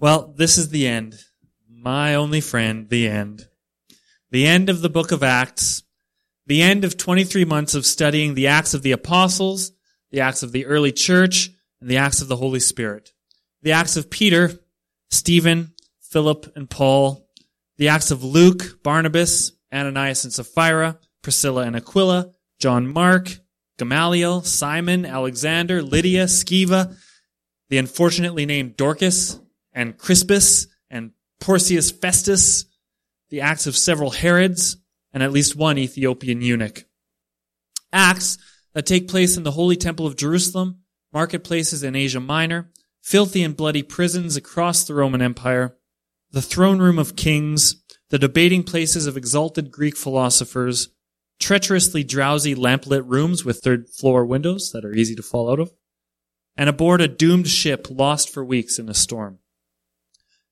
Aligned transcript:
Well, 0.00 0.32
this 0.36 0.58
is 0.58 0.68
the 0.68 0.86
end. 0.86 1.18
My 1.68 2.14
only 2.14 2.40
friend, 2.40 2.88
the 2.88 3.08
end. 3.08 3.48
The 4.30 4.46
end 4.46 4.68
of 4.68 4.80
the 4.80 4.88
book 4.88 5.10
of 5.10 5.24
Acts. 5.24 5.82
The 6.46 6.62
end 6.62 6.84
of 6.84 6.96
23 6.96 7.44
months 7.44 7.74
of 7.74 7.84
studying 7.84 8.34
the 8.34 8.46
Acts 8.46 8.74
of 8.74 8.82
the 8.82 8.92
Apostles, 8.92 9.72
the 10.12 10.20
Acts 10.20 10.44
of 10.44 10.52
the 10.52 10.66
early 10.66 10.92
church, 10.92 11.50
and 11.80 11.90
the 11.90 11.96
Acts 11.96 12.22
of 12.22 12.28
the 12.28 12.36
Holy 12.36 12.60
Spirit. 12.60 13.10
The 13.62 13.72
Acts 13.72 13.96
of 13.96 14.08
Peter, 14.08 14.52
Stephen, 15.10 15.74
Philip, 16.00 16.52
and 16.54 16.70
Paul. 16.70 17.28
The 17.76 17.88
Acts 17.88 18.12
of 18.12 18.22
Luke, 18.22 18.80
Barnabas, 18.84 19.50
Ananias 19.72 20.22
and 20.22 20.32
Sapphira, 20.32 21.00
Priscilla 21.22 21.62
and 21.62 21.74
Aquila, 21.74 22.30
John 22.60 22.86
Mark, 22.86 23.40
Gamaliel, 23.78 24.42
Simon, 24.42 25.04
Alexander, 25.04 25.82
Lydia, 25.82 26.26
Sceva, 26.26 26.96
the 27.68 27.78
unfortunately 27.78 28.46
named 28.46 28.76
Dorcas, 28.76 29.40
and 29.78 29.96
Crispus, 29.96 30.66
and 30.90 31.12
Porcius 31.38 31.92
Festus, 31.92 32.64
the 33.30 33.42
acts 33.42 33.68
of 33.68 33.76
several 33.76 34.10
Herods, 34.10 34.76
and 35.12 35.22
at 35.22 35.30
least 35.30 35.54
one 35.54 35.78
Ethiopian 35.78 36.42
eunuch. 36.42 36.84
Acts 37.92 38.38
that 38.74 38.86
take 38.86 39.06
place 39.06 39.36
in 39.36 39.44
the 39.44 39.52
Holy 39.52 39.76
Temple 39.76 40.04
of 40.04 40.16
Jerusalem, 40.16 40.80
marketplaces 41.12 41.84
in 41.84 41.94
Asia 41.94 42.18
Minor, 42.18 42.72
filthy 43.02 43.40
and 43.44 43.56
bloody 43.56 43.84
prisons 43.84 44.36
across 44.36 44.82
the 44.82 44.94
Roman 44.94 45.22
Empire, 45.22 45.76
the 46.32 46.42
throne 46.42 46.80
room 46.80 46.98
of 46.98 47.14
kings, 47.14 47.76
the 48.10 48.18
debating 48.18 48.64
places 48.64 49.06
of 49.06 49.16
exalted 49.16 49.70
Greek 49.70 49.96
philosophers, 49.96 50.88
treacherously 51.38 52.02
drowsy 52.02 52.56
lamplit 52.56 53.06
rooms 53.06 53.44
with 53.44 53.60
third 53.60 53.88
floor 53.88 54.26
windows 54.26 54.72
that 54.72 54.84
are 54.84 54.92
easy 54.92 55.14
to 55.14 55.22
fall 55.22 55.48
out 55.52 55.60
of, 55.60 55.72
and 56.56 56.68
aboard 56.68 57.00
a 57.00 57.06
doomed 57.06 57.46
ship 57.46 57.86
lost 57.88 58.28
for 58.28 58.44
weeks 58.44 58.80
in 58.80 58.88
a 58.88 58.94
storm. 58.94 59.38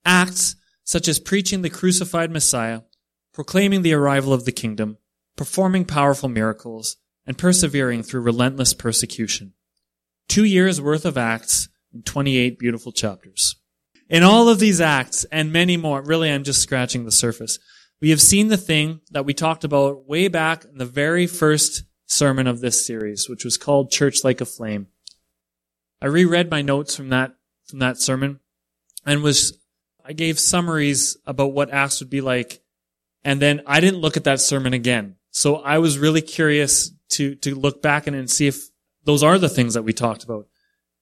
Acts 0.06 0.56
such 0.84 1.08
as 1.08 1.18
preaching 1.18 1.62
the 1.62 1.68
crucified 1.68 2.30
Messiah, 2.30 2.82
proclaiming 3.34 3.82
the 3.82 3.92
arrival 3.92 4.32
of 4.32 4.44
the 4.44 4.52
kingdom, 4.52 4.96
performing 5.36 5.84
powerful 5.84 6.28
miracles, 6.28 6.96
and 7.26 7.36
persevering 7.36 8.02
through 8.02 8.20
relentless 8.20 8.72
persecution. 8.72 9.52
Two 10.28 10.44
years 10.44 10.80
worth 10.80 11.04
of 11.04 11.18
Acts 11.18 11.68
in 11.92 12.02
28 12.02 12.58
beautiful 12.58 12.92
chapters. 12.92 13.56
In 14.08 14.22
all 14.22 14.48
of 14.48 14.60
these 14.60 14.80
acts 14.80 15.24
and 15.32 15.52
many 15.52 15.76
more, 15.76 16.00
really 16.00 16.30
I'm 16.30 16.44
just 16.44 16.62
scratching 16.62 17.04
the 17.04 17.10
surface. 17.10 17.58
We 18.00 18.10
have 18.10 18.20
seen 18.20 18.48
the 18.48 18.56
thing 18.56 19.00
that 19.10 19.24
we 19.24 19.34
talked 19.34 19.64
about 19.64 20.06
way 20.06 20.28
back 20.28 20.64
in 20.64 20.78
the 20.78 20.84
very 20.84 21.26
first 21.26 21.82
sermon 22.06 22.46
of 22.46 22.60
this 22.60 22.86
series, 22.86 23.28
which 23.28 23.44
was 23.44 23.56
called 23.56 23.90
Church 23.90 24.22
Like 24.22 24.40
a 24.40 24.44
Flame. 24.44 24.86
I 26.00 26.06
reread 26.06 26.50
my 26.50 26.62
notes 26.62 26.94
from 26.94 27.08
that, 27.08 27.34
from 27.64 27.80
that 27.80 27.98
sermon 27.98 28.38
and 29.04 29.22
was, 29.22 29.58
I 30.06 30.12
gave 30.12 30.38
summaries 30.38 31.16
about 31.26 31.52
what 31.52 31.70
Acts 31.70 32.00
would 32.00 32.10
be 32.10 32.20
like. 32.20 32.62
And 33.24 33.42
then 33.42 33.62
I 33.66 33.80
didn't 33.80 34.00
look 34.00 34.16
at 34.16 34.24
that 34.24 34.40
sermon 34.40 34.72
again. 34.72 35.16
So 35.30 35.56
I 35.56 35.78
was 35.78 35.98
really 35.98 36.22
curious 36.22 36.92
to, 37.10 37.34
to 37.36 37.54
look 37.54 37.82
back 37.82 38.06
and, 38.06 38.14
and 38.14 38.30
see 38.30 38.46
if 38.46 38.62
those 39.04 39.22
are 39.22 39.38
the 39.38 39.48
things 39.48 39.74
that 39.74 39.82
we 39.82 39.92
talked 39.92 40.22
about. 40.22 40.46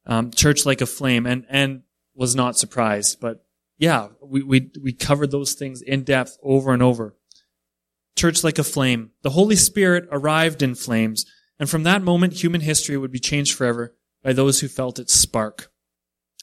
Um, 0.07 0.31
church 0.31 0.65
like 0.65 0.81
a 0.81 0.87
flame 0.87 1.27
and, 1.27 1.45
and 1.49 1.83
was 2.15 2.35
not 2.35 2.57
surprised, 2.57 3.21
but 3.21 3.45
yeah, 3.79 4.09
we, 4.23 4.43
we, 4.43 4.71
we 4.83 4.93
covered 4.93 5.31
those 5.31 5.55
things 5.55 5.83
in 5.83 6.05
depth 6.05 6.39
over 6.43 6.73
and 6.73 6.83
over. 6.83 7.15
Church 8.17 8.45
like 8.45 8.59
a 8.59 8.65
flame. 8.65 9.11
The 9.23 9.31
Holy 9.31 9.57
Spirit 9.57 10.07
arrived 10.11 10.63
in 10.63 10.75
flames, 10.75 11.27
and 11.59 11.69
from 11.69 11.83
that 11.83 12.03
moment, 12.03 12.35
human 12.35 12.61
history 12.61 12.97
would 12.97 13.11
be 13.11 13.19
changed 13.19 13.55
forever 13.55 13.95
by 14.23 14.33
those 14.33 14.61
who 14.61 14.69
felt 14.69 14.99
its 14.99 15.15
spark. 15.15 15.73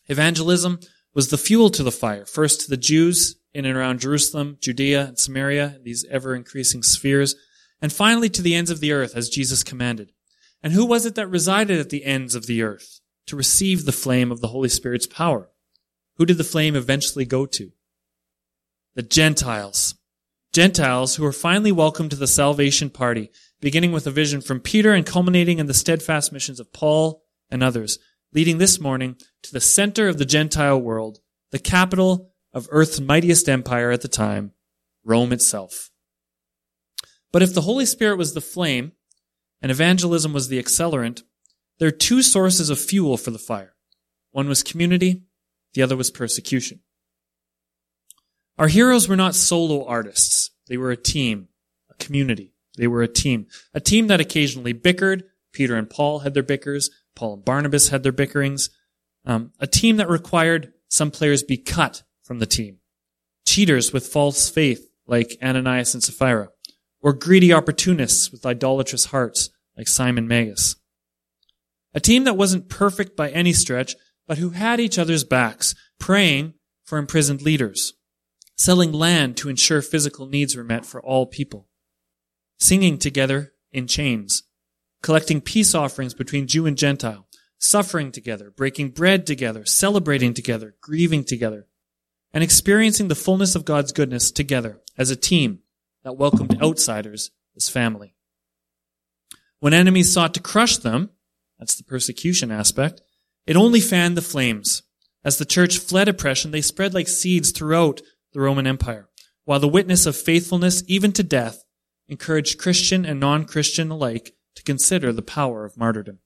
Evangelism 0.07 0.79
was 1.13 1.29
the 1.29 1.37
fuel 1.37 1.69
to 1.69 1.83
the 1.83 1.91
fire, 1.91 2.25
first 2.25 2.61
to 2.61 2.69
the 2.69 2.77
Jews 2.77 3.35
in 3.53 3.65
and 3.65 3.75
around 3.77 3.99
Jerusalem, 3.99 4.57
Judea, 4.61 5.07
and 5.07 5.19
Samaria, 5.19 5.79
these 5.83 6.05
ever 6.09 6.35
increasing 6.35 6.83
spheres, 6.83 7.35
and 7.81 7.91
finally 7.91 8.29
to 8.29 8.41
the 8.41 8.55
ends 8.55 8.71
of 8.71 8.79
the 8.79 8.91
earth 8.91 9.15
as 9.15 9.29
Jesus 9.29 9.63
commanded. 9.63 10.11
And 10.63 10.73
who 10.73 10.85
was 10.85 11.05
it 11.05 11.15
that 11.15 11.27
resided 11.27 11.79
at 11.79 11.89
the 11.89 12.05
ends 12.05 12.35
of 12.35 12.45
the 12.45 12.61
earth 12.61 13.01
to 13.27 13.35
receive 13.35 13.85
the 13.85 13.91
flame 13.91 14.31
of 14.31 14.41
the 14.41 14.49
Holy 14.49 14.69
Spirit's 14.69 15.07
power? 15.07 15.49
Who 16.17 16.25
did 16.25 16.37
the 16.37 16.43
flame 16.43 16.75
eventually 16.75 17.25
go 17.25 17.45
to? 17.45 17.71
The 18.95 19.01
Gentiles. 19.01 19.95
Gentiles 20.53 21.15
who 21.15 21.23
were 21.23 21.31
finally 21.31 21.71
welcomed 21.71 22.11
to 22.11 22.17
the 22.17 22.27
salvation 22.27 22.89
party, 22.89 23.31
beginning 23.59 23.91
with 23.91 24.05
a 24.05 24.11
vision 24.11 24.41
from 24.41 24.59
Peter 24.59 24.93
and 24.93 25.05
culminating 25.05 25.59
in 25.59 25.65
the 25.65 25.73
steadfast 25.73 26.31
missions 26.31 26.59
of 26.59 26.73
Paul 26.73 27.23
and 27.49 27.63
others, 27.63 27.99
leading 28.33 28.57
this 28.57 28.79
morning 28.79 29.15
to 29.43 29.51
the 29.51 29.61
center 29.61 30.07
of 30.07 30.17
the 30.17 30.25
Gentile 30.25 30.79
world, 30.79 31.19
the 31.51 31.59
capital 31.59 32.31
of 32.53 32.67
earth's 32.71 32.99
mightiest 32.99 33.49
empire 33.49 33.91
at 33.91 34.01
the 34.01 34.07
time, 34.07 34.51
Rome 35.03 35.33
itself. 35.33 35.89
But 37.31 37.41
if 37.41 37.53
the 37.53 37.61
Holy 37.61 37.85
Spirit 37.85 38.17
was 38.17 38.33
the 38.33 38.41
flame 38.41 38.91
and 39.61 39.71
evangelism 39.71 40.33
was 40.33 40.47
the 40.47 40.61
accelerant, 40.61 41.23
there 41.79 41.87
are 41.87 41.91
two 41.91 42.21
sources 42.21 42.69
of 42.69 42.79
fuel 42.79 43.17
for 43.17 43.31
the 43.31 43.39
fire. 43.39 43.75
One 44.31 44.47
was 44.47 44.63
community 44.63 45.23
the 45.73 45.81
other 45.81 45.95
was 45.95 46.11
persecution. 46.11 46.81
Our 48.57 48.67
heroes 48.67 49.07
were 49.07 49.15
not 49.15 49.35
solo 49.35 49.85
artists. 49.85 50.51
They 50.67 50.77
were 50.77 50.91
a 50.91 50.97
team, 50.97 51.47
a 51.89 51.93
community. 51.95 52.53
They 52.77 52.87
were 52.87 53.01
a 53.01 53.07
team. 53.07 53.47
A 53.73 53.79
team 53.79 54.07
that 54.07 54.21
occasionally 54.21 54.73
bickered. 54.73 55.23
Peter 55.53 55.75
and 55.75 55.89
Paul 55.89 56.19
had 56.19 56.33
their 56.33 56.43
bickers. 56.43 56.89
Paul 57.15 57.35
and 57.35 57.45
Barnabas 57.45 57.89
had 57.89 58.03
their 58.03 58.11
bickerings. 58.11 58.69
Um, 59.25 59.51
a 59.59 59.67
team 59.67 59.97
that 59.97 60.09
required 60.09 60.73
some 60.87 61.11
players 61.11 61.43
be 61.43 61.57
cut 61.57 62.03
from 62.23 62.39
the 62.39 62.45
team. 62.45 62.77
Cheaters 63.45 63.93
with 63.93 64.07
false 64.07 64.49
faith, 64.49 64.89
like 65.07 65.37
Ananias 65.41 65.93
and 65.93 66.03
Sapphira. 66.03 66.49
Or 67.01 67.13
greedy 67.13 67.51
opportunists 67.51 68.31
with 68.31 68.45
idolatrous 68.45 69.05
hearts, 69.05 69.49
like 69.77 69.87
Simon 69.87 70.27
Magus. 70.27 70.75
A 71.93 71.99
team 71.99 72.23
that 72.23 72.37
wasn't 72.37 72.69
perfect 72.69 73.17
by 73.17 73.29
any 73.29 73.53
stretch, 73.53 73.95
but 74.27 74.37
who 74.37 74.51
had 74.51 74.79
each 74.79 74.97
other's 74.97 75.23
backs, 75.23 75.75
praying 75.99 76.53
for 76.85 76.97
imprisoned 76.97 77.41
leaders, 77.41 77.93
selling 78.57 78.91
land 78.91 79.35
to 79.37 79.49
ensure 79.49 79.81
physical 79.81 80.27
needs 80.27 80.55
were 80.55 80.63
met 80.63 80.85
for 80.85 81.01
all 81.01 81.25
people, 81.25 81.67
singing 82.59 82.97
together 82.97 83.53
in 83.71 83.87
chains, 83.87 84.43
collecting 85.01 85.41
peace 85.41 85.73
offerings 85.73 86.13
between 86.13 86.47
Jew 86.47 86.65
and 86.65 86.77
Gentile, 86.77 87.27
suffering 87.57 88.11
together, 88.11 88.51
breaking 88.51 88.89
bread 88.89 89.25
together, 89.25 89.65
celebrating 89.65 90.33
together, 90.33 90.75
grieving 90.81 91.23
together, 91.23 91.67
and 92.33 92.43
experiencing 92.43 93.07
the 93.07 93.15
fullness 93.15 93.55
of 93.55 93.65
God's 93.65 93.91
goodness 93.91 94.31
together 94.31 94.79
as 94.97 95.09
a 95.09 95.15
team 95.15 95.59
that 96.03 96.17
welcomed 96.17 96.61
outsiders 96.61 97.31
as 97.55 97.69
family. 97.69 98.15
When 99.59 99.73
enemies 99.73 100.11
sought 100.11 100.33
to 100.35 100.39
crush 100.39 100.77
them, 100.77 101.11
that's 101.59 101.75
the 101.75 101.83
persecution 101.83 102.51
aspect, 102.51 103.01
it 103.45 103.55
only 103.55 103.79
fanned 103.79 104.17
the 104.17 104.21
flames. 104.21 104.83
As 105.23 105.37
the 105.37 105.45
church 105.45 105.77
fled 105.77 106.07
oppression, 106.07 106.51
they 106.51 106.61
spread 106.61 106.93
like 106.93 107.07
seeds 107.07 107.51
throughout 107.51 108.01
the 108.33 108.39
Roman 108.39 108.65
Empire, 108.65 109.09
while 109.45 109.59
the 109.59 109.67
witness 109.67 110.05
of 110.05 110.15
faithfulness, 110.15 110.83
even 110.87 111.11
to 111.11 111.23
death, 111.23 111.63
encouraged 112.07 112.57
Christian 112.57 113.05
and 113.05 113.19
non-Christian 113.19 113.91
alike 113.91 114.33
to 114.55 114.63
consider 114.63 115.11
the 115.11 115.21
power 115.21 115.65
of 115.65 115.77
martyrdom. 115.77 116.19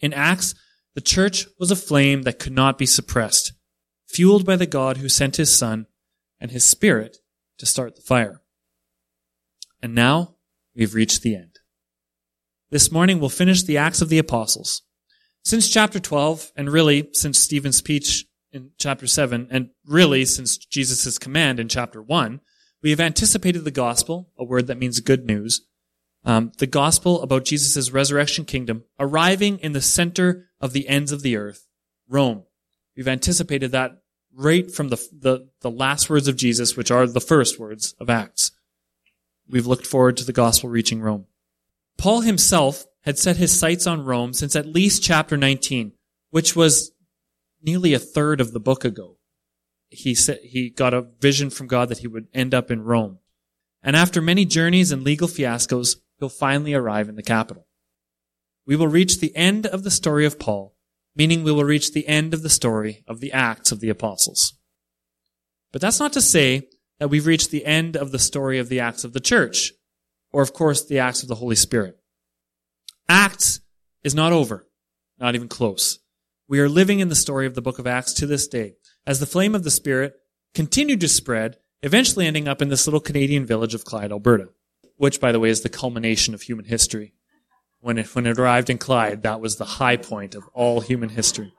In 0.00 0.12
Acts, 0.12 0.54
the 0.94 1.00
church 1.00 1.46
was 1.58 1.70
a 1.70 1.76
flame 1.76 2.22
that 2.22 2.38
could 2.38 2.52
not 2.52 2.78
be 2.78 2.86
suppressed, 2.86 3.52
fueled 4.06 4.44
by 4.44 4.56
the 4.56 4.66
God 4.66 4.98
who 4.98 5.08
sent 5.08 5.36
his 5.36 5.56
Son 5.56 5.86
and 6.40 6.50
his 6.50 6.64
Spirit 6.64 7.18
to 7.58 7.66
start 7.66 7.96
the 7.96 8.02
fire. 8.02 8.42
And 9.82 9.94
now 9.94 10.36
we've 10.74 10.94
reached 10.94 11.22
the 11.22 11.34
end. 11.34 11.58
This 12.70 12.90
morning 12.90 13.20
we'll 13.20 13.28
finish 13.28 13.62
the 13.62 13.76
Acts 13.76 14.02
of 14.02 14.08
the 14.08 14.18
Apostles. 14.18 14.82
Since 15.44 15.68
chapter 15.68 16.00
12, 16.00 16.52
and 16.56 16.70
really 16.70 17.08
since 17.12 17.38
Stephen's 17.38 17.76
speech 17.76 18.24
in 18.50 18.70
chapter 18.78 19.06
7, 19.06 19.48
and 19.50 19.70
really 19.86 20.24
since 20.24 20.56
Jesus' 20.56 21.18
command 21.18 21.60
in 21.60 21.68
chapter 21.68 22.02
1, 22.02 22.40
we 22.82 22.90
have 22.90 23.00
anticipated 23.00 23.64
the 23.64 23.70
gospel, 23.70 24.30
a 24.38 24.44
word 24.44 24.66
that 24.68 24.78
means 24.78 25.00
good 25.00 25.26
news, 25.26 25.66
um, 26.24 26.52
the 26.58 26.66
gospel 26.66 27.22
about 27.22 27.44
Jesus' 27.44 27.90
resurrection 27.90 28.44
kingdom 28.44 28.84
arriving 28.98 29.58
in 29.58 29.72
the 29.72 29.82
center 29.82 30.48
of 30.60 30.72
the 30.72 30.88
ends 30.88 31.12
of 31.12 31.22
the 31.22 31.36
earth, 31.36 31.66
Rome. 32.08 32.44
We've 32.96 33.08
anticipated 33.08 33.72
that 33.72 33.98
right 34.34 34.70
from 34.70 34.88
the, 34.88 34.96
the, 35.12 35.48
the 35.60 35.70
last 35.70 36.08
words 36.08 36.28
of 36.28 36.36
Jesus, 36.36 36.76
which 36.76 36.90
are 36.90 37.06
the 37.06 37.20
first 37.20 37.58
words 37.58 37.94
of 38.00 38.08
Acts. 38.08 38.52
We've 39.48 39.66
looked 39.66 39.86
forward 39.86 40.16
to 40.16 40.24
the 40.24 40.32
gospel 40.32 40.70
reaching 40.70 41.00
Rome. 41.00 41.26
Paul 41.98 42.22
himself 42.22 42.86
had 43.02 43.18
set 43.18 43.36
his 43.36 43.58
sights 43.58 43.86
on 43.86 44.04
Rome 44.04 44.32
since 44.32 44.56
at 44.56 44.66
least 44.66 45.02
chapter 45.02 45.36
19, 45.36 45.92
which 46.30 46.56
was 46.56 46.92
nearly 47.62 47.92
a 47.92 47.98
third 47.98 48.40
of 48.40 48.52
the 48.52 48.60
book 48.60 48.84
ago. 48.84 49.18
He 49.90 50.14
said 50.14 50.40
he 50.42 50.70
got 50.70 50.94
a 50.94 51.06
vision 51.20 51.50
from 51.50 51.66
God 51.66 51.88
that 51.90 51.98
he 51.98 52.08
would 52.08 52.26
end 52.32 52.54
up 52.54 52.70
in 52.70 52.82
Rome. 52.82 53.18
And 53.82 53.94
after 53.94 54.22
many 54.22 54.46
journeys 54.46 54.90
and 54.90 55.02
legal 55.02 55.28
fiascos, 55.28 55.96
he'll 56.24 56.28
finally 56.30 56.74
arrive 56.74 57.08
in 57.08 57.16
the 57.16 57.22
capital. 57.22 57.66
We 58.66 58.76
will 58.76 58.88
reach 58.88 59.20
the 59.20 59.34
end 59.36 59.66
of 59.66 59.84
the 59.84 59.90
story 59.90 60.24
of 60.24 60.38
Paul 60.38 60.74
meaning 61.16 61.42
we 61.42 61.52
will 61.52 61.64
reach 61.64 61.92
the 61.92 62.06
end 62.08 62.34
of 62.34 62.42
the 62.42 62.50
story 62.50 63.04
of 63.06 63.20
the 63.20 63.32
Acts 63.32 63.72
of 63.72 63.80
the 63.80 63.88
Apostles. 63.88 64.54
But 65.72 65.80
that's 65.80 66.00
not 66.00 66.12
to 66.14 66.20
say 66.20 66.68
that 66.98 67.08
we've 67.08 67.26
reached 67.26 67.50
the 67.50 67.64
end 67.64 67.96
of 67.96 68.12
the 68.12 68.18
story 68.18 68.58
of 68.58 68.68
the 68.68 68.80
Acts 68.80 69.04
of 69.04 69.12
the 69.12 69.20
Church, 69.20 69.72
or 70.32 70.42
of 70.42 70.52
course 70.52 70.84
the 70.84 70.98
Acts 70.98 71.22
of 71.22 71.28
the 71.28 71.36
Holy 71.36 71.56
Spirit. 71.56 71.98
Acts 73.08 73.60
is 74.02 74.14
not 74.14 74.32
over, 74.32 74.66
not 75.18 75.34
even 75.34 75.48
close. 75.48 76.00
We 76.48 76.60
are 76.60 76.68
living 76.68 77.00
in 77.00 77.08
the 77.08 77.14
story 77.14 77.46
of 77.46 77.54
the 77.54 77.62
book 77.62 77.78
of 77.78 77.86
Acts 77.86 78.12
to 78.14 78.26
this 78.26 78.48
day, 78.48 78.74
as 79.06 79.20
the 79.20 79.26
flame 79.26 79.54
of 79.54 79.64
the 79.64 79.70
Spirit 79.70 80.14
continued 80.54 81.00
to 81.00 81.08
spread, 81.08 81.56
eventually 81.82 82.26
ending 82.26 82.48
up 82.48 82.62
in 82.62 82.68
this 82.68 82.86
little 82.86 83.00
Canadian 83.00 83.46
village 83.46 83.74
of 83.74 83.84
Clyde, 83.84 84.12
Alberta, 84.12 84.48
which, 84.96 85.20
by 85.20 85.32
the 85.32 85.40
way, 85.40 85.48
is 85.48 85.62
the 85.62 85.68
culmination 85.68 86.34
of 86.34 86.42
human 86.42 86.64
history. 86.64 87.14
When 87.80 87.98
it, 87.98 88.14
when 88.14 88.26
it 88.26 88.38
arrived 88.38 88.70
in 88.70 88.78
Clyde, 88.78 89.22
that 89.22 89.40
was 89.40 89.56
the 89.56 89.64
high 89.64 89.96
point 89.96 90.34
of 90.34 90.48
all 90.54 90.80
human 90.80 91.10
history. 91.10 91.52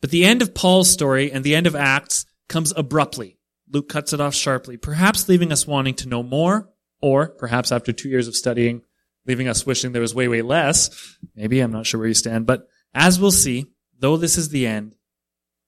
But 0.00 0.10
the 0.10 0.24
end 0.24 0.42
of 0.42 0.54
Paul's 0.54 0.90
story 0.90 1.32
and 1.32 1.44
the 1.44 1.54
end 1.54 1.66
of 1.66 1.74
Acts 1.74 2.26
comes 2.48 2.72
abruptly. 2.76 3.38
Luke 3.70 3.88
cuts 3.88 4.12
it 4.12 4.20
off 4.20 4.34
sharply, 4.34 4.76
perhaps 4.76 5.28
leaving 5.28 5.50
us 5.50 5.66
wanting 5.66 5.94
to 5.94 6.08
know 6.08 6.22
more, 6.22 6.68
or 7.00 7.28
perhaps 7.28 7.72
after 7.72 7.92
two 7.92 8.08
years 8.08 8.28
of 8.28 8.36
studying, 8.36 8.82
leaving 9.26 9.48
us 9.48 9.64
wishing 9.64 9.92
there 9.92 10.02
was 10.02 10.14
way, 10.14 10.28
way 10.28 10.42
less. 10.42 11.16
Maybe, 11.34 11.60
I'm 11.60 11.72
not 11.72 11.86
sure 11.86 11.98
where 11.98 12.08
you 12.08 12.14
stand, 12.14 12.46
but 12.46 12.68
as 12.94 13.18
we'll 13.18 13.30
see, 13.30 13.66
though 13.98 14.16
this 14.16 14.36
is 14.36 14.50
the 14.50 14.66
end, 14.66 14.96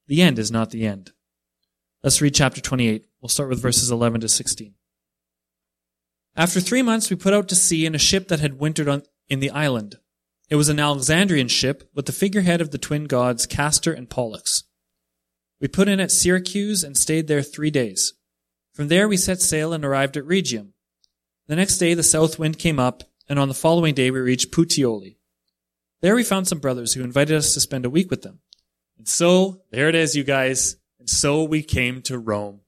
the 0.07 0.21
end 0.21 0.39
is 0.39 0.51
not 0.51 0.71
the 0.71 0.87
end. 0.87 1.13
Let's 2.03 2.21
read 2.21 2.35
chapter 2.35 2.61
28. 2.61 3.07
We'll 3.21 3.29
start 3.31 3.49
with 3.49 3.63
verses 3.63 3.91
11 3.91 4.21
to 4.21 4.29
16. 4.29 4.75
After 6.37 6.61
three 6.61 6.83
months, 6.83 7.11
we 7.11 7.17
put 7.17 7.35
out 7.35 7.49
to 7.49 7.55
sea 7.55 7.87
in 7.87 7.95
a 7.95 7.99
ship 7.99 8.29
that 8.29 8.41
had 8.41 8.59
wintered 8.59 8.89
on, 8.89 9.03
in 9.29 9.41
the 9.41 9.51
island. 9.51 9.97
It 10.51 10.57
was 10.57 10.69
an 10.69 10.81
Alexandrian 10.81 11.49
ship 11.49 11.89
with 11.95 12.07
the 12.07 12.13
figurehead 12.13 12.61
of 12.61 12.71
the 12.71 12.79
twin 12.79 13.05
gods 13.05 13.47
Castor 13.47 13.93
and 13.93 14.11
Pollux. 14.11 14.65
We 15.61 15.69
put 15.69 15.89
in 15.89 16.01
at 16.01 16.11
Syracuse 16.11 16.83
and 16.85 16.97
stayed 16.97 17.29
there 17.29 17.43
three 17.43 17.71
days. 17.71 18.13
From 18.73 18.89
there 18.89 19.09
we 19.09 19.17
set 19.17 19.41
sail 19.41 19.73
and 19.73 19.85
arrived 19.85 20.17
at 20.17 20.25
Rhegium. 20.25 20.73
The 21.47 21.57
next 21.57 21.79
day 21.79 21.95
the 21.95 22.03
south 22.03 22.39
wind 22.39 22.59
came 22.59 22.79
up, 22.79 23.05
and 23.29 23.39
on 23.39 23.49
the 23.49 23.55
following 23.55 23.95
day 23.95 24.11
we 24.11 24.21
reached 24.21 24.53
Puteoli. 24.53 25.17
There 26.03 26.15
we 26.15 26.25
found 26.25 26.49
some 26.49 26.59
brothers 26.59 26.93
who 26.93 27.05
invited 27.05 27.37
us 27.37 27.55
to 27.55 27.61
spend 27.61 27.87
a 27.87 27.91
week 27.91 28.11
with 28.11 28.23
them. 28.23 28.41
And 28.99 29.09
so, 29.09 29.63
there 29.71 29.89
it 29.89 29.95
is, 29.95 30.15
you 30.15 30.25
guys. 30.25 30.77
And 30.99 31.09
so 31.09 31.45
we 31.45 31.63
came 31.63 32.03
to 32.03 32.19
Rome. 32.19 32.61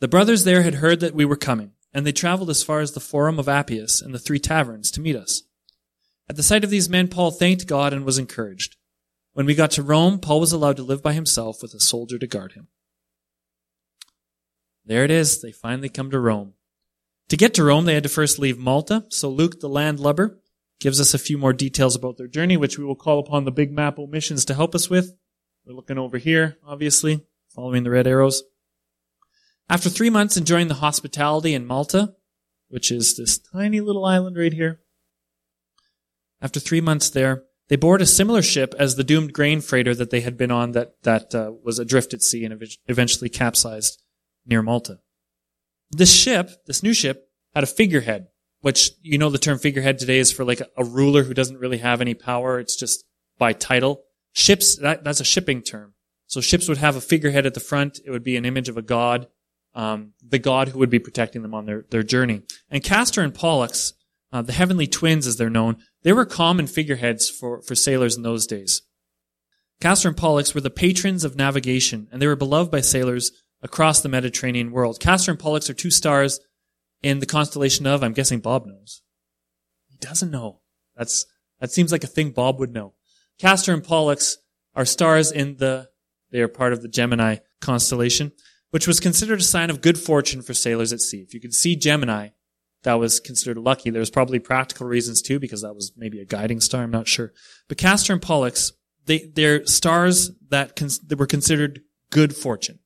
The 0.00 0.08
brothers 0.08 0.44
there 0.44 0.62
had 0.62 0.76
heard 0.76 1.00
that 1.00 1.14
we 1.14 1.24
were 1.24 1.36
coming, 1.36 1.72
and 1.92 2.06
they 2.06 2.12
traveled 2.12 2.50
as 2.50 2.62
far 2.62 2.80
as 2.80 2.92
the 2.92 3.00
Forum 3.00 3.38
of 3.38 3.48
Appius 3.48 4.00
and 4.00 4.14
the 4.14 4.18
Three 4.18 4.38
Taverns 4.38 4.90
to 4.92 5.00
meet 5.00 5.16
us. 5.16 5.42
At 6.28 6.36
the 6.36 6.42
sight 6.42 6.64
of 6.64 6.70
these 6.70 6.88
men, 6.88 7.08
Paul 7.08 7.30
thanked 7.30 7.66
God 7.66 7.92
and 7.92 8.04
was 8.04 8.18
encouraged. 8.18 8.76
When 9.32 9.46
we 9.46 9.54
got 9.54 9.70
to 9.72 9.82
Rome, 9.82 10.18
Paul 10.18 10.40
was 10.40 10.52
allowed 10.52 10.76
to 10.76 10.82
live 10.82 11.02
by 11.02 11.12
himself 11.12 11.62
with 11.62 11.72
a 11.72 11.80
soldier 11.80 12.18
to 12.18 12.26
guard 12.26 12.52
him. 12.52 12.68
There 14.84 15.04
it 15.04 15.10
is. 15.10 15.40
They 15.40 15.52
finally 15.52 15.88
come 15.88 16.10
to 16.10 16.18
Rome. 16.18 16.54
To 17.28 17.36
get 17.36 17.54
to 17.54 17.64
Rome, 17.64 17.84
they 17.84 17.94
had 17.94 18.02
to 18.04 18.08
first 18.08 18.38
leave 18.38 18.58
Malta. 18.58 19.04
So 19.10 19.28
Luke, 19.28 19.60
the 19.60 19.68
landlubber, 19.68 20.38
gives 20.80 21.00
us 21.00 21.12
a 21.12 21.18
few 21.18 21.36
more 21.38 21.52
details 21.52 21.94
about 21.94 22.16
their 22.16 22.26
journey, 22.26 22.56
which 22.56 22.78
we 22.78 22.84
will 22.84 22.96
call 22.96 23.18
upon 23.18 23.44
the 23.44 23.50
big 23.50 23.70
map 23.70 23.98
omissions 23.98 24.44
to 24.46 24.54
help 24.54 24.74
us 24.74 24.88
with. 24.88 25.14
We're 25.66 25.74
looking 25.74 25.98
over 25.98 26.16
here, 26.16 26.56
obviously, 26.66 27.24
following 27.54 27.84
the 27.84 27.90
red 27.90 28.06
arrows. 28.06 28.42
After 29.70 29.90
three 29.90 30.10
months 30.10 30.36
enjoying 30.36 30.68
the 30.68 30.74
hospitality 30.74 31.54
in 31.54 31.66
Malta, 31.66 32.14
which 32.68 32.90
is 32.90 33.16
this 33.16 33.38
tiny 33.38 33.80
little 33.80 34.04
island 34.04 34.36
right 34.36 34.52
here, 34.52 34.80
after 36.40 36.58
three 36.60 36.80
months 36.80 37.10
there, 37.10 37.44
they 37.68 37.76
board 37.76 38.00
a 38.00 38.06
similar 38.06 38.40
ship 38.40 38.74
as 38.78 38.96
the 38.96 39.04
doomed 39.04 39.34
grain 39.34 39.60
freighter 39.60 39.94
that 39.94 40.10
they 40.10 40.20
had 40.20 40.38
been 40.38 40.50
on 40.50 40.72
that, 40.72 41.02
that 41.02 41.34
uh, 41.34 41.52
was 41.62 41.78
adrift 41.78 42.14
at 42.14 42.22
sea 42.22 42.44
and 42.44 42.62
eventually 42.86 43.28
capsized 43.28 44.02
near 44.46 44.62
Malta. 44.62 45.00
This 45.90 46.14
ship, 46.14 46.50
this 46.66 46.82
new 46.82 46.94
ship, 46.94 47.28
had 47.54 47.64
a 47.64 47.66
figurehead, 47.66 48.28
which 48.60 48.92
you 49.02 49.18
know 49.18 49.28
the 49.28 49.38
term 49.38 49.58
figurehead 49.58 49.98
today 49.98 50.18
is 50.18 50.32
for 50.32 50.44
like 50.44 50.60
a, 50.60 50.68
a 50.78 50.84
ruler 50.84 51.24
who 51.24 51.34
doesn't 51.34 51.58
really 51.58 51.78
have 51.78 52.00
any 52.00 52.14
power. 52.14 52.58
It's 52.58 52.76
just 52.76 53.04
by 53.38 53.52
title. 53.52 54.04
Ships, 54.32 54.76
that, 54.76 55.04
that's 55.04 55.20
a 55.20 55.24
shipping 55.24 55.62
term. 55.62 55.94
So 56.26 56.40
ships 56.40 56.68
would 56.68 56.78
have 56.78 56.96
a 56.96 57.00
figurehead 57.00 57.46
at 57.46 57.54
the 57.54 57.60
front. 57.60 58.00
It 58.04 58.10
would 58.10 58.24
be 58.24 58.36
an 58.36 58.44
image 58.44 58.68
of 58.68 58.76
a 58.76 58.82
god, 58.82 59.28
um, 59.78 60.12
the 60.26 60.40
god 60.40 60.68
who 60.68 60.78
would 60.80 60.90
be 60.90 60.98
protecting 60.98 61.42
them 61.42 61.54
on 61.54 61.64
their, 61.64 61.84
their 61.90 62.02
journey. 62.02 62.42
And 62.68 62.82
Castor 62.82 63.22
and 63.22 63.32
Pollux, 63.32 63.92
uh, 64.32 64.42
the 64.42 64.52
heavenly 64.52 64.88
twins 64.88 65.24
as 65.24 65.36
they're 65.36 65.48
known, 65.48 65.76
they 66.02 66.12
were 66.12 66.26
common 66.26 66.66
figureheads 66.66 67.30
for, 67.30 67.62
for 67.62 67.76
sailors 67.76 68.16
in 68.16 68.24
those 68.24 68.44
days. 68.44 68.82
Castor 69.80 70.08
and 70.08 70.16
Pollux 70.16 70.52
were 70.52 70.60
the 70.60 70.68
patrons 70.68 71.22
of 71.24 71.36
navigation, 71.36 72.08
and 72.10 72.20
they 72.20 72.26
were 72.26 72.34
beloved 72.34 72.72
by 72.72 72.80
sailors 72.80 73.30
across 73.62 74.00
the 74.00 74.08
Mediterranean 74.08 74.72
world. 74.72 74.98
Castor 74.98 75.30
and 75.30 75.38
Pollux 75.38 75.70
are 75.70 75.74
two 75.74 75.92
stars 75.92 76.40
in 77.00 77.20
the 77.20 77.26
constellation 77.26 77.86
of, 77.86 78.02
I'm 78.02 78.12
guessing 78.12 78.40
Bob 78.40 78.66
knows. 78.66 79.02
He 79.86 79.96
doesn't 80.00 80.32
know. 80.32 80.60
That's, 80.96 81.24
that 81.60 81.70
seems 81.70 81.92
like 81.92 82.02
a 82.02 82.08
thing 82.08 82.30
Bob 82.32 82.58
would 82.58 82.72
know. 82.72 82.94
Castor 83.38 83.72
and 83.72 83.84
Pollux 83.84 84.38
are 84.74 84.84
stars 84.84 85.30
in 85.30 85.58
the, 85.58 85.88
they 86.32 86.40
are 86.40 86.48
part 86.48 86.72
of 86.72 86.82
the 86.82 86.88
Gemini 86.88 87.36
constellation, 87.60 88.32
which 88.70 88.86
was 88.86 89.00
considered 89.00 89.40
a 89.40 89.44
sign 89.44 89.70
of 89.70 89.80
good 89.80 89.98
fortune 89.98 90.42
for 90.42 90.54
sailors 90.54 90.92
at 90.92 91.00
sea. 91.00 91.18
If 91.18 91.34
you 91.34 91.40
could 91.40 91.54
see 91.54 91.76
Gemini, 91.76 92.28
that 92.82 92.94
was 92.94 93.20
considered 93.20 93.58
lucky. 93.58 93.90
There 93.90 94.00
was 94.00 94.10
probably 94.10 94.38
practical 94.38 94.86
reasons 94.86 95.22
too, 95.22 95.38
because 95.38 95.62
that 95.62 95.74
was 95.74 95.92
maybe 95.96 96.20
a 96.20 96.24
guiding 96.24 96.60
star. 96.60 96.82
I'm 96.82 96.90
not 96.90 97.08
sure. 97.08 97.32
But 97.68 97.78
Castor 97.78 98.12
and 98.12 98.22
Pollux, 98.22 98.72
they, 99.06 99.30
they're 99.34 99.66
stars 99.66 100.30
that, 100.50 100.76
cons- 100.76 101.00
that 101.00 101.18
were 101.18 101.26
considered 101.26 101.80
good 102.10 102.36
fortune. 102.36 102.78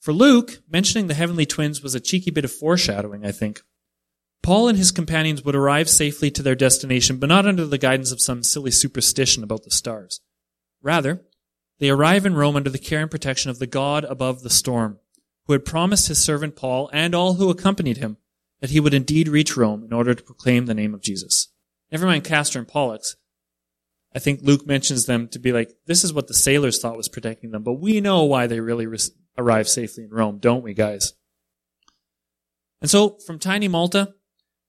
For 0.00 0.12
Luke, 0.12 0.62
mentioning 0.70 1.08
the 1.08 1.14
heavenly 1.14 1.46
twins 1.46 1.82
was 1.82 1.94
a 1.94 2.00
cheeky 2.00 2.30
bit 2.30 2.44
of 2.44 2.52
foreshadowing, 2.52 3.26
I 3.26 3.32
think. 3.32 3.60
Paul 4.42 4.68
and 4.68 4.78
his 4.78 4.92
companions 4.92 5.44
would 5.44 5.54
arrive 5.54 5.90
safely 5.90 6.30
to 6.30 6.42
their 6.42 6.54
destination, 6.54 7.18
but 7.18 7.28
not 7.28 7.46
under 7.46 7.66
the 7.66 7.76
guidance 7.76 8.10
of 8.10 8.22
some 8.22 8.42
silly 8.42 8.70
superstition 8.70 9.42
about 9.42 9.64
the 9.64 9.70
stars. 9.70 10.20
Rather, 10.80 11.22
they 11.78 11.90
arrive 11.90 12.24
in 12.24 12.34
Rome 12.34 12.56
under 12.56 12.70
the 12.70 12.78
care 12.78 13.00
and 13.00 13.10
protection 13.10 13.50
of 13.50 13.58
the 13.58 13.66
God 13.66 14.04
above 14.04 14.42
the 14.42 14.48
storm, 14.48 14.98
who 15.50 15.54
had 15.54 15.64
promised 15.64 16.06
his 16.06 16.22
servant 16.22 16.54
Paul 16.54 16.88
and 16.92 17.12
all 17.12 17.34
who 17.34 17.50
accompanied 17.50 17.96
him 17.96 18.18
that 18.60 18.70
he 18.70 18.78
would 18.78 18.94
indeed 18.94 19.26
reach 19.26 19.56
Rome 19.56 19.82
in 19.82 19.92
order 19.92 20.14
to 20.14 20.22
proclaim 20.22 20.66
the 20.66 20.74
name 20.74 20.94
of 20.94 21.02
Jesus. 21.02 21.52
Never 21.90 22.06
mind 22.06 22.22
Castor 22.22 22.60
and 22.60 22.68
Pollux. 22.68 23.16
I 24.14 24.20
think 24.20 24.42
Luke 24.42 24.64
mentions 24.64 25.06
them 25.06 25.26
to 25.26 25.40
be 25.40 25.50
like, 25.50 25.72
this 25.86 26.04
is 26.04 26.12
what 26.12 26.28
the 26.28 26.34
sailors 26.34 26.78
thought 26.78 26.96
was 26.96 27.08
protecting 27.08 27.50
them, 27.50 27.64
but 27.64 27.80
we 27.80 28.00
know 28.00 28.22
why 28.22 28.46
they 28.46 28.60
really 28.60 28.86
re- 28.86 29.00
arrived 29.36 29.68
safely 29.68 30.04
in 30.04 30.10
Rome, 30.10 30.38
don't 30.38 30.62
we, 30.62 30.72
guys? 30.72 31.14
And 32.80 32.88
so, 32.88 33.18
from 33.26 33.40
tiny 33.40 33.66
Malta, 33.66 34.14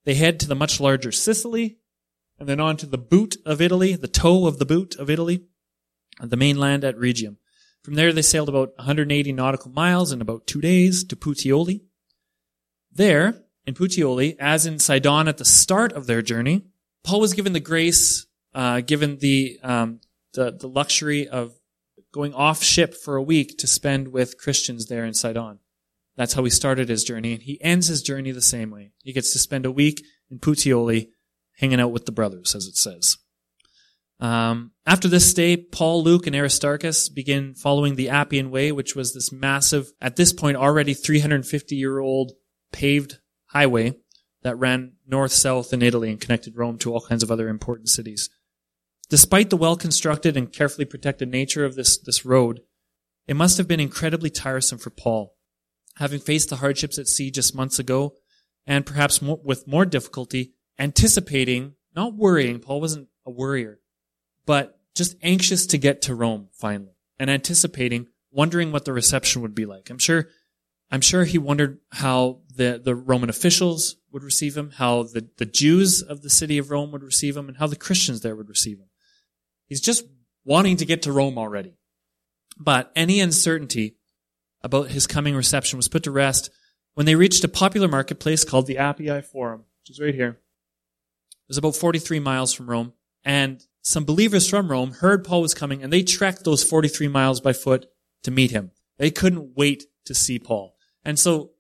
they 0.05 0.15
head 0.15 0.39
to 0.39 0.47
the 0.47 0.55
much 0.55 0.79
larger 0.79 1.11
Sicily, 1.11 1.77
and 2.39 2.50
then 2.50 2.59
on 2.59 2.75
to 2.77 2.88
the 2.88 2.97
boot 2.97 3.38
of 3.45 3.61
Italy, 3.61 3.95
the 3.95 4.07
toe 4.07 4.47
of 4.47 4.57
the 4.57 4.65
boot 4.65 4.95
of 4.95 5.11
Italy, 5.11 5.43
the 6.19 6.38
mainland 6.38 6.83
at 6.83 6.97
Rhegium. 6.97 7.38
From 7.83 7.95
there, 7.95 8.13
they 8.13 8.21
sailed 8.21 8.50
about 8.50 8.73
180 8.77 9.33
nautical 9.33 9.71
miles 9.71 10.11
in 10.11 10.21
about 10.21 10.45
two 10.45 10.61
days 10.61 11.03
to 11.05 11.15
Puteoli. 11.15 11.81
There, 12.91 13.43
in 13.65 13.73
Puteoli, 13.73 14.35
as 14.39 14.65
in 14.65 14.77
Sidon 14.77 15.27
at 15.27 15.38
the 15.38 15.45
start 15.45 15.93
of 15.93 16.05
their 16.05 16.21
journey, 16.21 16.65
Paul 17.03 17.21
was 17.21 17.33
given 17.33 17.53
the 17.53 17.59
grace, 17.59 18.27
uh, 18.53 18.81
given 18.81 19.17
the, 19.17 19.59
um, 19.63 20.01
the, 20.33 20.51
the 20.51 20.67
luxury 20.67 21.27
of 21.27 21.53
going 22.11 22.33
off 22.33 22.61
ship 22.61 22.93
for 22.93 23.15
a 23.15 23.23
week 23.23 23.57
to 23.57 23.67
spend 23.67 24.09
with 24.09 24.38
Christians 24.38 24.88
there 24.88 25.05
in 25.05 25.13
Sidon. 25.13 25.59
That's 26.17 26.33
how 26.33 26.43
he 26.43 26.50
started 26.50 26.89
his 26.89 27.03
journey, 27.03 27.33
and 27.33 27.41
he 27.41 27.61
ends 27.63 27.88
his 27.88 28.03
journey 28.03 28.31
the 28.31 28.41
same 28.41 28.69
way. 28.69 28.91
He 29.01 29.13
gets 29.13 29.31
to 29.33 29.39
spend 29.39 29.65
a 29.65 29.71
week 29.71 30.03
in 30.29 30.39
Puteoli, 30.39 31.09
hanging 31.57 31.79
out 31.79 31.91
with 31.91 32.05
the 32.05 32.11
brothers, 32.11 32.53
as 32.53 32.67
it 32.67 32.75
says. 32.75 33.17
Um, 34.21 34.71
after 34.85 35.07
this 35.07 35.29
stay, 35.29 35.57
Paul, 35.57 36.03
Luke, 36.03 36.27
and 36.27 36.35
Aristarchus 36.35 37.09
begin 37.09 37.55
following 37.55 37.95
the 37.95 38.09
Appian 38.09 38.51
Way, 38.51 38.71
which 38.71 38.95
was 38.95 39.13
this 39.13 39.31
massive, 39.31 39.91
at 39.99 40.15
this 40.15 40.31
point 40.31 40.57
already 40.57 40.93
350 40.93 41.75
year 41.75 41.97
old 41.97 42.33
paved 42.71 43.17
highway 43.47 43.95
that 44.43 44.57
ran 44.57 44.93
north-south 45.07 45.73
in 45.73 45.81
Italy 45.81 46.09
and 46.09 46.21
connected 46.21 46.55
Rome 46.55 46.77
to 46.79 46.93
all 46.93 47.01
kinds 47.01 47.23
of 47.23 47.31
other 47.31 47.49
important 47.49 47.89
cities. 47.89 48.29
Despite 49.09 49.49
the 49.49 49.57
well-constructed 49.57 50.37
and 50.37 50.53
carefully 50.53 50.85
protected 50.85 51.29
nature 51.29 51.65
of 51.65 51.75
this, 51.75 51.97
this 51.97 52.23
road, 52.23 52.61
it 53.27 53.35
must 53.35 53.57
have 53.57 53.67
been 53.67 53.79
incredibly 53.79 54.29
tiresome 54.29 54.77
for 54.77 54.89
Paul, 54.89 55.35
having 55.95 56.19
faced 56.19 56.49
the 56.49 56.57
hardships 56.57 56.97
at 56.97 57.07
sea 57.07 57.29
just 57.29 57.55
months 57.55 57.77
ago, 57.77 58.13
and 58.65 58.85
perhaps 58.85 59.21
more, 59.21 59.39
with 59.43 59.67
more 59.67 59.85
difficulty, 59.85 60.53
anticipating, 60.79 61.73
not 61.95 62.15
worrying, 62.15 62.59
Paul 62.59 62.81
wasn't 62.81 63.09
a 63.25 63.31
worrier, 63.31 63.80
but 64.45 64.79
just 64.95 65.15
anxious 65.21 65.65
to 65.67 65.77
get 65.77 66.03
to 66.03 66.15
Rome 66.15 66.50
finally, 66.53 66.95
and 67.19 67.29
anticipating, 67.29 68.07
wondering 68.31 68.71
what 68.71 68.86
the 68.86 68.93
reception 68.93 69.41
would 69.41 69.55
be 69.55 69.65
like. 69.65 69.89
I'm 69.89 69.98
sure 69.98 70.27
I'm 70.91 71.01
sure 71.01 71.24
he 71.24 71.38
wondered 71.38 71.79
how 71.91 72.41
the, 72.53 72.79
the 72.83 72.93
Roman 72.93 73.29
officials 73.29 73.95
would 74.12 74.24
receive 74.24 74.57
him, 74.57 74.71
how 74.71 75.03
the, 75.03 75.29
the 75.38 75.45
Jews 75.45 76.01
of 76.01 76.21
the 76.21 76.29
city 76.29 76.57
of 76.57 76.69
Rome 76.69 76.91
would 76.91 77.01
receive 77.01 77.38
him, 77.38 77.48
and 77.48 77.57
how 77.57 77.67
the 77.67 77.77
Christians 77.77 78.19
there 78.19 78.36
would 78.36 78.50
receive 78.50 78.77
him. 78.77 78.89
He's 79.67 79.79
just 79.79 80.03
wanting 80.43 80.75
to 80.77 80.86
get 80.86 81.03
to 81.03 81.13
Rome 81.13 81.38
already. 81.38 81.77
But 82.57 82.91
any 82.93 83.21
uncertainty 83.21 83.95
about 84.62 84.89
his 84.89 85.07
coming 85.07 85.33
reception 85.33 85.77
was 85.77 85.88
put 85.88 86.03
to 86.03 86.12
rest 86.12 86.50
when 86.93 87.05
they 87.05 87.15
reached 87.15 87.43
a 87.45 87.48
popular 87.48 87.88
marketplace 87.88 88.43
called 88.43 88.67
the 88.67 88.75
Appii 88.75 89.24
Forum, 89.24 89.63
which 89.81 89.91
is 89.91 90.00
right 90.01 90.13
here. 90.13 90.39
It 91.31 91.48
was 91.48 91.57
about 91.57 91.77
43 91.77 92.19
miles 92.19 92.53
from 92.53 92.69
Rome, 92.69 92.91
and 93.24 93.63
some 93.81 94.05
believers 94.05 94.47
from 94.47 94.69
Rome 94.69 94.91
heard 94.93 95.23
Paul 95.23 95.41
was 95.41 95.53
coming, 95.53 95.81
and 95.81 95.91
they 95.91 96.03
trekked 96.03 96.43
those 96.43 96.63
43 96.63 97.07
miles 97.07 97.41
by 97.41 97.53
foot 97.53 97.88
to 98.23 98.31
meet 98.31 98.51
him. 98.51 98.71
They 98.97 99.09
couldn't 99.09 99.57
wait 99.57 99.85
to 100.05 100.13
see 100.13 100.38
Paul. 100.38 100.75
And 101.03 101.17
so 101.17 101.51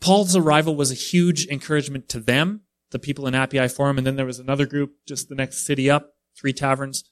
Paul's 0.00 0.36
arrival 0.36 0.76
was 0.76 0.90
a 0.90 0.96
huge 0.96 1.46
encouragement 1.46 2.08
to 2.10 2.20
them, 2.20 2.62
the 2.90 2.98
people 2.98 3.26
in 3.26 3.34
Appii 3.34 3.74
Forum, 3.74 3.98
and 3.98 4.06
then 4.06 4.16
there 4.16 4.26
was 4.26 4.38
another 4.38 4.66
group 4.66 4.94
just 5.06 5.28
the 5.28 5.34
next 5.34 5.66
city 5.66 5.90
up, 5.90 6.14
three 6.36 6.52
taverns. 6.52 7.04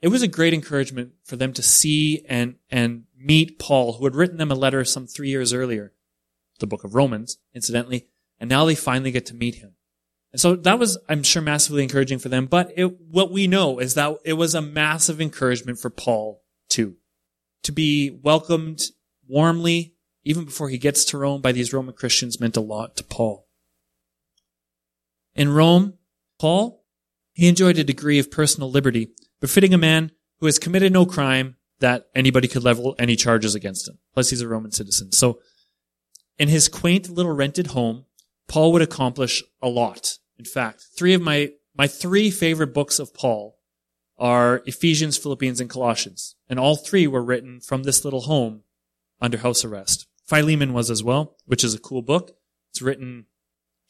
It 0.00 0.08
was 0.08 0.22
a 0.22 0.28
great 0.28 0.54
encouragement 0.54 1.12
for 1.24 1.36
them 1.36 1.52
to 1.52 1.62
see 1.62 2.24
and, 2.28 2.56
and 2.70 3.04
meet 3.16 3.60
Paul, 3.60 3.94
who 3.94 4.04
had 4.04 4.16
written 4.16 4.38
them 4.38 4.50
a 4.50 4.56
letter 4.56 4.84
some 4.84 5.06
three 5.06 5.28
years 5.28 5.52
earlier, 5.52 5.92
the 6.58 6.66
book 6.66 6.82
of 6.82 6.96
Romans, 6.96 7.38
incidentally, 7.54 8.08
and 8.40 8.50
now 8.50 8.64
they 8.64 8.74
finally 8.74 9.12
get 9.12 9.26
to 9.26 9.34
meet 9.34 9.56
him. 9.56 9.74
And 10.32 10.40
so 10.40 10.56
that 10.56 10.78
was, 10.78 10.98
I'm 11.08 11.22
sure, 11.22 11.42
massively 11.42 11.82
encouraging 11.82 12.18
for 12.18 12.28
them. 12.28 12.46
But 12.46 12.72
it, 12.76 13.00
what 13.00 13.30
we 13.30 13.46
know 13.46 13.78
is 13.78 13.94
that 13.94 14.16
it 14.24 14.32
was 14.34 14.54
a 14.54 14.62
massive 14.62 15.20
encouragement 15.20 15.78
for 15.78 15.90
Paul 15.90 16.42
too, 16.68 16.96
to 17.64 17.72
be 17.72 18.10
welcomed 18.22 18.82
warmly 19.28 19.94
even 20.24 20.44
before 20.44 20.68
he 20.68 20.78
gets 20.78 21.04
to 21.06 21.18
Rome 21.18 21.42
by 21.42 21.52
these 21.52 21.72
Roman 21.72 21.94
Christians 21.94 22.40
meant 22.40 22.56
a 22.56 22.60
lot 22.60 22.96
to 22.96 23.04
Paul. 23.04 23.48
In 25.34 25.52
Rome, 25.52 25.94
Paul, 26.38 26.84
he 27.32 27.48
enjoyed 27.48 27.78
a 27.78 27.84
degree 27.84 28.18
of 28.18 28.30
personal 28.30 28.70
liberty, 28.70 29.08
befitting 29.40 29.74
a 29.74 29.78
man 29.78 30.12
who 30.38 30.46
has 30.46 30.58
committed 30.58 30.92
no 30.92 31.06
crime 31.06 31.56
that 31.80 32.06
anybody 32.14 32.46
could 32.46 32.62
level 32.62 32.94
any 32.98 33.16
charges 33.16 33.54
against 33.54 33.88
him. 33.88 33.98
Plus 34.14 34.30
he's 34.30 34.40
a 34.40 34.48
Roman 34.48 34.70
citizen. 34.70 35.12
So 35.12 35.40
in 36.38 36.48
his 36.48 36.68
quaint 36.68 37.08
little 37.08 37.32
rented 37.32 37.68
home, 37.68 38.04
Paul 38.46 38.72
would 38.72 38.82
accomplish 38.82 39.42
a 39.60 39.68
lot. 39.68 40.18
In 40.42 40.46
fact, 40.46 40.86
three 40.98 41.14
of 41.14 41.22
my, 41.22 41.50
my 41.72 41.86
three 41.86 42.28
favorite 42.28 42.74
books 42.74 42.98
of 42.98 43.14
Paul 43.14 43.60
are 44.18 44.60
Ephesians, 44.66 45.16
Philippians, 45.16 45.60
and 45.60 45.70
Colossians. 45.70 46.34
And 46.48 46.58
all 46.58 46.74
three 46.74 47.06
were 47.06 47.22
written 47.22 47.60
from 47.60 47.84
this 47.84 48.04
little 48.04 48.22
home 48.22 48.64
under 49.20 49.38
house 49.38 49.64
arrest. 49.64 50.08
Philemon 50.26 50.72
was 50.72 50.90
as 50.90 51.00
well, 51.00 51.36
which 51.46 51.62
is 51.62 51.74
a 51.74 51.78
cool 51.78 52.02
book. 52.02 52.32
It's 52.72 52.82
written 52.82 53.26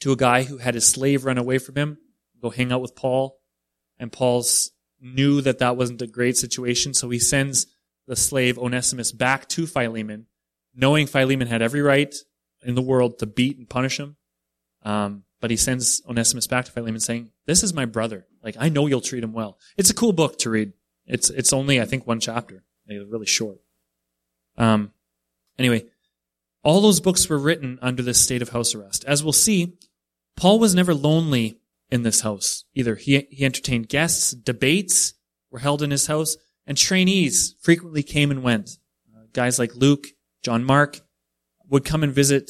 to 0.01 0.13
a 0.13 0.17
guy 0.17 0.43
who 0.43 0.59
had 0.59 0.75
his 0.75 0.87
slave 0.87 1.25
run 1.25 1.39
away 1.39 1.57
from 1.57 1.77
him, 1.77 1.97
go 2.43 2.51
hang 2.51 2.71
out 2.71 2.83
with 2.83 2.95
Paul. 2.95 3.41
And 3.99 4.13
Paul's 4.13 4.73
knew 5.01 5.41
that 5.41 5.59
that 5.61 5.79
wasn't 5.79 6.03
a 6.03 6.07
great 6.07 6.37
situation, 6.37 6.93
so 6.93 7.09
he 7.09 7.19
sends 7.19 7.67
the 8.07 8.15
slave 8.15 8.59
Onesimus 8.59 9.11
back 9.11 9.49
to 9.49 9.67
Philemon, 9.67 10.27
knowing 10.75 11.07
Philemon 11.07 11.49
had 11.49 11.63
every 11.63 11.81
right 11.81 12.15
in 12.63 12.75
the 12.75 12.83
world 12.83 13.21
to 13.21 13.27
beat 13.27 13.57
and 13.57 13.71
punish 13.71 13.99
him. 13.99 14.17
Um, 14.83 15.25
but 15.43 15.51
he 15.51 15.57
sends 15.57 16.01
Onesimus 16.09 16.47
back 16.47 16.67
to 16.67 16.71
Philemon 16.71 17.01
saying, 17.01 17.31
this 17.47 17.65
is 17.65 17.75
my 17.75 17.85
brother. 17.85 18.29
Like, 18.45 18.55
I 18.61 18.69
know 18.69 18.87
you'll 18.87 19.01
treat 19.01 19.25
him 19.25 19.33
well. 19.33 19.59
It's 19.77 19.91
a 19.91 19.95
cool 19.95 20.13
book 20.13 20.39
to 20.39 20.51
read. 20.51 20.73
It's, 21.05 21.31
it's 21.31 21.53
only, 21.53 21.81
I 21.81 21.85
think, 21.85 22.07
one 22.07 22.21
chapter. 22.21 22.63
It's 22.87 23.11
really 23.11 23.27
short. 23.27 23.59
Um, 24.57 24.93
anyway, 25.59 25.87
all 26.63 26.81
those 26.81 27.01
books 27.01 27.29
were 27.29 27.41
written 27.41 27.81
under 27.83 28.05
this 28.05 28.23
state 28.23 28.41
of 28.41 28.51
house 28.51 28.73
arrest. 28.73 29.05
As 29.05 29.25
we'll 29.25 29.33
see, 29.33 29.77
Paul 30.37 30.61
was 30.61 30.77
never 30.77 30.95
lonely 30.95 31.59
in 31.91 32.05
this 32.05 32.21
house 32.21 32.65
either. 32.73 32.95
He, 32.95 33.27
he 33.29 33.45
entertained 33.45 33.89
guests, 33.89 34.31
debates 34.31 35.15
were 35.51 35.59
held 35.59 35.83
in 35.83 35.91
his 35.91 36.07
house, 36.07 36.37
and 36.69 36.79
trainees 36.79 37.57
frequently 37.61 38.05
came 38.05 38.31
and 38.31 38.45
went. 38.45 38.79
Uh, 39.13 39.25
guys 39.33 39.59
like 39.59 39.75
Luke, 39.75 40.07
John 40.45 40.63
Mark 40.63 41.01
would 41.69 41.85
come 41.85 42.05
and 42.05 42.13
visit 42.13 42.49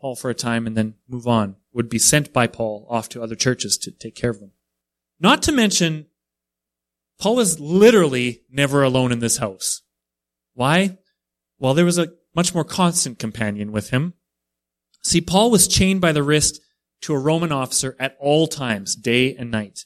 Paul 0.00 0.16
for 0.16 0.30
a 0.30 0.34
time 0.34 0.66
and 0.66 0.74
then 0.74 0.94
move 1.06 1.26
on, 1.26 1.56
would 1.72 1.88
be 1.88 1.98
sent 1.98 2.32
by 2.32 2.46
Paul 2.46 2.86
off 2.90 3.08
to 3.10 3.22
other 3.22 3.34
churches 3.34 3.76
to 3.78 3.90
take 3.90 4.14
care 4.14 4.30
of 4.30 4.40
them. 4.40 4.52
Not 5.20 5.42
to 5.44 5.52
mention, 5.52 6.06
Paul 7.18 7.36
was 7.36 7.60
literally 7.60 8.42
never 8.50 8.82
alone 8.82 9.12
in 9.12 9.18
this 9.18 9.36
house. 9.36 9.82
Why? 10.54 10.98
Well, 11.58 11.74
there 11.74 11.84
was 11.84 11.98
a 11.98 12.12
much 12.34 12.54
more 12.54 12.64
constant 12.64 13.18
companion 13.18 13.72
with 13.72 13.90
him. 13.90 14.14
See, 15.02 15.20
Paul 15.20 15.50
was 15.50 15.68
chained 15.68 16.00
by 16.00 16.12
the 16.12 16.22
wrist 16.22 16.60
to 17.02 17.14
a 17.14 17.18
Roman 17.18 17.52
officer 17.52 17.96
at 17.98 18.16
all 18.18 18.46
times, 18.46 18.94
day 18.94 19.34
and 19.34 19.50
night. 19.50 19.84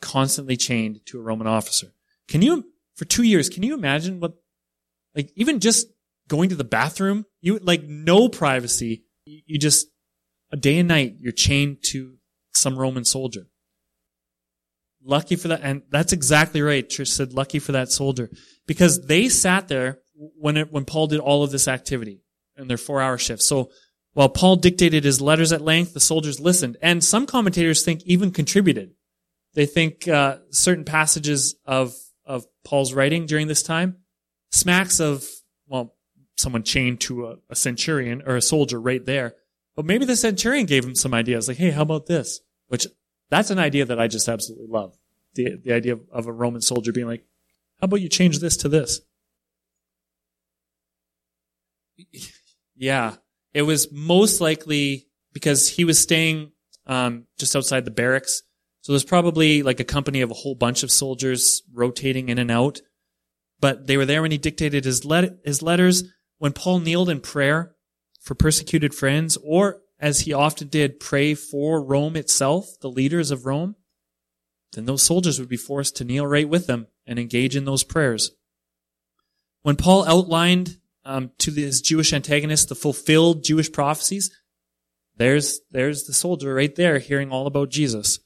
Constantly 0.00 0.56
chained 0.56 1.00
to 1.06 1.18
a 1.18 1.22
Roman 1.22 1.46
officer. 1.46 1.88
Can 2.28 2.42
you, 2.42 2.66
for 2.94 3.04
two 3.04 3.22
years, 3.22 3.48
can 3.48 3.62
you 3.62 3.74
imagine 3.74 4.20
what, 4.20 4.34
like, 5.14 5.30
even 5.34 5.60
just 5.60 5.88
going 6.28 6.50
to 6.50 6.54
the 6.54 6.64
bathroom, 6.64 7.24
you, 7.40 7.58
like, 7.58 7.82
no 7.84 8.28
privacy. 8.28 9.04
You 9.24 9.58
just, 9.58 9.88
a 10.50 10.56
day 10.56 10.78
and 10.78 10.88
night, 10.88 11.16
you're 11.20 11.32
chained 11.32 11.78
to 11.90 12.16
some 12.52 12.78
Roman 12.78 13.04
soldier. 13.04 13.46
Lucky 15.04 15.36
for 15.36 15.48
that, 15.48 15.60
and 15.62 15.82
that's 15.90 16.12
exactly 16.12 16.60
right. 16.60 16.88
Trish 16.88 17.08
said, 17.08 17.32
lucky 17.32 17.58
for 17.58 17.72
that 17.72 17.90
soldier. 17.90 18.30
Because 18.66 19.06
they 19.06 19.28
sat 19.28 19.68
there 19.68 20.00
when 20.14 20.56
it, 20.56 20.72
when 20.72 20.84
Paul 20.84 21.06
did 21.06 21.20
all 21.20 21.42
of 21.44 21.50
this 21.50 21.68
activity 21.68 22.22
in 22.56 22.68
their 22.68 22.76
four 22.76 23.00
hour 23.00 23.16
shifts. 23.16 23.46
So 23.46 23.70
while 24.12 24.28
Paul 24.28 24.56
dictated 24.56 25.04
his 25.04 25.20
letters 25.20 25.52
at 25.52 25.62
length, 25.62 25.94
the 25.94 26.00
soldiers 26.00 26.40
listened, 26.40 26.76
and 26.82 27.04
some 27.04 27.26
commentators 27.26 27.84
think 27.84 28.02
even 28.04 28.32
contributed. 28.32 28.90
They 29.54 29.66
think 29.66 30.08
uh, 30.08 30.38
certain 30.50 30.84
passages 30.84 31.54
of 31.64 31.94
of 32.26 32.44
Paul's 32.64 32.92
writing 32.92 33.26
during 33.26 33.46
this 33.46 33.62
time 33.62 33.98
smacks 34.50 35.00
of 35.00 35.24
well, 35.66 35.94
someone 36.36 36.62
chained 36.62 37.00
to 37.02 37.26
a, 37.26 37.36
a 37.50 37.56
centurion 37.56 38.22
or 38.26 38.36
a 38.36 38.42
soldier 38.42 38.80
right 38.80 39.04
there. 39.04 39.34
But 39.78 39.86
maybe 39.86 40.04
the 40.04 40.16
centurion 40.16 40.66
gave 40.66 40.84
him 40.84 40.96
some 40.96 41.14
ideas, 41.14 41.46
like, 41.46 41.58
"Hey, 41.58 41.70
how 41.70 41.82
about 41.82 42.06
this?" 42.06 42.40
Which 42.66 42.88
that's 43.30 43.50
an 43.50 43.60
idea 43.60 43.84
that 43.84 44.00
I 44.00 44.08
just 44.08 44.28
absolutely 44.28 44.66
love. 44.66 44.98
The 45.34 45.54
the 45.62 45.72
idea 45.72 45.92
of, 45.92 46.00
of 46.10 46.26
a 46.26 46.32
Roman 46.32 46.60
soldier 46.60 46.90
being 46.90 47.06
like, 47.06 47.24
"How 47.80 47.84
about 47.84 48.00
you 48.00 48.08
change 48.08 48.40
this 48.40 48.56
to 48.56 48.68
this?" 48.68 49.02
Yeah, 52.74 53.18
it 53.54 53.62
was 53.62 53.92
most 53.92 54.40
likely 54.40 55.06
because 55.32 55.68
he 55.68 55.84
was 55.84 56.00
staying 56.00 56.50
um, 56.88 57.28
just 57.38 57.54
outside 57.54 57.84
the 57.84 57.92
barracks. 57.92 58.42
So 58.80 58.90
there's 58.90 59.04
probably 59.04 59.62
like 59.62 59.78
a 59.78 59.84
company 59.84 60.22
of 60.22 60.32
a 60.32 60.34
whole 60.34 60.56
bunch 60.56 60.82
of 60.82 60.90
soldiers 60.90 61.62
rotating 61.72 62.30
in 62.30 62.40
and 62.40 62.50
out. 62.50 62.80
But 63.60 63.86
they 63.86 63.96
were 63.96 64.06
there 64.06 64.22
when 64.22 64.32
he 64.32 64.38
dictated 64.38 64.84
his, 64.84 65.04
let- 65.04 65.38
his 65.44 65.62
letters. 65.62 66.02
When 66.38 66.52
Paul 66.52 66.80
kneeled 66.80 67.10
in 67.10 67.20
prayer 67.20 67.76
for 68.28 68.34
persecuted 68.34 68.94
friends, 68.94 69.38
or 69.42 69.80
as 69.98 70.20
he 70.20 70.34
often 70.34 70.68
did, 70.68 71.00
pray 71.00 71.32
for 71.32 71.82
Rome 71.82 72.14
itself, 72.14 72.78
the 72.82 72.90
leaders 72.90 73.30
of 73.30 73.46
Rome, 73.46 73.74
then 74.74 74.84
those 74.84 75.02
soldiers 75.02 75.40
would 75.40 75.48
be 75.48 75.56
forced 75.56 75.96
to 75.96 76.04
kneel 76.04 76.26
right 76.26 76.46
with 76.46 76.66
them 76.66 76.88
and 77.06 77.18
engage 77.18 77.56
in 77.56 77.64
those 77.64 77.84
prayers. 77.84 78.32
When 79.62 79.76
Paul 79.76 80.06
outlined 80.06 80.76
um, 81.06 81.30
to 81.38 81.50
his 81.50 81.80
Jewish 81.80 82.12
antagonist, 82.12 82.68
the 82.68 82.74
fulfilled 82.74 83.44
Jewish 83.44 83.72
prophecies, 83.72 84.30
there's, 85.16 85.60
there's 85.70 86.04
the 86.04 86.12
soldier 86.12 86.52
right 86.52 86.74
there 86.74 86.98
hearing 86.98 87.30
all 87.30 87.46
about 87.46 87.70
Jesus. 87.70 88.20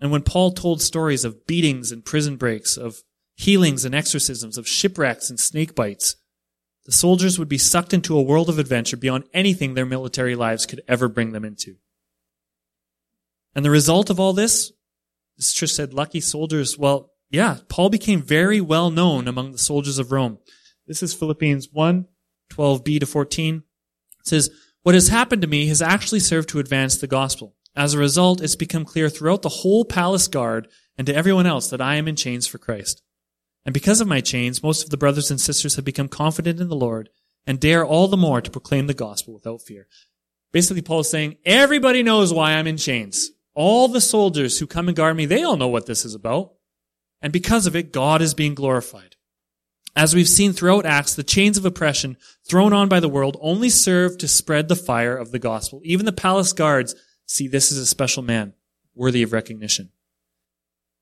And 0.00 0.10
when 0.10 0.22
Paul 0.22 0.50
told 0.50 0.82
stories 0.82 1.24
of 1.24 1.46
beatings 1.46 1.92
and 1.92 2.04
prison 2.04 2.34
breaks, 2.36 2.76
of 2.76 3.04
healings 3.36 3.84
and 3.84 3.94
exorcisms, 3.94 4.58
of 4.58 4.66
shipwrecks 4.66 5.30
and 5.30 5.38
snake 5.38 5.76
bites, 5.76 6.16
the 6.86 6.92
soldiers 6.92 7.36
would 7.38 7.48
be 7.48 7.58
sucked 7.58 7.92
into 7.92 8.16
a 8.16 8.22
world 8.22 8.48
of 8.48 8.60
adventure 8.60 8.96
beyond 8.96 9.24
anything 9.34 9.74
their 9.74 9.84
military 9.84 10.36
lives 10.36 10.66
could 10.66 10.80
ever 10.86 11.08
bring 11.08 11.32
them 11.32 11.44
into. 11.44 11.76
And 13.56 13.64
the 13.64 13.70
result 13.70 14.08
of 14.08 14.20
all 14.20 14.32
this, 14.32 14.72
as 15.36 15.46
Trish 15.46 15.72
said, 15.72 15.92
lucky 15.92 16.20
soldiers, 16.20 16.78
well, 16.78 17.10
yeah, 17.28 17.58
Paul 17.68 17.90
became 17.90 18.22
very 18.22 18.60
well 18.60 18.90
known 18.90 19.26
among 19.26 19.50
the 19.50 19.58
soldiers 19.58 19.98
of 19.98 20.12
Rome. 20.12 20.38
This 20.86 21.02
is 21.02 21.12
Philippians 21.12 21.70
1, 21.72 22.06
12b 22.52 23.00
to 23.00 23.06
14. 23.06 23.56
It 23.56 23.62
says, 24.22 24.50
What 24.82 24.94
has 24.94 25.08
happened 25.08 25.42
to 25.42 25.48
me 25.48 25.66
has 25.66 25.82
actually 25.82 26.20
served 26.20 26.48
to 26.50 26.60
advance 26.60 26.96
the 26.96 27.08
gospel. 27.08 27.56
As 27.74 27.94
a 27.94 27.98
result, 27.98 28.40
it's 28.40 28.54
become 28.54 28.84
clear 28.84 29.08
throughout 29.08 29.42
the 29.42 29.48
whole 29.48 29.84
palace 29.84 30.28
guard 30.28 30.68
and 30.96 31.06
to 31.08 31.14
everyone 31.14 31.46
else 31.46 31.68
that 31.70 31.80
I 31.80 31.96
am 31.96 32.06
in 32.06 32.14
chains 32.14 32.46
for 32.46 32.58
Christ. 32.58 33.02
And 33.66 33.74
because 33.74 34.00
of 34.00 34.06
my 34.06 34.20
chains, 34.20 34.62
most 34.62 34.84
of 34.84 34.90
the 34.90 34.96
brothers 34.96 35.30
and 35.30 35.40
sisters 35.40 35.74
have 35.74 35.84
become 35.84 36.08
confident 36.08 36.60
in 36.60 36.68
the 36.68 36.76
Lord 36.76 37.10
and 37.48 37.58
dare 37.60 37.84
all 37.84 38.06
the 38.06 38.16
more 38.16 38.40
to 38.40 38.50
proclaim 38.50 38.86
the 38.86 38.94
gospel 38.94 39.34
without 39.34 39.60
fear. 39.60 39.88
Basically, 40.52 40.82
Paul 40.82 41.00
is 41.00 41.10
saying, 41.10 41.36
everybody 41.44 42.04
knows 42.04 42.32
why 42.32 42.52
I'm 42.52 42.68
in 42.68 42.76
chains. 42.76 43.32
All 43.54 43.88
the 43.88 44.00
soldiers 44.00 44.58
who 44.58 44.68
come 44.68 44.86
and 44.86 44.96
guard 44.96 45.16
me, 45.16 45.26
they 45.26 45.42
all 45.42 45.56
know 45.56 45.66
what 45.66 45.86
this 45.86 46.04
is 46.04 46.14
about. 46.14 46.52
And 47.20 47.32
because 47.32 47.66
of 47.66 47.74
it, 47.74 47.92
God 47.92 48.22
is 48.22 48.34
being 48.34 48.54
glorified. 48.54 49.16
As 49.96 50.14
we've 50.14 50.28
seen 50.28 50.52
throughout 50.52 50.86
Acts, 50.86 51.14
the 51.14 51.24
chains 51.24 51.58
of 51.58 51.64
oppression 51.64 52.18
thrown 52.48 52.72
on 52.72 52.88
by 52.88 53.00
the 53.00 53.08
world 53.08 53.36
only 53.40 53.70
serve 53.70 54.16
to 54.18 54.28
spread 54.28 54.68
the 54.68 54.76
fire 54.76 55.16
of 55.16 55.32
the 55.32 55.38
gospel. 55.38 55.80
Even 55.84 56.06
the 56.06 56.12
palace 56.12 56.52
guards 56.52 56.94
see 57.26 57.48
this 57.48 57.72
as 57.72 57.78
a 57.78 57.86
special 57.86 58.22
man, 58.22 58.52
worthy 58.94 59.22
of 59.22 59.32
recognition. 59.32 59.90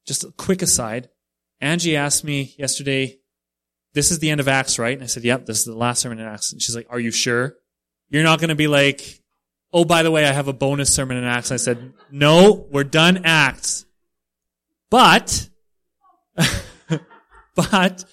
Just 0.07 0.25
a 0.25 0.33
quick 0.33 0.63
aside. 0.63 1.11
Angie 1.61 1.97
asked 1.97 2.25
me 2.25 2.55
yesterday, 2.59 3.19
this 3.95 4.11
is 4.11 4.19
the 4.19 4.31
end 4.31 4.41
of 4.41 4.49
Acts, 4.49 4.79
right? 4.79 4.95
And 4.95 5.03
I 5.03 5.07
said, 5.07 5.25
yep, 5.25 5.47
this 5.47 5.59
is 5.59 5.65
the 5.65 5.77
last 5.77 6.03
sermon 6.03 6.19
in 6.19 6.27
Acts. 6.27 6.53
And 6.53 6.61
she's 6.61 6.75
like, 6.75 6.87
are 6.91 7.01
you 7.01 7.11
sure? 7.11 7.57
You're 8.11 8.25
not 8.25 8.41
going 8.41 8.49
to 8.49 8.55
be 8.55 8.67
like, 8.67 9.23
oh, 9.73 9.85
by 9.85 10.03
the 10.03 10.11
way, 10.11 10.25
I 10.25 10.33
have 10.33 10.49
a 10.49 10.53
bonus 10.53 10.95
sermon 10.95 11.17
in 11.17 11.25
Acts. 11.25 11.51
And 11.51 11.55
I 11.55 11.59
said, 11.59 11.93
no, 12.11 12.67
we're 12.71 12.85
done 12.85 13.23
Acts. 13.25 13.87
But, 14.91 15.49
but 17.55 18.05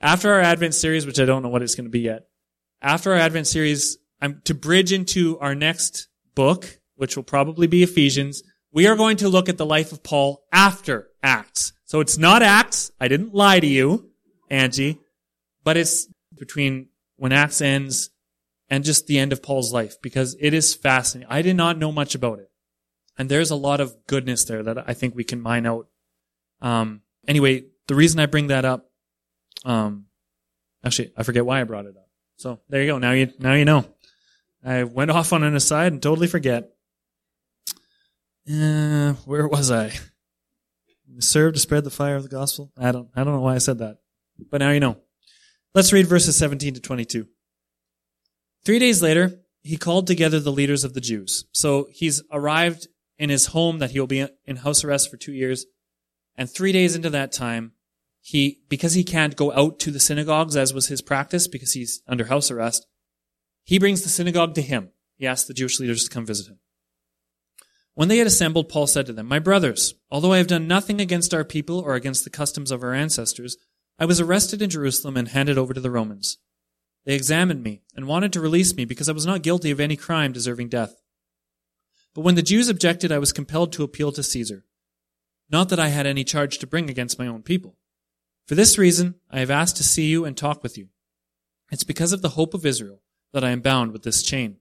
after 0.00 0.32
our 0.32 0.40
Advent 0.40 0.74
series, 0.74 1.06
which 1.06 1.18
I 1.18 1.24
don't 1.24 1.42
know 1.42 1.48
what 1.48 1.62
it's 1.62 1.74
going 1.74 1.86
to 1.86 1.90
be 1.90 2.00
yet, 2.00 2.28
after 2.82 3.12
our 3.12 3.18
Advent 3.18 3.46
series, 3.46 3.98
I'm 4.20 4.42
to 4.44 4.54
bridge 4.54 4.92
into 4.92 5.38
our 5.38 5.54
next 5.54 6.08
book, 6.34 6.78
which 6.96 7.16
will 7.16 7.24
probably 7.24 7.66
be 7.66 7.82
Ephesians. 7.82 8.42
We 8.72 8.86
are 8.86 8.96
going 8.96 9.16
to 9.18 9.28
look 9.28 9.48
at 9.48 9.56
the 9.56 9.66
life 9.66 9.92
of 9.92 10.02
Paul 10.02 10.44
after 10.52 11.08
Acts. 11.22 11.72
So 11.88 12.00
it's 12.00 12.18
not 12.18 12.42
Acts. 12.42 12.92
I 13.00 13.08
didn't 13.08 13.34
lie 13.34 13.60
to 13.60 13.66
you, 13.66 14.10
Angie, 14.50 14.98
but 15.64 15.78
it's 15.78 16.06
between 16.38 16.90
when 17.16 17.32
Acts 17.32 17.62
ends 17.62 18.10
and 18.68 18.84
just 18.84 19.06
the 19.06 19.18
end 19.18 19.32
of 19.32 19.42
Paul's 19.42 19.72
life 19.72 19.96
because 20.02 20.36
it 20.38 20.52
is 20.52 20.74
fascinating. 20.74 21.32
I 21.32 21.40
did 21.40 21.56
not 21.56 21.78
know 21.78 21.90
much 21.90 22.14
about 22.14 22.40
it. 22.40 22.50
And 23.16 23.30
there's 23.30 23.50
a 23.50 23.56
lot 23.56 23.80
of 23.80 24.06
goodness 24.06 24.44
there 24.44 24.62
that 24.62 24.86
I 24.86 24.92
think 24.92 25.14
we 25.14 25.24
can 25.24 25.40
mine 25.40 25.64
out. 25.64 25.88
Um, 26.60 27.00
anyway, 27.26 27.64
the 27.86 27.94
reason 27.94 28.20
I 28.20 28.26
bring 28.26 28.48
that 28.48 28.66
up, 28.66 28.90
um, 29.64 30.08
actually, 30.84 31.12
I 31.16 31.22
forget 31.22 31.46
why 31.46 31.62
I 31.62 31.64
brought 31.64 31.86
it 31.86 31.96
up. 31.96 32.10
So 32.36 32.60
there 32.68 32.82
you 32.82 32.88
go. 32.88 32.98
Now 32.98 33.12
you, 33.12 33.32
now 33.38 33.54
you 33.54 33.64
know. 33.64 33.86
I 34.62 34.84
went 34.84 35.10
off 35.10 35.32
on 35.32 35.42
an 35.42 35.56
aside 35.56 35.94
and 35.94 36.02
totally 36.02 36.26
forget. 36.26 36.68
Uh, 38.46 39.14
where 39.24 39.48
was 39.48 39.70
I? 39.70 39.94
Serve 41.20 41.54
to 41.54 41.60
spread 41.60 41.84
the 41.84 41.90
fire 41.90 42.16
of 42.16 42.22
the 42.22 42.28
gospel. 42.28 42.72
I 42.76 42.92
don't, 42.92 43.08
I 43.16 43.24
don't 43.24 43.34
know 43.34 43.40
why 43.40 43.54
I 43.54 43.58
said 43.58 43.78
that, 43.78 43.98
but 44.50 44.58
now 44.58 44.70
you 44.70 44.80
know. 44.80 44.98
Let's 45.74 45.92
read 45.92 46.06
verses 46.06 46.36
17 46.36 46.74
to 46.74 46.80
22. 46.80 47.26
Three 48.64 48.78
days 48.78 49.02
later, 49.02 49.40
he 49.62 49.76
called 49.76 50.06
together 50.06 50.40
the 50.40 50.52
leaders 50.52 50.84
of 50.84 50.94
the 50.94 51.00
Jews. 51.00 51.44
So 51.52 51.88
he's 51.90 52.22
arrived 52.32 52.88
in 53.18 53.30
his 53.30 53.46
home 53.46 53.78
that 53.78 53.90
he'll 53.90 54.06
be 54.06 54.26
in 54.46 54.56
house 54.56 54.84
arrest 54.84 55.10
for 55.10 55.16
two 55.16 55.32
years. 55.32 55.66
And 56.36 56.50
three 56.50 56.72
days 56.72 56.94
into 56.94 57.10
that 57.10 57.32
time, 57.32 57.72
he, 58.20 58.60
because 58.68 58.94
he 58.94 59.04
can't 59.04 59.36
go 59.36 59.52
out 59.52 59.78
to 59.80 59.90
the 59.90 60.00
synagogues 60.00 60.56
as 60.56 60.74
was 60.74 60.88
his 60.88 61.02
practice 61.02 61.48
because 61.48 61.72
he's 61.72 62.02
under 62.06 62.26
house 62.26 62.50
arrest, 62.50 62.86
he 63.64 63.78
brings 63.78 64.02
the 64.02 64.08
synagogue 64.08 64.54
to 64.54 64.62
him. 64.62 64.90
He 65.16 65.26
asks 65.26 65.48
the 65.48 65.54
Jewish 65.54 65.80
leaders 65.80 66.04
to 66.04 66.10
come 66.10 66.26
visit 66.26 66.48
him. 66.48 66.58
When 67.98 68.06
they 68.06 68.18
had 68.18 68.28
assembled, 68.28 68.68
Paul 68.68 68.86
said 68.86 69.06
to 69.06 69.12
them, 69.12 69.26
My 69.26 69.40
brothers, 69.40 69.94
although 70.08 70.32
I 70.32 70.38
have 70.38 70.46
done 70.46 70.68
nothing 70.68 71.00
against 71.00 71.34
our 71.34 71.42
people 71.42 71.80
or 71.80 71.96
against 71.96 72.22
the 72.22 72.30
customs 72.30 72.70
of 72.70 72.84
our 72.84 72.94
ancestors, 72.94 73.56
I 73.98 74.04
was 74.04 74.20
arrested 74.20 74.62
in 74.62 74.70
Jerusalem 74.70 75.16
and 75.16 75.26
handed 75.26 75.58
over 75.58 75.74
to 75.74 75.80
the 75.80 75.90
Romans. 75.90 76.38
They 77.06 77.16
examined 77.16 77.64
me 77.64 77.82
and 77.96 78.06
wanted 78.06 78.32
to 78.34 78.40
release 78.40 78.72
me 78.72 78.84
because 78.84 79.08
I 79.08 79.12
was 79.12 79.26
not 79.26 79.42
guilty 79.42 79.72
of 79.72 79.80
any 79.80 79.96
crime 79.96 80.30
deserving 80.30 80.68
death. 80.68 80.94
But 82.14 82.20
when 82.20 82.36
the 82.36 82.40
Jews 82.40 82.68
objected, 82.68 83.10
I 83.10 83.18
was 83.18 83.32
compelled 83.32 83.72
to 83.72 83.82
appeal 83.82 84.12
to 84.12 84.22
Caesar. 84.22 84.64
Not 85.50 85.68
that 85.70 85.80
I 85.80 85.88
had 85.88 86.06
any 86.06 86.22
charge 86.22 86.58
to 86.58 86.68
bring 86.68 86.88
against 86.88 87.18
my 87.18 87.26
own 87.26 87.42
people. 87.42 87.78
For 88.46 88.54
this 88.54 88.78
reason, 88.78 89.16
I 89.28 89.40
have 89.40 89.50
asked 89.50 89.76
to 89.78 89.82
see 89.82 90.06
you 90.06 90.24
and 90.24 90.36
talk 90.36 90.62
with 90.62 90.78
you. 90.78 90.90
It's 91.72 91.82
because 91.82 92.12
of 92.12 92.22
the 92.22 92.28
hope 92.28 92.54
of 92.54 92.64
Israel 92.64 93.02
that 93.32 93.42
I 93.42 93.50
am 93.50 93.60
bound 93.60 93.90
with 93.90 94.04
this 94.04 94.22
chain. 94.22 94.58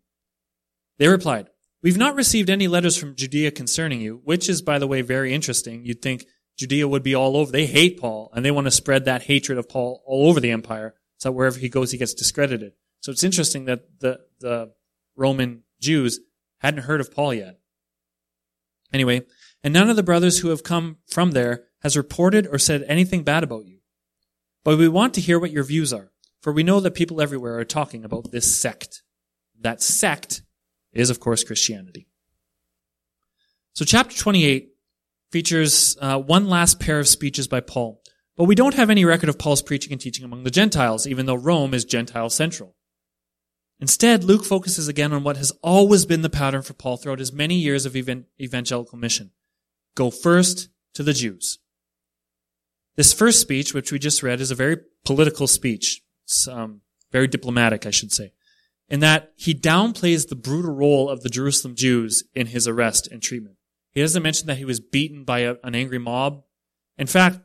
They 0.97 1.07
replied, 1.07 1.49
We've 1.83 1.97
not 1.97 2.15
received 2.15 2.49
any 2.49 2.67
letters 2.67 2.97
from 2.97 3.15
Judea 3.15 3.51
concerning 3.51 4.01
you, 4.01 4.21
which 4.23 4.49
is, 4.49 4.61
by 4.61 4.79
the 4.79 4.87
way, 4.87 5.01
very 5.01 5.33
interesting. 5.33 5.85
You'd 5.85 6.01
think 6.01 6.25
Judea 6.57 6.87
would 6.87 7.03
be 7.03 7.13
all 7.13 7.37
over. 7.37 7.51
They 7.51 7.67
hate 7.67 7.99
Paul, 7.99 8.31
and 8.33 8.43
they 8.43 8.51
want 8.51 8.65
to 8.65 8.71
spread 8.71 9.05
that 9.05 9.23
hatred 9.23 9.57
of 9.57 9.69
Paul 9.69 10.01
all 10.05 10.27
over 10.27 10.39
the 10.39 10.51
empire, 10.51 10.95
so 11.17 11.29
that 11.29 11.33
wherever 11.33 11.59
he 11.59 11.69
goes, 11.69 11.91
he 11.91 11.97
gets 11.97 12.13
discredited. 12.13 12.73
So 13.01 13.11
it's 13.11 13.23
interesting 13.23 13.65
that 13.65 13.99
the, 13.99 14.19
the 14.39 14.73
Roman 15.15 15.63
Jews 15.79 16.19
hadn't 16.59 16.83
heard 16.83 16.99
of 16.99 17.13
Paul 17.13 17.33
yet. 17.35 17.59
Anyway, 18.91 19.21
and 19.63 19.73
none 19.73 19.89
of 19.89 19.95
the 19.95 20.03
brothers 20.03 20.39
who 20.39 20.49
have 20.49 20.63
come 20.63 20.97
from 21.07 21.31
there 21.31 21.65
has 21.81 21.95
reported 21.95 22.47
or 22.47 22.57
said 22.57 22.83
anything 22.87 23.23
bad 23.23 23.43
about 23.43 23.65
you. 23.65 23.79
But 24.63 24.77
we 24.77 24.87
want 24.87 25.13
to 25.13 25.21
hear 25.21 25.39
what 25.39 25.51
your 25.51 25.63
views 25.63 25.93
are, 25.93 26.11
for 26.41 26.51
we 26.51 26.63
know 26.63 26.79
that 26.79 26.95
people 26.95 27.21
everywhere 27.21 27.59
are 27.59 27.65
talking 27.65 28.03
about 28.03 28.31
this 28.31 28.59
sect. 28.59 29.03
That 29.59 29.81
sect 29.81 30.41
is, 30.97 31.09
of 31.09 31.19
course, 31.19 31.43
Christianity. 31.43 32.07
So 33.73 33.85
chapter 33.85 34.17
28 34.17 34.69
features 35.31 35.97
uh, 36.01 36.19
one 36.19 36.47
last 36.47 36.79
pair 36.79 36.99
of 36.99 37.07
speeches 37.07 37.47
by 37.47 37.59
Paul. 37.59 38.01
But 38.35 38.45
we 38.45 38.55
don't 38.55 38.75
have 38.75 38.89
any 38.89 39.03
record 39.03 39.29
of 39.29 39.39
Paul's 39.39 39.61
preaching 39.61 39.91
and 39.91 39.99
teaching 39.99 40.23
among 40.23 40.43
the 40.43 40.51
Gentiles, 40.51 41.07
even 41.07 41.25
though 41.25 41.35
Rome 41.35 41.73
is 41.73 41.85
Gentile 41.85 42.29
central. 42.29 42.75
Instead, 43.79 44.23
Luke 44.23 44.45
focuses 44.45 44.87
again 44.87 45.13
on 45.13 45.23
what 45.23 45.37
has 45.37 45.51
always 45.61 46.05
been 46.05 46.21
the 46.21 46.29
pattern 46.29 46.61
for 46.61 46.73
Paul 46.73 46.97
throughout 46.97 47.19
his 47.19 47.33
many 47.33 47.55
years 47.55 47.85
of 47.85 47.95
evangelical 47.95 48.97
mission. 48.97 49.31
Go 49.95 50.09
first 50.09 50.69
to 50.93 51.03
the 51.03 51.13
Jews. 51.13 51.59
This 52.95 53.13
first 53.13 53.39
speech, 53.39 53.73
which 53.73 53.91
we 53.91 53.99
just 53.99 54.23
read, 54.23 54.41
is 54.41 54.49
a 54.49 54.55
very 54.55 54.77
political 55.05 55.47
speech. 55.47 56.01
It's 56.25 56.47
um, 56.47 56.81
very 57.11 57.27
diplomatic, 57.27 57.85
I 57.85 57.91
should 57.91 58.11
say, 58.11 58.33
in 58.89 58.99
that 59.01 59.33
he 59.35 59.53
downplays 59.53 60.27
the 60.27 60.35
brutal 60.35 60.73
role 60.73 61.09
of 61.09 61.21
the 61.21 61.29
Jerusalem 61.29 61.75
Jews 61.75 62.23
in 62.33 62.47
his 62.47 62.67
arrest 62.67 63.07
and 63.07 63.21
treatment. 63.21 63.55
He 63.93 64.01
doesn't 64.01 64.23
mention 64.23 64.47
that 64.47 64.57
he 64.57 64.65
was 64.65 64.79
beaten 64.79 65.23
by 65.23 65.39
a, 65.39 65.55
an 65.63 65.75
angry 65.75 65.97
mob. 65.97 66.43
In 66.97 67.07
fact, 67.07 67.39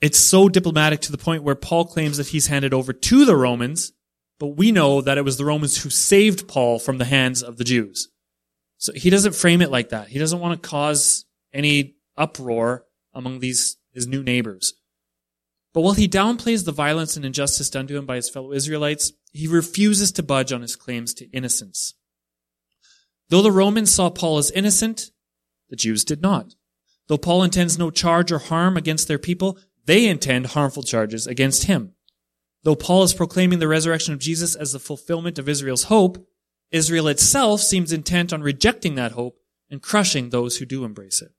it's 0.00 0.18
so 0.18 0.48
diplomatic 0.48 1.00
to 1.02 1.12
the 1.12 1.18
point 1.18 1.42
where 1.42 1.54
Paul 1.54 1.84
claims 1.84 2.16
that 2.16 2.28
he's 2.28 2.48
handed 2.48 2.74
over 2.74 2.92
to 2.92 3.24
the 3.24 3.36
Romans, 3.36 3.92
but 4.38 4.56
we 4.56 4.72
know 4.72 5.00
that 5.00 5.18
it 5.18 5.24
was 5.24 5.36
the 5.36 5.44
Romans 5.44 5.82
who 5.82 5.90
saved 5.90 6.48
Paul 6.48 6.78
from 6.78 6.98
the 6.98 7.04
hands 7.04 7.42
of 7.42 7.56
the 7.56 7.64
Jews. 7.64 8.08
So 8.78 8.92
he 8.92 9.10
doesn't 9.10 9.36
frame 9.36 9.62
it 9.62 9.70
like 9.70 9.90
that. 9.90 10.08
He 10.08 10.18
doesn't 10.18 10.40
want 10.40 10.60
to 10.60 10.68
cause 10.68 11.24
any 11.52 11.94
uproar 12.16 12.84
among 13.14 13.38
these 13.38 13.76
his 13.92 14.06
new 14.06 14.22
neighbors. 14.22 14.74
But 15.72 15.82
while 15.82 15.94
he 15.94 16.08
downplays 16.08 16.64
the 16.64 16.72
violence 16.72 17.16
and 17.16 17.24
injustice 17.24 17.70
done 17.70 17.86
to 17.86 17.96
him 17.96 18.06
by 18.06 18.16
his 18.16 18.28
fellow 18.28 18.52
Israelites, 18.52 19.12
he 19.32 19.46
refuses 19.46 20.12
to 20.12 20.22
budge 20.22 20.52
on 20.52 20.62
his 20.62 20.76
claims 20.76 21.14
to 21.14 21.30
innocence. 21.30 21.94
Though 23.28 23.42
the 23.42 23.50
Romans 23.50 23.92
saw 23.92 24.10
Paul 24.10 24.38
as 24.38 24.50
innocent, 24.50 25.10
the 25.70 25.76
Jews 25.76 26.04
did 26.04 26.20
not. 26.20 26.54
Though 27.08 27.18
Paul 27.18 27.42
intends 27.42 27.78
no 27.78 27.90
charge 27.90 28.30
or 28.30 28.38
harm 28.38 28.76
against 28.76 29.08
their 29.08 29.18
people, 29.18 29.58
they 29.86 30.06
intend 30.06 30.46
harmful 30.48 30.82
charges 30.82 31.26
against 31.26 31.64
him. 31.64 31.94
Though 32.62 32.76
Paul 32.76 33.02
is 33.02 33.14
proclaiming 33.14 33.58
the 33.58 33.68
resurrection 33.68 34.14
of 34.14 34.20
Jesus 34.20 34.54
as 34.54 34.72
the 34.72 34.78
fulfillment 34.78 35.38
of 35.38 35.48
Israel's 35.48 35.84
hope, 35.84 36.26
Israel 36.70 37.08
itself 37.08 37.60
seems 37.60 37.92
intent 37.92 38.32
on 38.32 38.42
rejecting 38.42 38.94
that 38.94 39.12
hope 39.12 39.38
and 39.70 39.82
crushing 39.82 40.30
those 40.30 40.58
who 40.58 40.66
do 40.66 40.84
embrace 40.84 41.20
it. 41.20 41.32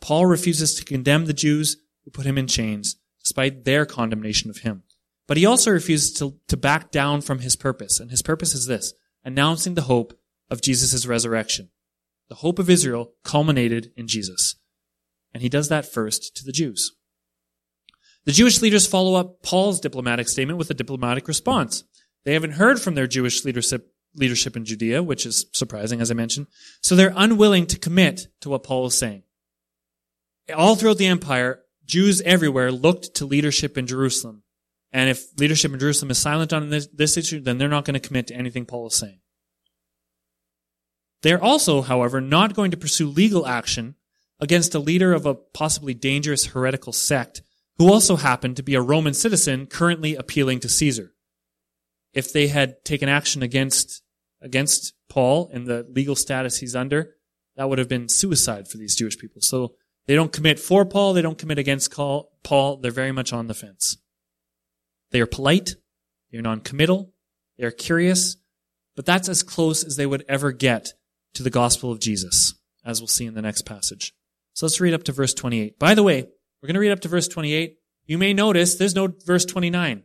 Paul 0.00 0.26
refuses 0.26 0.74
to 0.74 0.84
condemn 0.84 1.26
the 1.26 1.32
Jews 1.32 1.76
who 2.04 2.10
put 2.10 2.26
him 2.26 2.38
in 2.38 2.46
chains, 2.46 2.96
despite 3.20 3.64
their 3.64 3.86
condemnation 3.86 4.50
of 4.50 4.58
him. 4.58 4.82
But 5.26 5.36
he 5.36 5.46
also 5.46 5.70
refuses 5.70 6.12
to, 6.14 6.38
to 6.48 6.56
back 6.56 6.90
down 6.90 7.20
from 7.20 7.40
his 7.40 7.56
purpose. 7.56 7.98
And 7.98 8.10
his 8.10 8.22
purpose 8.22 8.54
is 8.54 8.66
this, 8.66 8.94
announcing 9.24 9.74
the 9.74 9.82
hope 9.82 10.18
of 10.50 10.62
Jesus' 10.62 11.06
resurrection. 11.06 11.70
The 12.28 12.36
hope 12.36 12.58
of 12.58 12.70
Israel 12.70 13.12
culminated 13.24 13.92
in 13.96 14.06
Jesus. 14.06 14.56
And 15.32 15.42
he 15.42 15.48
does 15.48 15.68
that 15.68 15.90
first 15.90 16.36
to 16.36 16.44
the 16.44 16.52
Jews. 16.52 16.92
The 18.24 18.32
Jewish 18.32 18.62
leaders 18.62 18.86
follow 18.86 19.14
up 19.14 19.42
Paul's 19.42 19.80
diplomatic 19.80 20.28
statement 20.28 20.58
with 20.58 20.70
a 20.70 20.74
diplomatic 20.74 21.28
response. 21.28 21.84
They 22.24 22.32
haven't 22.32 22.52
heard 22.52 22.80
from 22.80 22.94
their 22.94 23.06
Jewish 23.06 23.44
leadership, 23.44 23.92
leadership 24.14 24.56
in 24.56 24.64
Judea, 24.64 25.02
which 25.02 25.26
is 25.26 25.46
surprising, 25.52 26.00
as 26.00 26.10
I 26.10 26.14
mentioned. 26.14 26.48
So 26.82 26.96
they're 26.96 27.12
unwilling 27.14 27.66
to 27.66 27.78
commit 27.78 28.28
to 28.40 28.48
what 28.48 28.64
Paul 28.64 28.86
is 28.86 28.98
saying 28.98 29.22
all 30.54 30.76
throughout 30.76 30.98
the 30.98 31.06
empire, 31.06 31.60
Jews 31.84 32.20
everywhere 32.22 32.72
looked 32.72 33.14
to 33.16 33.26
leadership 33.26 33.76
in 33.78 33.86
Jerusalem. 33.86 34.42
And 34.92 35.10
if 35.10 35.26
leadership 35.38 35.72
in 35.72 35.78
Jerusalem 35.78 36.10
is 36.10 36.18
silent 36.18 36.52
on 36.52 36.70
this, 36.70 36.88
this 36.92 37.16
issue, 37.16 37.40
then 37.40 37.58
they're 37.58 37.68
not 37.68 37.84
going 37.84 37.94
to 37.94 38.08
commit 38.08 38.28
to 38.28 38.34
anything 38.34 38.66
Paul 38.66 38.86
is 38.86 38.94
saying. 38.94 39.20
They're 41.22 41.42
also, 41.42 41.82
however, 41.82 42.20
not 42.20 42.54
going 42.54 42.70
to 42.70 42.76
pursue 42.76 43.08
legal 43.08 43.46
action 43.46 43.96
against 44.38 44.74
a 44.74 44.78
leader 44.78 45.12
of 45.12 45.26
a 45.26 45.34
possibly 45.34 45.94
dangerous 45.94 46.46
heretical 46.46 46.92
sect 46.92 47.42
who 47.78 47.92
also 47.92 48.16
happened 48.16 48.56
to 48.56 48.62
be 48.62 48.74
a 48.74 48.80
Roman 48.80 49.14
citizen 49.14 49.66
currently 49.66 50.14
appealing 50.14 50.60
to 50.60 50.68
Caesar. 50.68 51.12
If 52.12 52.32
they 52.32 52.46
had 52.48 52.84
taken 52.84 53.08
action 53.08 53.42
against, 53.42 54.02
against 54.40 54.94
Paul 55.08 55.50
and 55.52 55.66
the 55.66 55.86
legal 55.90 56.16
status 56.16 56.58
he's 56.58 56.76
under, 56.76 57.14
that 57.56 57.68
would 57.68 57.78
have 57.78 57.88
been 57.88 58.08
suicide 58.08 58.68
for 58.68 58.78
these 58.78 58.96
Jewish 58.96 59.18
people. 59.18 59.42
So 59.42 59.74
they 60.06 60.14
don't 60.14 60.32
commit 60.32 60.58
for 60.58 60.84
Paul. 60.84 61.12
They 61.12 61.22
don't 61.22 61.38
commit 61.38 61.58
against 61.58 61.90
Paul. 61.92 62.78
They're 62.80 62.90
very 62.90 63.12
much 63.12 63.32
on 63.32 63.46
the 63.46 63.54
fence. 63.54 63.98
They 65.16 65.22
are 65.22 65.26
polite. 65.26 65.76
They're 66.30 66.42
non-committal. 66.42 67.10
They're 67.56 67.70
curious. 67.70 68.36
But 68.96 69.06
that's 69.06 69.30
as 69.30 69.42
close 69.42 69.82
as 69.82 69.96
they 69.96 70.04
would 70.04 70.26
ever 70.28 70.52
get 70.52 70.92
to 71.32 71.42
the 71.42 71.48
gospel 71.48 71.90
of 71.90 72.00
Jesus, 72.00 72.52
as 72.84 73.00
we'll 73.00 73.08
see 73.08 73.24
in 73.24 73.32
the 73.32 73.40
next 73.40 73.62
passage. 73.62 74.12
So 74.52 74.66
let's 74.66 74.78
read 74.78 74.92
up 74.92 75.04
to 75.04 75.12
verse 75.12 75.32
28. 75.32 75.78
By 75.78 75.94
the 75.94 76.02
way, 76.02 76.26
We're 76.60 76.66
going 76.68 76.74
to 76.74 76.80
read 76.80 76.92
up 76.92 77.00
to 77.00 77.08
verse 77.08 77.28
28. 77.28 77.76
You 78.06 78.18
may 78.18 78.34
notice 78.34 78.74
there's 78.74 78.94
no 78.94 79.14
verse 79.24 79.44
29. 79.44 80.02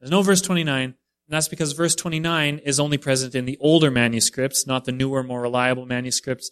There's 0.00 0.10
no 0.10 0.22
verse 0.22 0.42
29, 0.42 0.82
and 0.82 0.94
that's 1.28 1.48
because 1.48 1.72
verse 1.72 1.94
29 1.94 2.58
is 2.58 2.80
only 2.80 2.98
present 2.98 3.34
in 3.34 3.44
the 3.44 3.56
older 3.60 3.90
manuscripts, 3.90 4.66
not 4.66 4.84
the 4.84 4.92
newer, 4.92 5.22
more 5.22 5.40
reliable 5.40 5.86
manuscripts. 5.86 6.50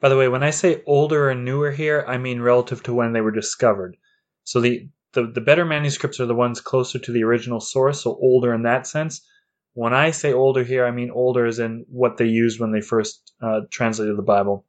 By 0.00 0.08
the 0.08 0.16
way, 0.16 0.28
when 0.28 0.42
I 0.42 0.50
say 0.50 0.82
older 0.86 1.28
and 1.28 1.44
newer 1.44 1.70
here, 1.70 2.04
I 2.06 2.16
mean 2.16 2.40
relative 2.40 2.82
to 2.84 2.94
when 2.94 3.12
they 3.12 3.20
were 3.20 3.30
discovered. 3.30 3.96
So 4.44 4.60
the, 4.60 4.88
the, 5.12 5.26
the 5.26 5.40
better 5.40 5.64
manuscripts 5.64 6.20
are 6.20 6.26
the 6.26 6.34
ones 6.34 6.60
closer 6.60 6.98
to 6.98 7.12
the 7.12 7.24
original 7.24 7.60
source, 7.60 8.02
so 8.02 8.18
older 8.20 8.54
in 8.54 8.62
that 8.62 8.86
sense. 8.86 9.26
When 9.74 9.94
I 9.94 10.10
say 10.10 10.32
older 10.32 10.64
here, 10.64 10.84
I 10.86 10.90
mean 10.90 11.10
older 11.10 11.46
as 11.46 11.58
in 11.58 11.84
what 11.88 12.16
they 12.16 12.26
used 12.26 12.60
when 12.60 12.72
they 12.72 12.80
first 12.80 13.32
uh, 13.42 13.60
translated 13.70 14.16
the 14.16 14.22
Bible. 14.22 14.66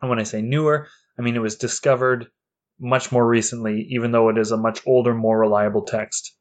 And 0.00 0.10
when 0.10 0.18
I 0.18 0.24
say 0.24 0.42
newer, 0.42 0.88
I 1.18 1.22
mean 1.22 1.36
it 1.36 1.42
was 1.42 1.56
discovered 1.56 2.26
much 2.78 3.12
more 3.12 3.26
recently, 3.26 3.86
even 3.90 4.12
though 4.12 4.28
it 4.28 4.38
is 4.38 4.50
a 4.50 4.56
much 4.56 4.80
older, 4.86 5.14
more 5.14 5.38
reliable 5.38 5.82
text. 5.82 6.36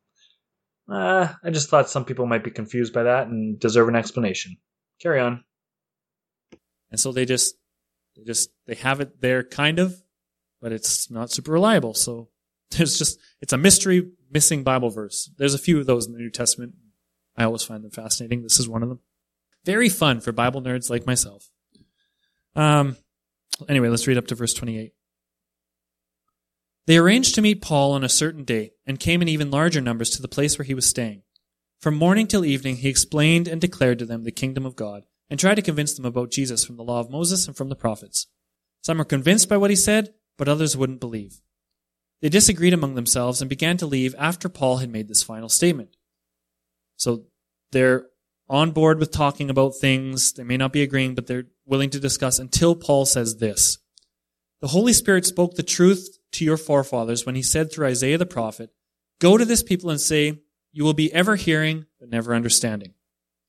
Uh, 0.89 1.31
I 1.43 1.51
just 1.51 1.69
thought 1.69 1.89
some 1.89 2.05
people 2.05 2.25
might 2.25 2.43
be 2.43 2.51
confused 2.51 2.93
by 2.93 3.03
that 3.03 3.27
and 3.27 3.59
deserve 3.59 3.87
an 3.87 3.95
explanation. 3.95 4.57
Carry 5.01 5.19
on. 5.19 5.43
And 6.89 6.99
so 6.99 7.11
they 7.11 7.25
just, 7.25 7.55
they 8.15 8.23
just, 8.23 8.49
they 8.65 8.75
have 8.75 8.99
it 8.99 9.21
there 9.21 9.43
kind 9.43 9.79
of, 9.79 10.01
but 10.61 10.71
it's 10.71 11.09
not 11.09 11.31
super 11.31 11.51
reliable. 11.51 11.93
So 11.93 12.29
there's 12.77 12.97
just, 12.97 13.19
it's 13.41 13.53
a 13.53 13.57
mystery 13.57 14.09
missing 14.31 14.63
Bible 14.63 14.89
verse. 14.89 15.29
There's 15.37 15.53
a 15.53 15.59
few 15.59 15.79
of 15.79 15.85
those 15.85 16.07
in 16.07 16.13
the 16.13 16.19
New 16.19 16.29
Testament. 16.29 16.73
I 17.37 17.43
always 17.43 17.63
find 17.63 17.83
them 17.83 17.91
fascinating. 17.91 18.43
This 18.43 18.59
is 18.59 18.67
one 18.67 18.83
of 18.83 18.89
them. 18.89 18.99
Very 19.65 19.89
fun 19.89 20.21
for 20.21 20.31
Bible 20.31 20.61
nerds 20.61 20.89
like 20.89 21.05
myself. 21.05 21.49
Um, 22.55 22.97
anyway, 23.69 23.89
let's 23.89 24.07
read 24.07 24.17
up 24.17 24.27
to 24.27 24.35
verse 24.35 24.53
28. 24.53 24.93
They 26.87 26.97
arranged 26.97 27.35
to 27.35 27.41
meet 27.41 27.61
Paul 27.61 27.93
on 27.93 28.03
a 28.03 28.09
certain 28.09 28.43
day 28.43 28.71
and 28.85 28.99
came 28.99 29.21
in 29.21 29.27
even 29.27 29.51
larger 29.51 29.81
numbers 29.81 30.09
to 30.11 30.21
the 30.21 30.27
place 30.27 30.57
where 30.57 30.65
he 30.65 30.73
was 30.73 30.85
staying. 30.85 31.21
From 31.79 31.95
morning 31.95 32.27
till 32.27 32.43
evening, 32.43 32.77
he 32.77 32.89
explained 32.89 33.47
and 33.47 33.61
declared 33.61 33.99
to 33.99 34.05
them 34.05 34.23
the 34.23 34.31
kingdom 34.31 34.65
of 34.65 34.75
God 34.75 35.03
and 35.29 35.39
tried 35.39 35.55
to 35.55 35.61
convince 35.61 35.93
them 35.93 36.05
about 36.05 36.31
Jesus 36.31 36.65
from 36.65 36.77
the 36.77 36.83
law 36.83 36.99
of 36.99 37.09
Moses 37.09 37.47
and 37.47 37.55
from 37.55 37.69
the 37.69 37.75
prophets. 37.75 38.27
Some 38.81 38.97
were 38.97 39.05
convinced 39.05 39.47
by 39.47 39.57
what 39.57 39.69
he 39.69 39.75
said, 39.75 40.13
but 40.37 40.47
others 40.47 40.75
wouldn't 40.75 40.99
believe. 40.99 41.41
They 42.21 42.29
disagreed 42.29 42.73
among 42.73 42.95
themselves 42.95 43.41
and 43.41 43.49
began 43.49 43.77
to 43.77 43.85
leave 43.85 44.15
after 44.17 44.47
Paul 44.47 44.77
had 44.77 44.91
made 44.91 45.07
this 45.07 45.23
final 45.23 45.49
statement. 45.49 45.95
So 46.97 47.25
they're 47.71 48.05
on 48.47 48.71
board 48.71 48.99
with 48.99 49.11
talking 49.11 49.49
about 49.49 49.75
things. 49.75 50.33
They 50.33 50.43
may 50.43 50.57
not 50.57 50.73
be 50.73 50.83
agreeing, 50.83 51.15
but 51.15 51.25
they're 51.25 51.45
willing 51.65 51.89
to 51.91 51.99
discuss 51.99 52.37
until 52.37 52.75
Paul 52.75 53.05
says 53.05 53.37
this. 53.37 53.79
The 54.59 54.67
Holy 54.67 54.93
Spirit 54.93 55.25
spoke 55.25 55.55
the 55.55 55.63
truth 55.63 56.19
to 56.33 56.45
your 56.45 56.57
forefathers 56.57 57.25
when 57.25 57.35
he 57.35 57.41
said 57.41 57.71
through 57.71 57.87
Isaiah 57.87 58.19
the 58.19 58.25
prophet, 58.27 58.69
Go 59.19 59.37
to 59.37 59.45
this 59.45 59.63
people 59.63 59.89
and 59.89 59.99
say, 59.99 60.41
You 60.71 60.83
will 60.83 60.93
be 60.93 61.11
ever 61.13 61.35
hearing, 61.35 61.85
but 61.99 62.09
never 62.09 62.35
understanding. 62.35 62.93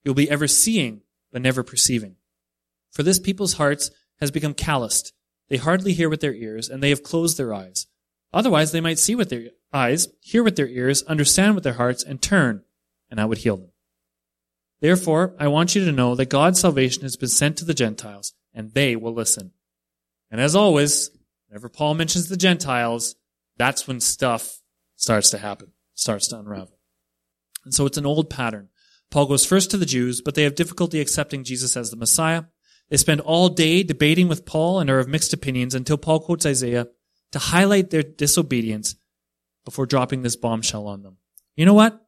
You'll 0.04 0.14
be 0.14 0.30
ever 0.30 0.48
seeing, 0.48 1.02
but 1.30 1.42
never 1.42 1.62
perceiving. 1.62 2.16
For 2.90 3.02
this 3.02 3.18
people's 3.18 3.54
hearts 3.54 3.90
has 4.20 4.30
become 4.30 4.54
calloused. 4.54 5.12
They 5.48 5.56
hardly 5.58 5.92
hear 5.92 6.08
with 6.08 6.20
their 6.20 6.34
ears, 6.34 6.68
and 6.70 6.82
they 6.82 6.90
have 6.90 7.02
closed 7.02 7.36
their 7.36 7.52
eyes. 7.52 7.86
Otherwise, 8.32 8.72
they 8.72 8.80
might 8.80 8.98
see 8.98 9.14
with 9.14 9.28
their 9.28 9.50
eyes, 9.72 10.08
hear 10.20 10.42
with 10.42 10.56
their 10.56 10.68
ears, 10.68 11.02
understand 11.02 11.54
with 11.54 11.64
their 11.64 11.74
hearts, 11.74 12.02
and 12.02 12.22
turn, 12.22 12.62
and 13.10 13.20
I 13.20 13.24
would 13.24 13.38
heal 13.38 13.56
them. 13.56 13.72
Therefore, 14.80 15.34
I 15.38 15.48
want 15.48 15.74
you 15.74 15.84
to 15.84 15.92
know 15.92 16.14
that 16.14 16.28
God's 16.28 16.60
salvation 16.60 17.02
has 17.02 17.16
been 17.16 17.28
sent 17.28 17.56
to 17.58 17.64
the 17.64 17.74
Gentiles, 17.74 18.32
and 18.52 18.72
they 18.72 18.96
will 18.96 19.12
listen. 19.12 19.52
And 20.30 20.40
as 20.40 20.56
always, 20.56 21.10
whenever 21.48 21.68
Paul 21.68 21.94
mentions 21.94 22.28
the 22.28 22.36
Gentiles, 22.36 23.14
that's 23.58 23.86
when 23.86 24.00
stuff 24.00 24.60
starts 24.96 25.30
to 25.30 25.38
happen, 25.38 25.72
starts 25.94 26.28
to 26.28 26.38
unravel. 26.38 26.78
And 27.64 27.74
so 27.74 27.86
it's 27.86 27.98
an 27.98 28.06
old 28.06 28.30
pattern. 28.30 28.70
Paul 29.10 29.26
goes 29.26 29.44
first 29.44 29.70
to 29.70 29.76
the 29.76 29.86
Jews, 29.86 30.20
but 30.20 30.34
they 30.34 30.42
have 30.44 30.54
difficulty 30.54 31.00
accepting 31.00 31.44
Jesus 31.44 31.76
as 31.76 31.90
the 31.90 31.96
Messiah. 31.96 32.44
They 32.88 32.96
spend 32.96 33.20
all 33.20 33.50
day 33.50 33.82
debating 33.82 34.26
with 34.26 34.46
Paul 34.46 34.80
and 34.80 34.90
are 34.90 34.98
of 34.98 35.06
mixed 35.06 35.32
opinions 35.32 35.74
until 35.74 35.98
Paul 35.98 36.20
quotes 36.20 36.46
Isaiah 36.46 36.88
to 37.32 37.38
highlight 37.38 37.90
their 37.90 38.02
disobedience 38.02 38.96
before 39.64 39.86
dropping 39.86 40.22
this 40.22 40.36
bombshell 40.36 40.86
on 40.86 41.02
them. 41.02 41.18
You 41.56 41.66
know 41.66 41.74
what? 41.74 42.00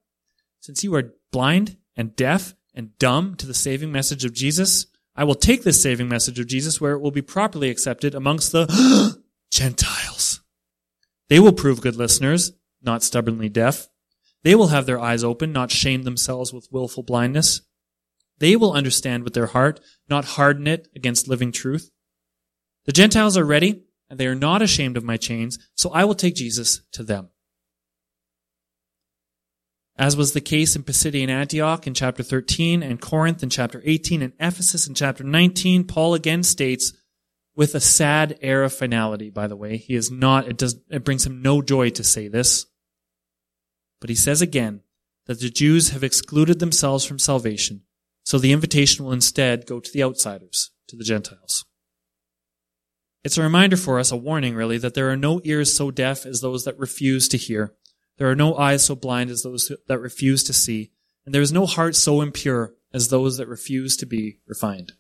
Since 0.61 0.85
you 0.85 0.95
are 0.95 1.15
blind 1.33 1.77
and 1.97 2.17
deaf 2.17 2.55
and 2.75 2.97
dumb 2.99 3.35
to 3.37 3.47
the 3.47 3.55
saving 3.55 3.93
message 3.93 4.25
of 4.25 4.33
Jesus, 4.33 4.87
I 5.17 5.25
will 5.25 5.35
take 5.35 5.63
this 5.63 5.83
saving 5.83 6.09
message 6.09 6.39
of 6.39 6.47
Jesus 6.47 6.81
where 6.81 6.93
it 6.93 7.01
will 7.01 7.11
be 7.11 7.23
properly 7.23 7.71
accepted 7.71 8.15
amongst 8.15 8.53
the 8.53 9.23
Gentiles. 9.51 10.41
They 11.29 11.39
will 11.39 11.53
prove 11.53 11.81
good 11.81 11.97
listeners, 11.97 12.53
not 12.83 13.03
stubbornly 13.03 13.49
deaf. 13.49 13.89
They 14.43 14.55
will 14.55 14.69
have 14.69 14.87
their 14.87 15.01
eyes 15.01 15.25
open, 15.25 15.53
not 15.53 15.71
shame 15.71 16.03
themselves 16.03 16.53
with 16.53 16.69
willful 16.71 17.03
blindness. 17.03 17.63
They 18.39 18.57
will 18.57 18.73
understand 18.73 19.23
with 19.23 19.35
their 19.35 19.47
heart, 19.47 19.81
not 20.09 20.25
harden 20.25 20.67
it 20.67 20.89
against 20.95 21.29
living 21.29 21.53
truth. 21.53 21.91
The 22.85 22.93
Gentiles 22.93 23.39
are 23.39 23.45
ready, 23.45 23.85
and 24.09 24.19
they 24.19 24.27
are 24.27 24.35
not 24.35 24.63
ashamed 24.63 24.97
of 24.97 25.05
my 25.05 25.17
chains, 25.17 25.59
so 25.75 25.91
I 25.91 26.05
will 26.05 26.15
take 26.15 26.35
Jesus 26.35 26.83
to 26.93 27.03
them. 27.03 27.31
As 29.97 30.17
was 30.17 30.33
the 30.33 30.41
case 30.41 30.75
in 30.75 30.83
Pisidian 30.83 31.29
Antioch 31.29 31.87
in 31.87 31.95
chapter 31.95 32.23
13 32.23 32.83
and 32.83 33.01
Corinth 33.01 33.43
in 33.43 33.51
chapter 33.51 33.81
18 33.85 34.23
and 34.23 34.33
Ephesus 34.41 34.89
in 34.89 34.95
chapter 34.95 35.23
19, 35.23 35.85
Paul 35.85 36.15
again 36.15 36.43
states, 36.43 36.93
with 37.57 37.75
a 37.75 37.81
sad 37.81 38.37
air 38.43 38.65
of 38.65 38.73
finality, 38.73 39.31
by 39.31 39.47
the 39.47 39.57
way. 39.57 39.77
He 39.77 39.95
is 39.95 40.11
not, 40.11 40.49
it 40.49 40.57
does, 40.57 40.77
it 40.91 41.05
brings 41.05 41.25
him 41.25 41.43
no 41.43 41.63
joy 41.63 41.91
to 41.91 42.05
say 42.05 42.29
this. 42.29 42.67
But 44.01 44.11
he 44.11 44.17
says 44.17 44.43
again 44.43 44.81
that 45.27 45.41
the 45.41 45.51
Jews 45.51 45.91
have 45.91 46.05
excluded 46.05 46.59
themselves 46.59 47.05
from 47.05 47.19
salvation, 47.19 47.83
so 48.25 48.39
the 48.39 48.53
invitation 48.53 49.05
will 49.05 49.13
instead 49.13 49.67
go 49.67 49.81
to 49.81 49.93
the 49.93 50.03
outsiders, 50.03 50.73
to 50.89 50.97
the 50.97 51.05
Gentiles. 51.05 51.65
It's 53.25 53.39
a 53.39 53.43
reminder 53.43 53.77
for 53.79 53.99
us, 53.99 54.13
a 54.13 54.17
warning 54.17 54.55
really, 54.55 54.77
that 54.79 54.95
there 54.95 55.11
are 55.11 55.17
no 55.17 55.41
ears 55.45 55.75
so 55.75 55.91
deaf 55.91 56.27
as 56.27 56.41
those 56.41 56.65
that 56.65 56.79
refuse 56.79 57.27
to 57.29 57.39
hear. 57.39 57.75
There 58.19 58.31
are 58.31 58.37
no 58.37 58.55
eyes 58.57 58.85
so 58.85 58.95
blind 58.95 59.31
as 59.31 59.43
those 59.43 59.73
that 59.89 59.99
refuse 59.99 60.45
to 60.45 60.53
see. 60.53 60.93
And 61.25 61.35
there 61.35 61.43
is 61.43 61.53
no 61.53 61.65
heart 61.65 61.97
so 61.97 62.21
impure 62.21 62.75
as 62.93 63.09
those 63.09 63.39
that 63.39 63.49
refuse 63.49 63.97
to 63.97 64.07
be 64.07 64.41
refined. 64.47 64.93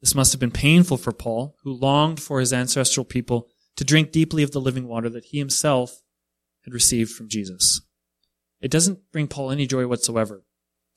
This 0.00 0.14
must 0.14 0.32
have 0.32 0.40
been 0.40 0.50
painful 0.50 0.96
for 0.96 1.12
Paul, 1.12 1.54
who 1.62 1.72
longed 1.72 2.20
for 2.20 2.40
his 2.40 2.52
ancestral 2.52 3.04
people 3.04 3.46
to 3.76 3.84
drink 3.84 4.10
deeply 4.10 4.42
of 4.42 4.50
the 4.50 4.60
living 4.60 4.88
water 4.88 5.08
that 5.10 5.26
he 5.26 5.38
himself 5.38 6.02
had 6.64 6.72
received 6.74 7.12
from 7.12 7.28
Jesus. 7.28 7.82
It 8.60 8.70
doesn't 8.70 9.12
bring 9.12 9.28
Paul 9.28 9.50
any 9.50 9.66
joy 9.66 9.86
whatsoever 9.86 10.44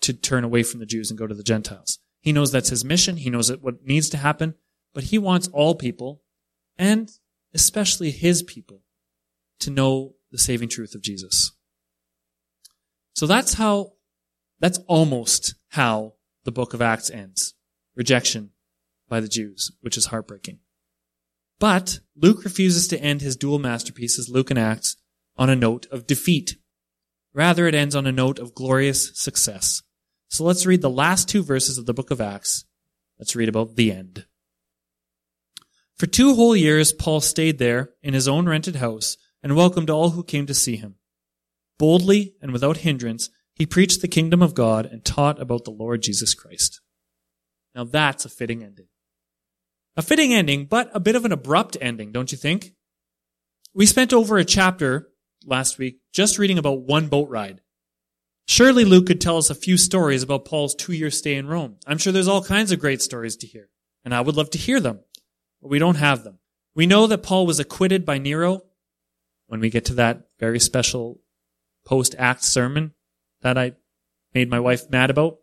to 0.02 0.14
turn 0.14 0.44
away 0.44 0.64
from 0.64 0.80
the 0.80 0.86
Jews 0.86 1.12
and 1.12 1.20
go 1.20 1.28
to 1.28 1.36
the 1.36 1.44
Gentiles. 1.44 2.00
He 2.22 2.32
knows 2.32 2.52
that's 2.52 2.70
his 2.70 2.86
mission. 2.86 3.18
He 3.18 3.30
knows 3.30 3.52
what 3.58 3.84
needs 3.84 4.10
to 4.10 4.18
happen, 4.18 4.56
but 4.96 5.04
he 5.04 5.20
wants 5.20 5.50
all 5.50 5.76
people, 5.76 6.24
and 6.78 7.12
especially 7.54 8.10
his 8.10 8.42
people, 8.42 8.82
to 9.60 9.70
know 9.70 10.16
the 10.32 10.38
saving 10.38 10.70
truth 10.70 10.96
of 10.96 11.02
Jesus. 11.02 11.52
So 13.14 13.28
that's 13.28 13.56
how, 13.56 13.94
that's 14.60 14.80
almost 14.88 15.56
how 15.70 16.14
the 16.46 16.52
book 16.52 16.74
of 16.74 16.82
Acts 16.82 17.12
ends. 17.12 17.54
Rejection 17.94 18.52
by 19.08 19.20
the 19.20 19.28
Jews, 19.28 19.72
which 19.82 19.98
is 19.98 20.08
heartbreaking. 20.08 20.60
But 21.60 22.00
Luke 22.16 22.44
refuses 22.44 22.88
to 22.88 23.02
end 23.02 23.22
his 23.22 23.36
dual 23.36 23.60
masterpieces, 23.60 24.30
Luke 24.30 24.50
and 24.50 24.60
Acts, 24.60 24.96
on 25.38 25.50
a 25.50 25.56
note 25.56 25.88
of 25.92 26.08
defeat. 26.08 26.56
Rather, 27.34 27.68
it 27.68 27.76
ends 27.76 27.96
on 27.96 28.08
a 28.08 28.12
note 28.12 28.40
of 28.40 28.56
glorious 28.56 29.12
success. 29.14 29.82
So 30.30 30.46
let's 30.46 30.66
read 30.66 30.82
the 30.82 30.90
last 30.90 31.28
two 31.28 31.44
verses 31.44 31.78
of 31.78 31.86
the 31.86 31.94
book 31.94 32.12
of 32.12 32.22
Acts. 32.22 32.66
Let's 33.20 33.36
read 33.36 33.50
about 33.50 33.76
the 33.76 33.92
end. 33.92 34.26
For 35.98 36.08
two 36.08 36.36
whole 36.36 36.56
years, 36.56 36.92
Paul 36.92 37.22
stayed 37.22 37.58
there 37.58 37.92
in 38.04 38.14
his 38.14 38.28
own 38.28 38.48
rented 38.48 38.78
house 38.78 39.18
and 39.42 39.56
welcomed 39.56 39.90
all 39.90 40.12
who 40.12 40.24
came 40.24 40.46
to 40.48 40.54
see 40.54 40.76
him. 40.76 40.96
Boldly 41.80 42.36
and 42.42 42.52
without 42.52 42.78
hindrance, 42.78 43.30
he 43.54 43.66
preached 43.66 44.02
the 44.02 44.08
kingdom 44.08 44.42
of 44.42 44.54
God 44.54 44.86
and 44.86 45.06
taught 45.06 45.42
about 45.42 45.64
the 45.64 45.72
Lord 45.72 46.02
Jesus 46.02 46.34
Christ. 46.34 46.82
Now 47.74 47.86
that's 47.86 48.26
a 48.26 48.30
fitting 48.30 48.64
ending. 48.64 48.88
A 49.96 50.02
fitting 50.02 50.34
ending, 50.34 50.66
but 50.66 50.90
a 50.94 51.00
bit 51.00 51.16
of 51.16 51.24
an 51.24 51.32
abrupt 51.32 51.78
ending, 51.80 52.12
don't 52.12 52.32
you 52.32 52.38
think? 52.38 52.74
We 53.74 53.86
spent 53.86 54.12
over 54.12 54.38
a 54.38 54.44
chapter 54.46 55.08
last 55.46 55.78
week 55.78 56.00
just 56.14 56.38
reading 56.38 56.58
about 56.58 56.82
one 56.82 57.08
boat 57.08 57.30
ride. 57.30 57.62
Surely 58.48 58.84
Luke 58.84 59.08
could 59.08 59.22
tell 59.22 59.38
us 59.38 59.50
a 59.50 59.56
few 59.56 59.78
stories 59.78 60.24
about 60.24 60.46
Paul's 60.46 60.76
two 60.76 60.92
year 60.92 61.10
stay 61.10 61.36
in 61.36 61.48
Rome. 61.48 61.78
I'm 61.88 61.98
sure 61.98 62.12
there's 62.12 62.28
all 62.28 62.44
kinds 62.44 62.72
of 62.72 62.80
great 62.80 63.02
stories 63.02 63.38
to 63.38 63.48
hear, 63.48 63.70
and 64.04 64.14
I 64.14 64.22
would 64.22 64.36
love 64.36 64.50
to 64.52 64.58
hear 64.58 64.80
them, 64.82 65.00
but 65.66 65.72
we 65.72 65.80
don't 65.80 65.96
have 65.96 66.24
them. 66.24 66.38
We 66.76 66.86
know 66.86 67.08
that 67.08 67.24
Paul 67.24 67.48
was 67.48 67.60
acquitted 67.60 68.06
by 68.06 68.20
Nero 68.20 68.62
when 69.48 69.60
we 69.60 69.72
get 69.72 69.86
to 69.86 69.96
that 69.96 70.28
very 70.40 70.60
special 70.60 71.20
post 71.84 72.14
act 72.20 72.44
sermon 72.44 72.94
that 73.42 73.58
I 73.58 73.74
made 74.32 74.48
my 74.48 74.60
wife 74.60 74.92
mad 74.92 75.10
about. 75.10 75.38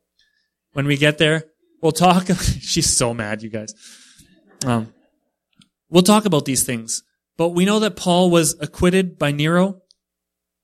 When 0.74 0.86
we 0.86 0.96
get 0.96 1.18
there, 1.18 1.46
we'll 1.80 1.90
talk. 1.90 2.28
She's 2.60 2.88
so 2.88 3.12
mad, 3.12 3.42
you 3.42 3.50
guys. 3.50 3.74
Um, 4.64 4.94
we'll 5.90 6.04
talk 6.04 6.24
about 6.24 6.44
these 6.44 6.62
things. 6.62 7.02
But 7.36 7.48
we 7.48 7.64
know 7.64 7.80
that 7.80 7.96
Paul 7.96 8.30
was 8.30 8.54
acquitted 8.60 9.18
by 9.18 9.32
Nero, 9.32 9.82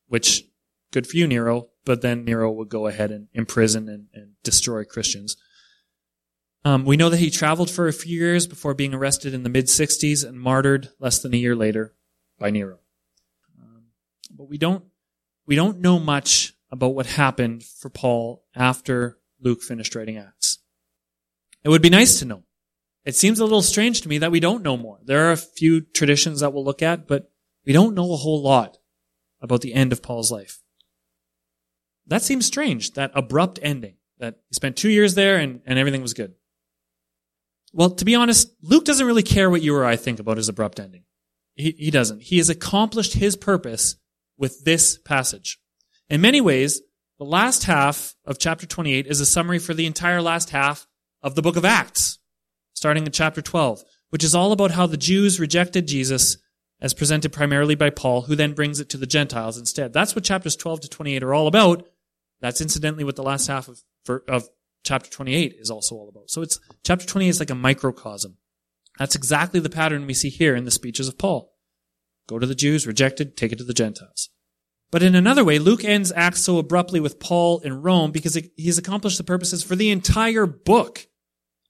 which 0.07 0.45
good 0.93 1.09
for 1.09 1.17
you, 1.17 1.27
Nero, 1.27 1.71
but 1.85 2.01
then 2.01 2.25
Nero 2.25 2.53
would 2.53 2.69
go 2.69 2.87
ahead 2.87 3.11
and 3.11 3.27
imprison 3.33 3.89
and, 3.89 4.07
and 4.15 4.35
destroy 4.45 4.85
Christians. 4.85 5.37
Um, 6.65 6.85
we 6.85 6.97
know 6.97 7.09
that 7.09 7.19
he 7.19 7.31
traveled 7.31 7.71
for 7.71 7.89
a 7.89 7.93
few 7.93 8.19
years 8.19 8.47
before 8.47 8.75
being 8.75 8.95
arrested 8.95 9.33
in 9.33 9.43
the 9.43 9.49
mid 9.49 9.67
60s 9.67 10.27
and 10.27 10.41
martyred 10.41 10.91
less 10.99 11.21
than 11.21 11.33
a 11.33 11.37
year 11.37 11.55
later 11.55 11.95
by 12.39 12.51
Nero. 12.51 12.81
Um, 13.61 13.85
but 14.31 14.49
we 14.49 14.59
don't 14.59 14.85
we 15.47 15.57
don't 15.57 15.81
know 15.81 15.99
much 15.99 16.55
about 16.71 16.95
what 16.95 17.07
happened 17.07 17.65
for 17.65 17.89
Paul 17.89 18.45
after 18.55 19.19
Luke 19.41 19.63
finished 19.63 19.95
writing 19.95 20.19
Acts. 20.19 20.59
It 21.65 21.71
would 21.71 21.83
be 21.83 21.91
nice 21.91 22.19
to 22.19 22.25
know. 22.25 22.43
It 23.05 23.15
seems 23.15 23.41
a 23.41 23.45
little 23.45 23.63
strange 23.63 24.03
to 24.03 24.09
me 24.09 24.19
that 24.19 24.31
we 24.31 24.41
don't 24.41 24.63
know 24.63 24.77
more. 24.77 24.99
There 25.03 25.29
are 25.29 25.33
a 25.33 25.37
few 25.37 25.81
traditions 25.81 26.41
that 26.41 26.53
we'll 26.53 26.65
look 26.65 26.83
at, 26.83 27.09
but 27.09 27.31
we 27.65 27.73
don't 27.73 27.95
know 27.95 28.13
a 28.13 28.17
whole 28.17 28.43
lot 28.43 28.79
about 29.41 29.63
the 29.63 29.73
end 29.73 29.93
of 29.93 30.03
Paul's 30.03 30.31
life. 30.31 30.61
That 32.07 32.23
seems 32.23 32.47
strange, 32.47 32.93
that 32.93 33.13
abrupt 33.15 33.59
ending, 33.63 33.97
that 34.19 34.37
he 34.49 34.55
spent 34.55 34.77
two 34.77 34.91
years 34.91 35.15
there 35.15 35.37
and, 35.37 35.63
and 35.65 35.79
everything 35.79 36.03
was 36.03 36.15
good. 36.15 36.35
Well, 37.73 37.91
to 37.91 38.05
be 38.05 38.15
honest, 38.15 38.55
Luke 38.63 38.85
doesn't 38.85 39.07
really 39.07 39.23
care 39.23 39.51
what 39.51 39.63
you 39.63 39.75
or 39.75 39.85
I 39.85 39.97
think 39.97 40.21
about 40.21 40.37
his 40.37 40.49
abrupt 40.49 40.81
ending. 40.81 41.05
He, 41.55 41.73
he 41.73 41.91
doesn't. 41.91 42.23
He 42.23 42.39
has 42.39 42.49
accomplished 42.49 43.15
his 43.15 43.37
purpose 43.37 43.97
with 44.37 44.65
this 44.65 44.99
passage. 44.99 45.59
In 46.09 46.21
many 46.21 46.41
ways, 46.41 46.81
the 47.19 47.25
last 47.25 47.65
half 47.65 48.15
of 48.25 48.39
chapter 48.39 48.67
28 48.67 49.07
is 49.07 49.21
a 49.21 49.27
summary 49.27 49.59
for 49.59 49.75
the 49.75 49.87
entire 49.87 50.23
last 50.23 50.51
half 50.51 50.87
of 51.23 51.35
the 51.35 51.43
book 51.43 51.57
of 51.57 51.65
Acts, 51.65 52.19
starting 52.75 53.05
in 53.05 53.13
chapter 53.13 53.43
12, 53.43 53.83
which 54.11 54.25
is 54.25 54.35
all 54.35 54.53
about 54.53 54.71
how 54.71 54.87
the 54.87 54.97
Jews 54.97 55.41
rejected 55.41 55.89
Jesus 55.89 56.39
as 56.81 56.95
presented 56.95 57.33
primarily 57.33 57.75
by 57.75 57.91
Paul, 57.91 58.23
who 58.23 58.37
then 58.37 58.53
brings 58.53 58.79
it 58.79 58.89
to 58.91 58.97
the 58.97 59.07
Gentiles 59.07 59.59
instead. 59.59 59.93
That's 59.93 60.15
what 60.15 60.25
chapters 60.25 60.55
12 60.55 60.83
to 60.83 60.89
28 60.89 61.23
are 61.25 61.35
all 61.35 61.49
about. 61.49 61.89
That's 62.41 62.61
incidentally 62.61 63.03
what 63.03 63.17
the 63.17 63.25
last 63.25 63.49
half 63.49 63.67
of, 63.67 63.83
of 64.29 64.49
chapter 64.85 65.11
28 65.11 65.57
is 65.59 65.71
also 65.71 65.95
all 65.95 66.09
about. 66.09 66.31
So 66.31 66.43
it's, 66.43 66.59
chapter 66.85 67.07
28 67.07 67.29
is 67.29 67.41
like 67.41 67.51
a 67.51 67.55
microcosm. 67.55 68.37
That's 68.99 69.15
exactly 69.15 69.61
the 69.61 69.71
pattern 69.71 70.07
we 70.07 70.15
see 70.15 70.29
here 70.29 70.57
in 70.57 70.65
the 70.65 70.71
speeches 70.71 71.09
of 71.09 71.19
Paul. 71.19 71.53
Go 72.27 72.39
to 72.39 72.47
the 72.47 72.55
Jews, 72.55 72.87
rejected, 72.87 73.37
take 73.37 73.53
it 73.53 73.59
to 73.59 73.65
the 73.65 73.75
Gentiles. 73.75 74.31
But 74.91 75.03
in 75.03 75.15
another 75.15 75.45
way, 75.45 75.59
Luke 75.59 75.85
ends 75.85 76.13
Acts 76.15 76.43
so 76.43 76.59
abruptly 76.59 76.99
with 76.99 77.21
Paul 77.21 77.61
in 77.61 77.83
Rome 77.83 78.11
because 78.11 78.41
he's 78.57 78.79
accomplished 78.79 79.19
the 79.19 79.25
purposes 79.25 79.63
for 79.63 79.77
the 79.77 79.91
entire 79.91 80.47
book, 80.47 81.07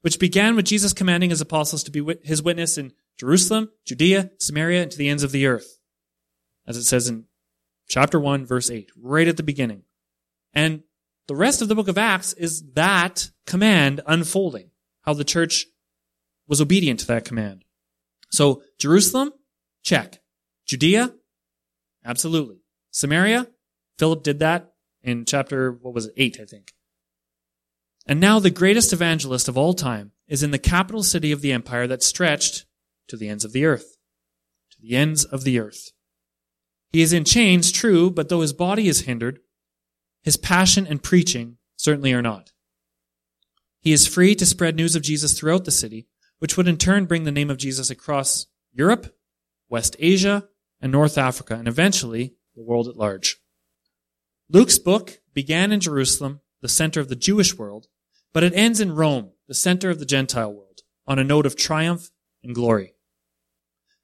which 0.03 0.21
began 0.21 0.55
with 0.55 0.67
Jesus 0.67 0.93
commanding 0.93 1.31
his 1.31 1.41
apostles 1.41 1.83
to 1.85 1.91
be 1.91 2.05
his 2.23 2.43
witness 2.43 2.79
in 2.79 2.93
Jerusalem, 3.19 3.71
Judea, 3.85 4.31
Samaria, 4.39 4.83
and 4.83 4.91
to 4.93 4.99
the 4.99 5.09
ends 5.09 5.25
of 5.25 5.33
the 5.33 5.47
earth. 5.47 5.79
As 6.67 6.77
it 6.77 6.85
says 6.85 7.09
in 7.09 7.25
chapter 7.89 8.21
1, 8.21 8.47
verse 8.47 8.71
8, 8.71 8.91
right 8.97 9.27
at 9.27 9.37
the 9.37 9.43
beginning. 9.43 9.83
And 10.55 10.83
the 11.29 11.37
rest 11.37 11.63
of 11.63 11.69
the 11.69 11.75
book 11.75 11.89
of 11.89 11.99
Acts 11.99 12.33
is 12.33 12.65
that 12.73 13.31
command 13.47 14.01
unfolding, 14.07 14.71
how 15.03 15.15
the 15.15 15.25
church 15.25 15.67
was 16.49 16.61
obedient 16.61 17.01
to 17.01 17.07
that 17.07 17.25
command. 17.25 17.65
So, 18.31 18.63
Jerusalem, 18.79 19.33
check. 19.83 20.21
Judea, 20.67 21.15
absolutely. 22.05 22.63
Samaria, 22.91 23.49
Philip 23.99 24.23
did 24.23 24.39
that 24.41 24.73
in 25.03 25.25
chapter, 25.25 25.71
what 25.73 25.95
was 25.95 26.07
it, 26.07 26.15
8, 26.17 26.39
I 26.41 26.45
think. 26.45 26.73
And 28.07 28.21
now 28.21 28.39
the 28.39 28.51
greatest 28.51 28.93
evangelist 28.93 29.49
of 29.49 29.59
all 29.59 29.75
time 29.75 30.13
is 30.27 30.43
in 30.43 30.51
the 30.51 30.59
capital 30.59 31.03
city 31.03 31.31
of 31.31 31.43
the 31.43 31.53
empire 31.53 31.87
that 31.87 32.03
stretched 32.03 32.65
to 33.09 33.17
the 33.17 33.29
ends 33.29 33.45
of 33.45 33.53
the 33.53 33.67
earth. 33.67 33.97
To 34.73 34.79
the 34.81 34.97
ends 34.97 35.25
of 35.25 35.45
the 35.45 35.59
earth. 35.59 35.93
He 36.91 37.03
is 37.03 37.13
in 37.13 37.25
chains, 37.25 37.71
true, 37.71 38.11
but 38.11 38.31
though 38.31 38.41
his 38.41 38.55
body 38.55 38.89
is 38.89 39.03
hindered, 39.03 39.41
his 40.29 40.37
passion 40.37 40.87
and 40.87 41.03
preaching 41.03 41.57
certainly 41.79 42.13
are 42.13 42.21
not. 42.21 42.53
He 43.81 43.95
is 43.95 44.07
free 44.07 44.35
to 44.35 44.45
spread 44.45 44.77
news 44.77 44.95
of 44.95 45.01
Jesus 45.01 45.33
throughout 45.33 45.65
the 45.65 45.71
city, 45.71 46.07
which 46.39 46.55
would 46.55 46.69
in 46.69 46.77
turn 46.77 47.07
bring 47.07 47.25
the 47.25 47.33
name 47.33 47.49
of 47.49 47.57
Jesus 47.57 47.89
across 47.89 48.45
Europe, 48.71 49.17
West 49.71 49.97
Asia, 49.99 50.47
and 50.83 50.93
North 50.93 51.17
Africa, 51.17 51.55
and 51.55 51.67
eventually 51.67 52.35
the 52.55 52.63
world 52.63 52.89
at 52.89 52.97
large. 52.97 53.39
Luke's 54.51 54.79
book 54.79 55.19
began 55.33 55.73
in 55.73 55.81
Jerusalem, 55.81 56.43
the 56.61 56.69
center 56.69 57.01
of 57.01 57.09
the 57.09 57.17
Jewish 57.17 57.57
world, 57.57 57.87
but 58.35 58.45
it 58.45 58.53
ends 58.55 58.83
in 58.83 58.95
Rome, 58.95 59.31
the 59.47 59.55
center 59.55 59.89
of 59.89 59.99
the 59.99 60.05
Gentile 60.05 60.53
world, 60.53 60.83
on 61.07 61.19
a 61.19 61.25
note 61.25 61.47
of 61.47 61.57
triumph 61.57 62.11
and 62.45 62.55
glory. 62.55 62.93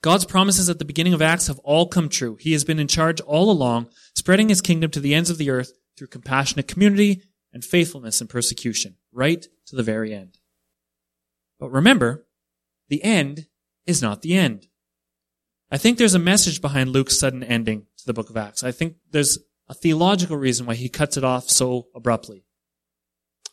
God's 0.00 0.24
promises 0.24 0.70
at 0.70 0.78
the 0.78 0.87
beginning 0.87 1.12
of 1.12 1.20
Acts 1.20 1.48
have 1.48 1.58
all 1.58 1.87
come 1.87 2.08
true. 2.08 2.38
He 2.40 2.52
has 2.52 2.64
been 2.64 2.78
in 2.78 2.88
charge 2.88 3.20
all 3.20 3.50
along, 3.50 3.90
spreading 4.14 4.48
his 4.48 4.62
kingdom 4.62 4.90
to 4.92 5.00
the 5.00 5.12
ends 5.12 5.28
of 5.28 5.37
the 5.37 5.50
earth 5.50 5.74
through 5.96 6.09
compassionate 6.09 6.68
community 6.68 7.22
and 7.52 7.64
faithfulness 7.64 8.20
in 8.20 8.26
persecution, 8.26 8.96
right 9.12 9.46
to 9.66 9.76
the 9.76 9.83
very 9.83 10.12
end. 10.14 10.38
But 11.59 11.70
remember, 11.70 12.26
the 12.88 13.02
end 13.04 13.46
is 13.87 14.02
not 14.02 14.22
the 14.22 14.35
end. 14.35 14.68
I 15.70 15.78
think 15.78 15.98
there's 15.98 16.14
a 16.14 16.18
message 16.18 16.61
behind 16.61 16.90
Luke's 16.90 17.18
sudden 17.18 17.42
ending 17.42 17.87
to 17.98 18.07
the 18.07 18.12
book 18.12 18.30
of 18.30 18.37
Acts. 18.37 18.62
I 18.62 18.72
think 18.72 18.96
there's 19.11 19.38
a 19.68 19.74
theological 19.74 20.37
reason 20.37 20.66
why 20.66 20.74
he 20.74 20.88
cuts 20.88 21.16
it 21.16 21.24
off 21.24 21.48
so 21.48 21.87
abruptly. 21.94 22.44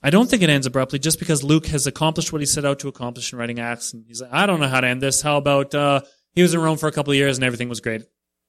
I 0.04 0.10
don't 0.10 0.30
think 0.30 0.42
it 0.42 0.50
ends 0.50 0.66
abruptly 0.66 1.00
just 1.00 1.20
because 1.20 1.44
Luke 1.44 1.68
has 1.68 1.86
accomplished 1.86 2.34
what 2.34 2.42
he 2.42 2.48
set 2.48 2.66
out 2.66 2.80
to 2.80 2.88
accomplish 2.88 3.32
in 3.32 3.40
writing 3.40 3.60
Acts. 3.60 3.94
And 3.94 4.04
he's 4.08 4.22
like, 4.22 4.34
I 4.34 4.46
don't 4.46 4.60
know 4.60 4.68
how 4.68 4.82
to 4.82 4.88
end 4.88 5.02
this. 5.02 5.22
How 5.22 5.38
about, 5.38 5.76
uh, 5.76 6.02
he 6.34 6.42
was 6.42 6.54
in 6.54 6.60
Rome 6.60 6.78
for 6.78 6.88
a 6.88 6.92
couple 6.92 7.12
of 7.12 7.18
years 7.18 7.38
and 7.38 7.44
everything 7.44 7.70
was 7.70 7.82
great. 7.82 8.04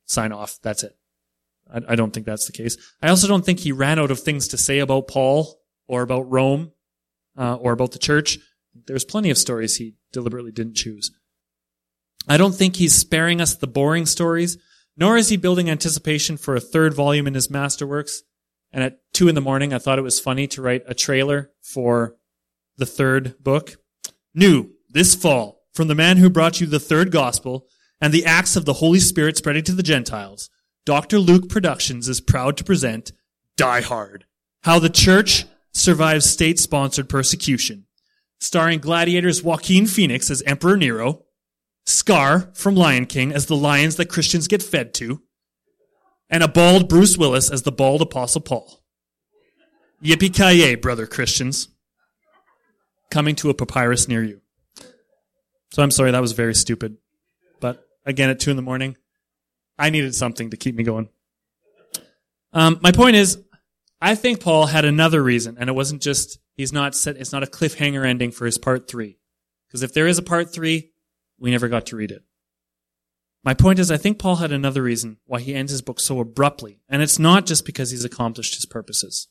Sign 0.07 0.33
off. 0.33 0.59
That's 0.63 0.83
it. 0.83 0.97
I, 1.73 1.81
I 1.89 1.95
don't 1.95 2.13
think 2.13 2.27
that's 2.27 2.47
the 2.47 2.53
case. 2.53 2.77
I 3.01 3.09
also 3.09 3.29
don't 3.29 3.45
think 3.45 3.61
he 3.61 3.73
ran 3.73 3.99
out 3.99 4.11
of 4.11 4.21
things 4.21 4.49
to 4.49 4.59
say 4.59 4.79
about 4.79 5.09
Paul 5.09 5.61
or 5.89 6.03
about 6.03 6.31
Rome 6.31 6.73
uh, 7.37 7.57
or 7.57 7.73
about 7.73 7.93
the 7.93 7.99
church. 7.99 8.39
There's 8.87 9.05
plenty 9.05 9.31
of 9.31 9.39
stories 9.39 9.77
he 9.77 9.95
deliberately 10.13 10.53
didn't 10.53 10.77
choose. 10.77 11.11
I 12.29 12.37
don't 12.37 12.55
think 12.55 12.77
he's 12.77 12.95
sparing 12.95 13.41
us 13.41 13.55
the 13.55 13.67
boring 13.67 14.07
stories, 14.07 14.57
nor 14.97 15.17
is 15.17 15.29
he 15.29 15.37
building 15.37 15.69
anticipation 15.69 16.37
for 16.37 16.55
a 16.55 16.61
third 16.61 16.95
volume 16.95 17.27
in 17.27 17.35
his 17.35 17.49
masterworks. 17.49 18.19
And 18.73 18.85
at 18.85 18.99
two 19.13 19.29
in 19.29 19.35
the 19.35 19.41
morning, 19.41 19.75
I 19.75 19.79
thought 19.79 19.99
it 19.99 20.03
was 20.03 20.21
funny 20.21 20.47
to 20.49 20.63
write 20.63 20.83
a 20.87 20.95
trailer 20.95 21.51
for 21.61 22.17
the 22.77 22.87
third 22.87 23.35
book. 23.43 23.77
New 24.35 24.71
this 24.89 25.15
fall 25.15 25.63
from 25.73 25.89
the 25.89 25.95
man 25.95 26.19
who 26.19 26.31
brought 26.31 26.61
you 26.61 26.67
the 26.67 26.81
third 26.81 27.11
gospel 27.11 27.67
and 28.01 28.13
the 28.13 28.25
acts 28.25 28.57
of 28.57 28.65
the 28.65 28.75
Holy 28.75 29.01
Spirit 29.01 29.37
spreading 29.37 29.65
to 29.65 29.73
the 29.73 29.83
Gentiles. 29.83 30.51
Dr. 30.85 31.21
Luke 31.21 31.49
Productions 31.49 32.09
is 32.09 32.21
proud 32.21 32.57
to 32.57 32.65
present 32.65 33.13
Die 33.57 33.81
Hard. 33.83 34.25
How 34.65 34.79
the 34.79 34.91
Church 34.91 35.45
Survives 35.73 36.29
State-Sponsored 36.29 37.09
Persecution. 37.09 37.87
Starring 38.41 38.81
Gladiator's 38.81 39.43
Joaquin 39.43 39.87
Phoenix 39.87 40.29
as 40.29 40.43
Emperor 40.43 40.77
Nero, 40.77 41.25
Scar 41.87 42.51
from 42.55 42.75
Lion 42.75 43.07
King 43.07 43.33
as 43.33 43.47
the 43.47 43.57
lions 43.57 43.95
that 43.97 44.09
Christians 44.09 44.49
get 44.49 44.63
fed 44.63 44.93
to, 44.95 45.23
and 46.29 46.43
a 46.43 46.49
bald 46.49 46.89
Bruce 46.89 47.17
Willis 47.17 47.51
as 47.51 47.63
the 47.63 47.71
bald 47.71 48.03
Apostle 48.03 48.41
Paul. 48.41 48.83
Yippee-ki-yay, 50.03 50.75
brother 50.75 51.07
Christians. 51.07 51.69
Coming 53.11 53.37
to 53.37 53.51
a 53.51 53.55
papyrus 53.55 54.09
near 54.09 54.25
you. 54.25 54.41
So 55.73 55.83
I'm 55.83 55.93
sorry, 55.93 56.11
that 56.11 56.21
was 56.21 56.33
very 56.33 56.55
stupid. 56.55 56.97
But 57.61 57.87
again, 58.05 58.31
at 58.31 58.41
two 58.41 58.51
in 58.51 58.57
the 58.57 58.63
morning, 58.63 58.97
I 59.79 59.91
needed 59.91 60.15
something 60.15 60.51
to 60.51 60.57
keep 60.57 60.75
me 60.75 60.85
going. 60.85 61.09
Um, 62.53 62.79
my 62.83 62.93
point 62.93 63.17
is, 63.17 63.43
I 64.01 64.15
think 64.15 64.41
Paul 64.41 64.67
had 64.67 64.85
another 64.85 65.23
reason, 65.23 65.57
and 65.59 65.71
it 65.71 65.75
wasn't 65.75 66.03
just 66.03 66.39
he's 66.55 66.73
not 66.73 66.95
set. 66.95 67.17
It's 67.17 67.33
not 67.33 67.43
a 67.43 67.47
cliffhanger 67.47 68.05
ending 68.07 68.31
for 68.31 68.47
his 68.47 68.59
part 68.59 68.89
three, 68.89 69.19
because 69.69 69.83
if 69.83 69.95
there 69.95 70.07
is 70.07 70.19
a 70.19 70.23
part 70.23 70.53
three, 70.53 70.93
we 71.39 71.51
never 71.51 71.69
got 71.69 71.87
to 71.87 71.97
read 71.97 72.11
it. 72.11 72.23
My 73.45 73.55
point 73.55 73.79
is, 73.79 73.91
I 73.91 73.97
think 73.97 74.19
Paul 74.19 74.37
had 74.37 74.53
another 74.53 74.83
reason 74.83 75.19
why 75.25 75.41
he 75.41 75.55
ends 75.55 75.73
his 75.73 75.83
book 75.83 75.99
so 75.99 76.21
abruptly, 76.21 76.81
and 76.89 77.03
it's 77.03 77.19
not 77.19 77.47
just 77.47 77.65
because 77.65 77.91
he's 77.91 78.05
accomplished 78.05 78.55
his 78.55 78.67
purposes. 78.67 79.29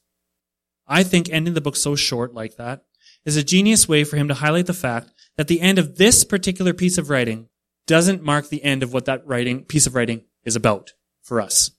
I 0.88 1.04
think 1.04 1.30
ending 1.30 1.54
the 1.54 1.62
book 1.62 1.77
so 1.77 1.95
short 1.95 2.34
like 2.34 2.58
that 2.58 2.84
is 3.23 3.38
a 3.38 3.43
genius 3.43 3.88
way 3.88 4.04
for 4.04 4.17
him 4.17 4.27
to 4.27 4.34
highlight 4.34 4.65
the 4.65 4.73
fact 4.73 5.13
that 5.38 5.47
the 5.47 5.62
end 5.62 5.80
of 5.80 5.97
this 5.97 6.23
particular 6.23 6.73
piece 6.73 6.97
of 6.97 7.10
writing 7.10 7.47
doesn't 7.88 8.23
mark 8.23 8.49
the 8.49 8.63
end 8.63 8.84
of 8.84 8.93
what 8.93 9.06
that 9.06 9.25
writing, 9.25 9.63
piece 9.63 9.88
of 9.88 9.95
writing 9.95 10.23
is 10.43 10.56
about 10.56 10.93
for 11.21 11.41
us. 11.41 11.71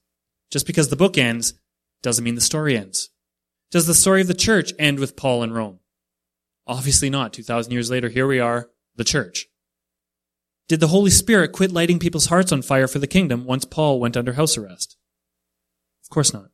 Just 0.51 0.67
because 0.67 0.89
the 0.89 0.97
book 0.97 1.17
ends 1.19 1.55
doesn't 2.03 2.25
mean 2.25 2.35
the 2.35 2.41
story 2.41 2.77
ends. 2.77 3.11
Does 3.71 3.87
the 3.87 3.95
story 3.95 4.21
of 4.21 4.27
the 4.27 4.35
church 4.35 4.73
end 4.79 4.99
with 4.99 5.17
Paul 5.17 5.43
in 5.43 5.53
Rome? 5.53 5.81
Obviously 6.67 7.11
not. 7.11 7.33
2,000 7.33 7.73
years 7.73 7.91
later, 7.91 8.09
here 8.09 8.27
we 8.27 8.39
are, 8.39 8.69
the 8.97 9.05
church. 9.05 9.47
Did 10.69 10.81
the 10.81 10.89
Holy 10.89 11.11
Spirit 11.11 11.53
quit 11.53 11.73
lighting 11.73 11.99
people's 11.99 12.27
hearts 12.27 12.53
on 12.53 12.63
fire 12.63 12.89
for 12.89 12.99
the 12.99 13.07
kingdom 13.07 13.45
once 13.45 13.65
Paul 13.65 13.99
went 13.99 14.17
under 14.17 14.35
house 14.35 14.57
arrest? 14.57 14.97
Of 16.05 16.11
course 16.11 16.33
not. 16.33 16.51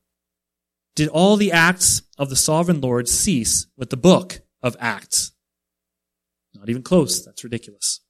Did 0.95 1.09
all 1.09 1.37
the 1.37 1.53
acts 1.53 2.03
of 2.17 2.31
the 2.31 2.37
sovereign 2.37 2.81
Lord 2.81 3.09
cease 3.09 3.67
with 3.77 3.91
the 3.91 3.97
book 3.97 4.41
of 4.63 4.77
Acts? 4.81 5.33
Not 6.55 6.69
even 6.69 6.83
close. 6.83 7.25
That's 7.25 7.45
ridiculous. 7.45 8.01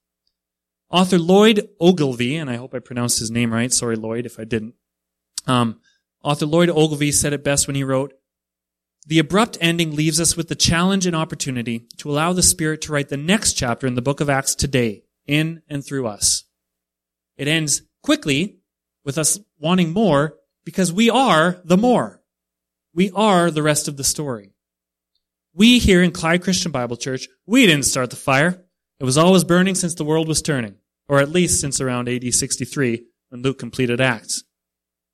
Author 0.91 1.19
Lloyd 1.19 1.69
Ogilvie, 1.79 2.35
and 2.35 2.49
I 2.49 2.55
hope 2.55 2.73
I 2.73 2.79
pronounced 2.79 3.19
his 3.19 3.29
name 3.29 3.53
right. 3.53 3.71
Sorry, 3.71 3.95
Lloyd, 3.95 4.25
if 4.25 4.39
I 4.39 4.43
didn't. 4.43 4.73
Um, 5.45 5.79
author 6.23 6.45
Lloyd 6.45 6.69
Ogilvie 6.69 7.11
said 7.11 7.33
it 7.33 7.43
best 7.43 7.67
when 7.67 7.75
he 7.75 7.83
wrote, 7.83 8.13
the 9.05 9.19
abrupt 9.19 9.57
ending 9.61 9.95
leaves 9.95 10.19
us 10.19 10.35
with 10.35 10.49
the 10.49 10.55
challenge 10.55 11.07
and 11.07 11.15
opportunity 11.15 11.87
to 11.97 12.11
allow 12.11 12.33
the 12.33 12.43
Spirit 12.43 12.81
to 12.81 12.91
write 12.91 13.09
the 13.09 13.17
next 13.17 13.53
chapter 13.53 13.87
in 13.87 13.95
the 13.95 14.01
book 14.01 14.19
of 14.19 14.29
Acts 14.29 14.55
today, 14.55 15.03
in 15.25 15.61
and 15.67 15.83
through 15.85 16.05
us. 16.07 16.43
It 17.37 17.47
ends 17.47 17.83
quickly 18.03 18.59
with 19.05 19.17
us 19.17 19.39
wanting 19.57 19.93
more 19.93 20.35
because 20.65 20.91
we 20.91 21.09
are 21.09 21.61
the 21.63 21.77
more. 21.77 22.21
We 22.93 23.11
are 23.11 23.49
the 23.49 23.63
rest 23.63 23.87
of 23.87 23.97
the 23.97 24.03
story. 24.03 24.53
We 25.53 25.79
here 25.79 26.03
in 26.03 26.11
Clyde 26.11 26.43
Christian 26.43 26.71
Bible 26.71 26.97
Church, 26.97 27.27
we 27.45 27.65
didn't 27.65 27.85
start 27.85 28.09
the 28.09 28.15
fire. 28.15 28.65
It 28.99 29.05
was 29.05 29.17
always 29.17 29.43
burning 29.43 29.75
since 29.75 29.95
the 29.95 30.03
world 30.03 30.27
was 30.27 30.41
turning, 30.41 30.75
or 31.07 31.19
at 31.19 31.29
least 31.29 31.61
since 31.61 31.79
around 31.79 32.09
AD 32.09 32.33
63 32.33 33.05
when 33.29 33.41
Luke 33.41 33.57
completed 33.57 34.01
Acts. 34.01 34.43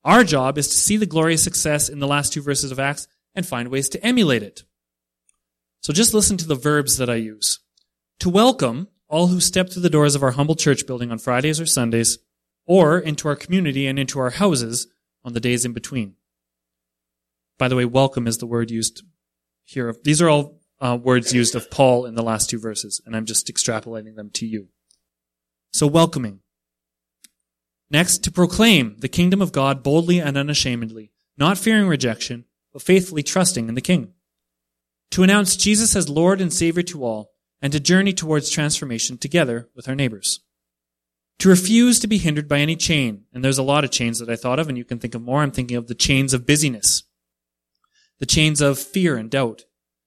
Our 0.03 0.23
job 0.23 0.57
is 0.57 0.67
to 0.67 0.77
see 0.77 0.97
the 0.97 1.05
glorious 1.05 1.43
success 1.43 1.89
in 1.89 1.99
the 1.99 2.07
last 2.07 2.33
two 2.33 2.41
verses 2.41 2.71
of 2.71 2.79
Acts 2.79 3.07
and 3.35 3.45
find 3.45 3.69
ways 3.69 3.89
to 3.89 4.03
emulate 4.03 4.43
it. 4.43 4.63
So 5.81 5.93
just 5.93 6.13
listen 6.13 6.37
to 6.37 6.47
the 6.47 6.55
verbs 6.55 6.97
that 6.97 7.09
I 7.09 7.15
use. 7.15 7.59
To 8.19 8.29
welcome 8.29 8.87
all 9.07 9.27
who 9.27 9.39
step 9.39 9.69
through 9.69 9.83
the 9.83 9.89
doors 9.89 10.15
of 10.15 10.23
our 10.23 10.31
humble 10.31 10.55
church 10.55 10.87
building 10.87 11.11
on 11.11 11.19
Fridays 11.19 11.61
or 11.61 11.65
Sundays, 11.65 12.17
or 12.65 12.97
into 12.97 13.27
our 13.27 13.35
community 13.35 13.85
and 13.85 13.99
into 13.99 14.19
our 14.19 14.31
houses 14.31 14.87
on 15.23 15.33
the 15.33 15.39
days 15.39 15.65
in 15.65 15.73
between. 15.73 16.15
By 17.59 17.67
the 17.67 17.75
way, 17.75 17.85
welcome 17.85 18.25
is 18.27 18.39
the 18.39 18.47
word 18.47 18.71
used 18.71 19.03
here. 19.63 19.95
These 20.03 20.21
are 20.21 20.29
all 20.29 20.54
uh, 20.79 20.97
words 21.01 21.33
used 21.33 21.55
of 21.55 21.71
Paul 21.71 22.05
in 22.05 22.15
the 22.15 22.23
last 22.23 22.49
two 22.49 22.59
verses, 22.59 23.01
and 23.05 23.15
I'm 23.15 23.25
just 23.25 23.47
extrapolating 23.47 24.15
them 24.15 24.29
to 24.33 24.45
you. 24.45 24.67
So 25.71 25.87
welcoming. 25.87 26.39
Next, 27.89 28.23
to 28.23 28.31
proclaim 28.31 28.97
the 28.99 29.07
kingdom 29.07 29.41
of 29.41 29.51
God 29.51 29.83
boldly 29.83 30.19
and 30.19 30.37
unashamedly, 30.37 31.11
not 31.37 31.57
fearing 31.57 31.87
rejection, 31.87 32.45
but 32.73 32.81
faithfully 32.81 33.23
trusting 33.23 33.69
in 33.69 33.75
the 33.75 33.81
King. 33.81 34.13
To 35.11 35.23
announce 35.23 35.55
Jesus 35.55 35.95
as 35.95 36.09
Lord 36.09 36.41
and 36.41 36.51
Savior 36.51 36.83
to 36.83 37.03
all, 37.03 37.31
and 37.61 37.71
to 37.73 37.79
journey 37.79 38.13
towards 38.13 38.49
transformation 38.49 39.17
together 39.17 39.69
with 39.75 39.87
our 39.87 39.95
neighbors. 39.95 40.41
To 41.39 41.49
refuse 41.49 41.99
to 41.99 42.07
be 42.07 42.17
hindered 42.17 42.47
by 42.47 42.59
any 42.59 42.75
chain, 42.75 43.25
and 43.33 43.43
there's 43.43 43.57
a 43.57 43.63
lot 43.63 43.83
of 43.83 43.91
chains 43.91 44.19
that 44.19 44.29
I 44.29 44.35
thought 44.35 44.59
of, 44.59 44.67
and 44.69 44.77
you 44.77 44.85
can 44.85 44.99
think 44.99 45.15
of 45.15 45.21
more. 45.21 45.41
I'm 45.41 45.51
thinking 45.51 45.77
of 45.77 45.87
the 45.87 45.95
chains 45.95 46.33
of 46.33 46.45
busyness, 46.45 47.03
the 48.19 48.25
chains 48.25 48.61
of 48.61 48.79
fear 48.79 49.17
and 49.17 49.29
doubt, 49.29 49.63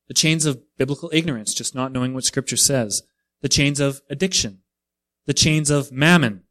the 0.09 0.15
chains 0.15 0.47
of 0.47 0.61
biblical 0.77 1.11
ignorance, 1.13 1.55
just 1.55 1.75
not 1.75 1.93
knowing 1.93 2.15
what 2.15 2.25
Scripture 2.25 2.57
says, 2.57 3.03
the 3.43 3.49
chains 3.49 3.79
of 3.79 4.01
addiction, 4.11 4.61
the 5.27 5.35
chains 5.35 5.71
of 5.71 5.93
mammon, 5.93 6.43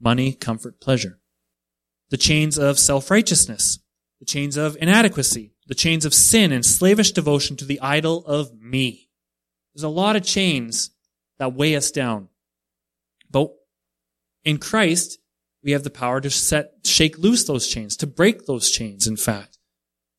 money, 0.00 0.32
comfort, 0.32 0.80
pleasure, 0.80 1.20
the 2.10 2.16
chains 2.16 2.58
of 2.58 2.78
self-righteousness, 2.78 3.78
the 4.18 4.26
chains 4.26 4.56
of 4.56 4.76
inadequacy, 4.80 5.52
the 5.66 5.74
chains 5.74 6.04
of 6.04 6.14
sin 6.14 6.52
and 6.52 6.64
slavish 6.64 7.12
devotion 7.12 7.56
to 7.56 7.64
the 7.64 7.80
idol 7.80 8.24
of 8.26 8.52
me. 8.58 9.08
There's 9.74 9.84
a 9.84 9.88
lot 9.88 10.16
of 10.16 10.22
chains 10.22 10.90
that 11.38 11.54
weigh 11.54 11.76
us 11.76 11.90
down. 11.90 12.28
But 13.30 13.52
in 14.44 14.58
Christ, 14.58 15.18
we 15.62 15.72
have 15.72 15.84
the 15.84 15.90
power 15.90 16.20
to 16.20 16.30
set, 16.30 16.72
shake 16.84 17.18
loose 17.18 17.44
those 17.44 17.68
chains, 17.68 17.96
to 17.98 18.06
break 18.06 18.46
those 18.46 18.70
chains, 18.70 19.06
in 19.06 19.16
fact, 19.16 19.58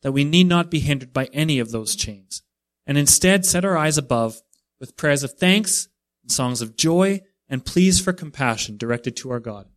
that 0.01 0.11
we 0.11 0.23
need 0.23 0.47
not 0.47 0.71
be 0.71 0.79
hindered 0.79 1.13
by 1.13 1.25
any 1.33 1.59
of 1.59 1.71
those 1.71 1.95
chains, 1.95 2.41
and 2.85 2.97
instead 2.97 3.45
set 3.45 3.65
our 3.65 3.77
eyes 3.77 3.97
above 3.97 4.41
with 4.79 4.97
prayers 4.97 5.23
of 5.23 5.33
thanks 5.33 5.87
and 6.21 6.31
songs 6.31 6.61
of 6.61 6.75
joy 6.75 7.21
and 7.49 7.65
pleas 7.65 7.99
for 7.99 8.13
compassion 8.13 8.77
directed 8.77 9.15
to 9.17 9.31
our 9.31 9.39
God. 9.39 9.67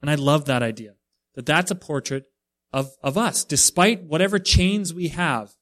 And 0.00 0.10
I 0.10 0.14
love 0.16 0.44
that 0.44 0.62
idea, 0.62 0.94
that 1.34 1.46
that's 1.46 1.70
a 1.70 1.76
portrait 1.76 2.26
of, 2.72 2.90
of 3.02 3.16
us, 3.16 3.44
despite 3.44 4.04
whatever 4.04 4.38
chains 4.38 4.92
we 4.92 5.08
have. 5.08 5.54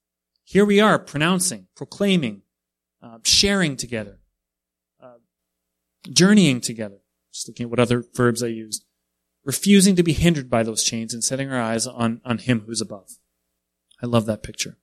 Here 0.44 0.64
we 0.64 0.80
are 0.80 0.98
pronouncing, 0.98 1.68
proclaiming, 1.76 2.42
uh, 3.02 3.18
sharing 3.24 3.76
together, 3.76 4.18
uh, 5.02 5.14
journeying 6.10 6.60
together. 6.60 6.98
Just 7.32 7.48
looking 7.48 7.64
at 7.64 7.70
what 7.70 7.80
other 7.80 8.04
verbs 8.14 8.42
I 8.42 8.48
used. 8.48 8.84
Refusing 9.44 9.96
to 9.96 10.02
be 10.02 10.12
hindered 10.12 10.50
by 10.50 10.62
those 10.62 10.82
chains 10.82 11.14
and 11.14 11.24
setting 11.24 11.50
our 11.50 11.60
eyes 11.60 11.86
on, 11.86 12.20
on 12.24 12.38
Him 12.38 12.64
who's 12.66 12.80
above. 12.80 13.18
I 14.02 14.06
love 14.06 14.26
that 14.26 14.42
picture. 14.42 14.78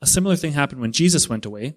A 0.00 0.06
similar 0.06 0.36
thing 0.36 0.52
happened 0.52 0.80
when 0.80 0.92
Jesus 0.92 1.28
went 1.28 1.46
away. 1.46 1.76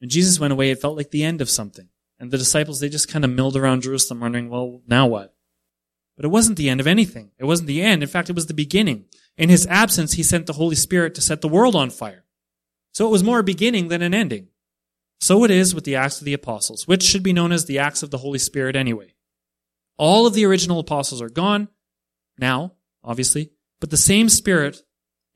When 0.00 0.10
Jesus 0.10 0.40
went 0.40 0.52
away, 0.52 0.70
it 0.70 0.80
felt 0.80 0.96
like 0.96 1.10
the 1.10 1.24
end 1.24 1.40
of 1.40 1.50
something. 1.50 1.88
And 2.18 2.30
the 2.30 2.38
disciples, 2.38 2.80
they 2.80 2.88
just 2.88 3.08
kind 3.08 3.24
of 3.24 3.30
milled 3.30 3.56
around 3.56 3.82
Jerusalem 3.82 4.20
wondering, 4.20 4.50
well, 4.50 4.82
now 4.86 5.06
what? 5.06 5.34
But 6.16 6.26
it 6.26 6.28
wasn't 6.28 6.58
the 6.58 6.68
end 6.68 6.80
of 6.80 6.86
anything. 6.86 7.30
It 7.38 7.46
wasn't 7.46 7.66
the 7.66 7.80
end. 7.80 8.02
In 8.02 8.08
fact, 8.08 8.28
it 8.28 8.34
was 8.34 8.46
the 8.46 8.54
beginning. 8.54 9.06
In 9.38 9.48
his 9.48 9.66
absence, 9.66 10.12
he 10.12 10.22
sent 10.22 10.46
the 10.46 10.52
Holy 10.52 10.76
Spirit 10.76 11.14
to 11.14 11.22
set 11.22 11.40
the 11.40 11.48
world 11.48 11.74
on 11.74 11.88
fire. 11.88 12.24
So 12.92 13.06
it 13.06 13.10
was 13.10 13.24
more 13.24 13.38
a 13.38 13.44
beginning 13.44 13.88
than 13.88 14.02
an 14.02 14.12
ending. 14.12 14.48
So 15.20 15.44
it 15.44 15.50
is 15.50 15.74
with 15.74 15.84
the 15.84 15.96
Acts 15.96 16.20
of 16.20 16.26
the 16.26 16.34
Apostles, 16.34 16.86
which 16.86 17.02
should 17.02 17.22
be 17.22 17.32
known 17.32 17.52
as 17.52 17.64
the 17.64 17.78
Acts 17.78 18.02
of 18.02 18.10
the 18.10 18.18
Holy 18.18 18.38
Spirit 18.38 18.76
anyway. 18.76 19.14
All 19.96 20.26
of 20.26 20.34
the 20.34 20.44
original 20.44 20.78
apostles 20.78 21.22
are 21.22 21.30
gone 21.30 21.68
now, 22.38 22.72
obviously, 23.04 23.50
but 23.80 23.90
the 23.90 23.96
same 23.96 24.28
Spirit 24.28 24.82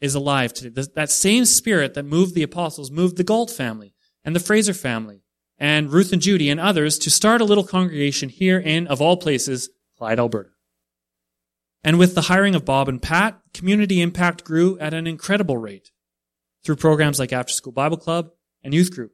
is 0.04 0.14
alive 0.14 0.52
today. 0.52 0.84
That 0.94 1.10
same 1.10 1.46
Spirit 1.46 1.94
that 1.94 2.04
moved 2.04 2.34
the 2.34 2.42
apostles 2.42 2.90
moved 2.90 3.16
the 3.16 3.24
Galt 3.24 3.50
family 3.50 3.94
and 4.22 4.36
the 4.36 4.40
Fraser 4.40 4.74
family 4.74 5.22
and 5.58 5.90
Ruth 5.90 6.12
and 6.12 6.20
Judy 6.20 6.50
and 6.50 6.60
others 6.60 6.98
to 6.98 7.10
start 7.10 7.40
a 7.40 7.44
little 7.44 7.64
congregation 7.64 8.28
here 8.28 8.58
in, 8.58 8.86
of 8.86 9.00
all 9.00 9.16
places, 9.16 9.70
Clyde, 9.96 10.18
Alberta. 10.18 10.50
And 11.82 11.98
with 11.98 12.14
the 12.14 12.22
hiring 12.22 12.54
of 12.54 12.64
Bob 12.66 12.88
and 12.88 13.00
Pat, 13.00 13.40
community 13.54 14.02
impact 14.02 14.44
grew 14.44 14.78
at 14.78 14.92
an 14.92 15.06
incredible 15.06 15.56
rate 15.56 15.90
through 16.64 16.76
programs 16.76 17.18
like 17.18 17.32
After 17.32 17.54
School 17.54 17.72
Bible 17.72 17.96
Club 17.96 18.30
and 18.62 18.74
Youth 18.74 18.94
Group. 18.94 19.12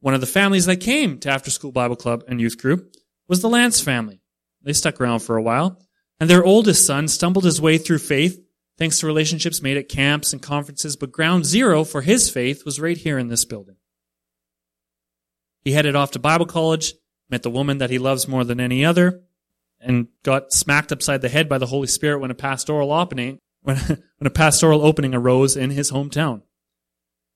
One 0.00 0.14
of 0.14 0.20
the 0.20 0.26
families 0.26 0.66
that 0.66 0.76
came 0.76 1.18
to 1.20 1.30
After 1.30 1.50
School 1.50 1.72
Bible 1.72 1.96
Club 1.96 2.22
and 2.28 2.40
Youth 2.40 2.58
Group 2.58 2.94
was 3.28 3.40
the 3.40 3.48
Lance 3.48 3.80
family. 3.80 4.20
They 4.62 4.72
stuck 4.74 5.00
around 5.00 5.20
for 5.20 5.36
a 5.36 5.42
while, 5.42 5.80
and 6.20 6.28
their 6.28 6.44
oldest 6.44 6.86
son 6.86 7.08
stumbled 7.08 7.44
his 7.44 7.60
way 7.60 7.78
through 7.78 7.98
faith 7.98 8.45
thanks 8.78 8.98
to 9.00 9.06
relationships 9.06 9.62
made 9.62 9.76
at 9.76 9.88
camps 9.88 10.32
and 10.32 10.42
conferences, 10.42 10.96
but 10.96 11.12
ground 11.12 11.46
zero 11.46 11.84
for 11.84 12.02
his 12.02 12.30
faith 12.30 12.64
was 12.64 12.80
right 12.80 12.96
here 12.96 13.18
in 13.18 13.28
this 13.28 13.44
building. 13.44 13.76
He 15.62 15.72
headed 15.72 15.96
off 15.96 16.12
to 16.12 16.18
Bible 16.18 16.46
college, 16.46 16.94
met 17.28 17.42
the 17.42 17.50
woman 17.50 17.78
that 17.78 17.90
he 17.90 17.98
loves 17.98 18.28
more 18.28 18.44
than 18.44 18.60
any 18.60 18.84
other, 18.84 19.22
and 19.80 20.08
got 20.22 20.52
smacked 20.52 20.92
upside 20.92 21.22
the 21.22 21.28
head 21.28 21.48
by 21.48 21.58
the 21.58 21.66
Holy 21.66 21.86
Spirit 21.86 22.20
when 22.20 22.30
a 22.30 22.34
pastoral 22.34 22.92
opening 22.92 23.38
when, 23.66 23.76
when 23.86 24.26
a 24.26 24.30
pastoral 24.30 24.82
opening 24.82 25.14
arose 25.14 25.56
in 25.56 25.70
his 25.70 25.90
hometown. 25.90 26.42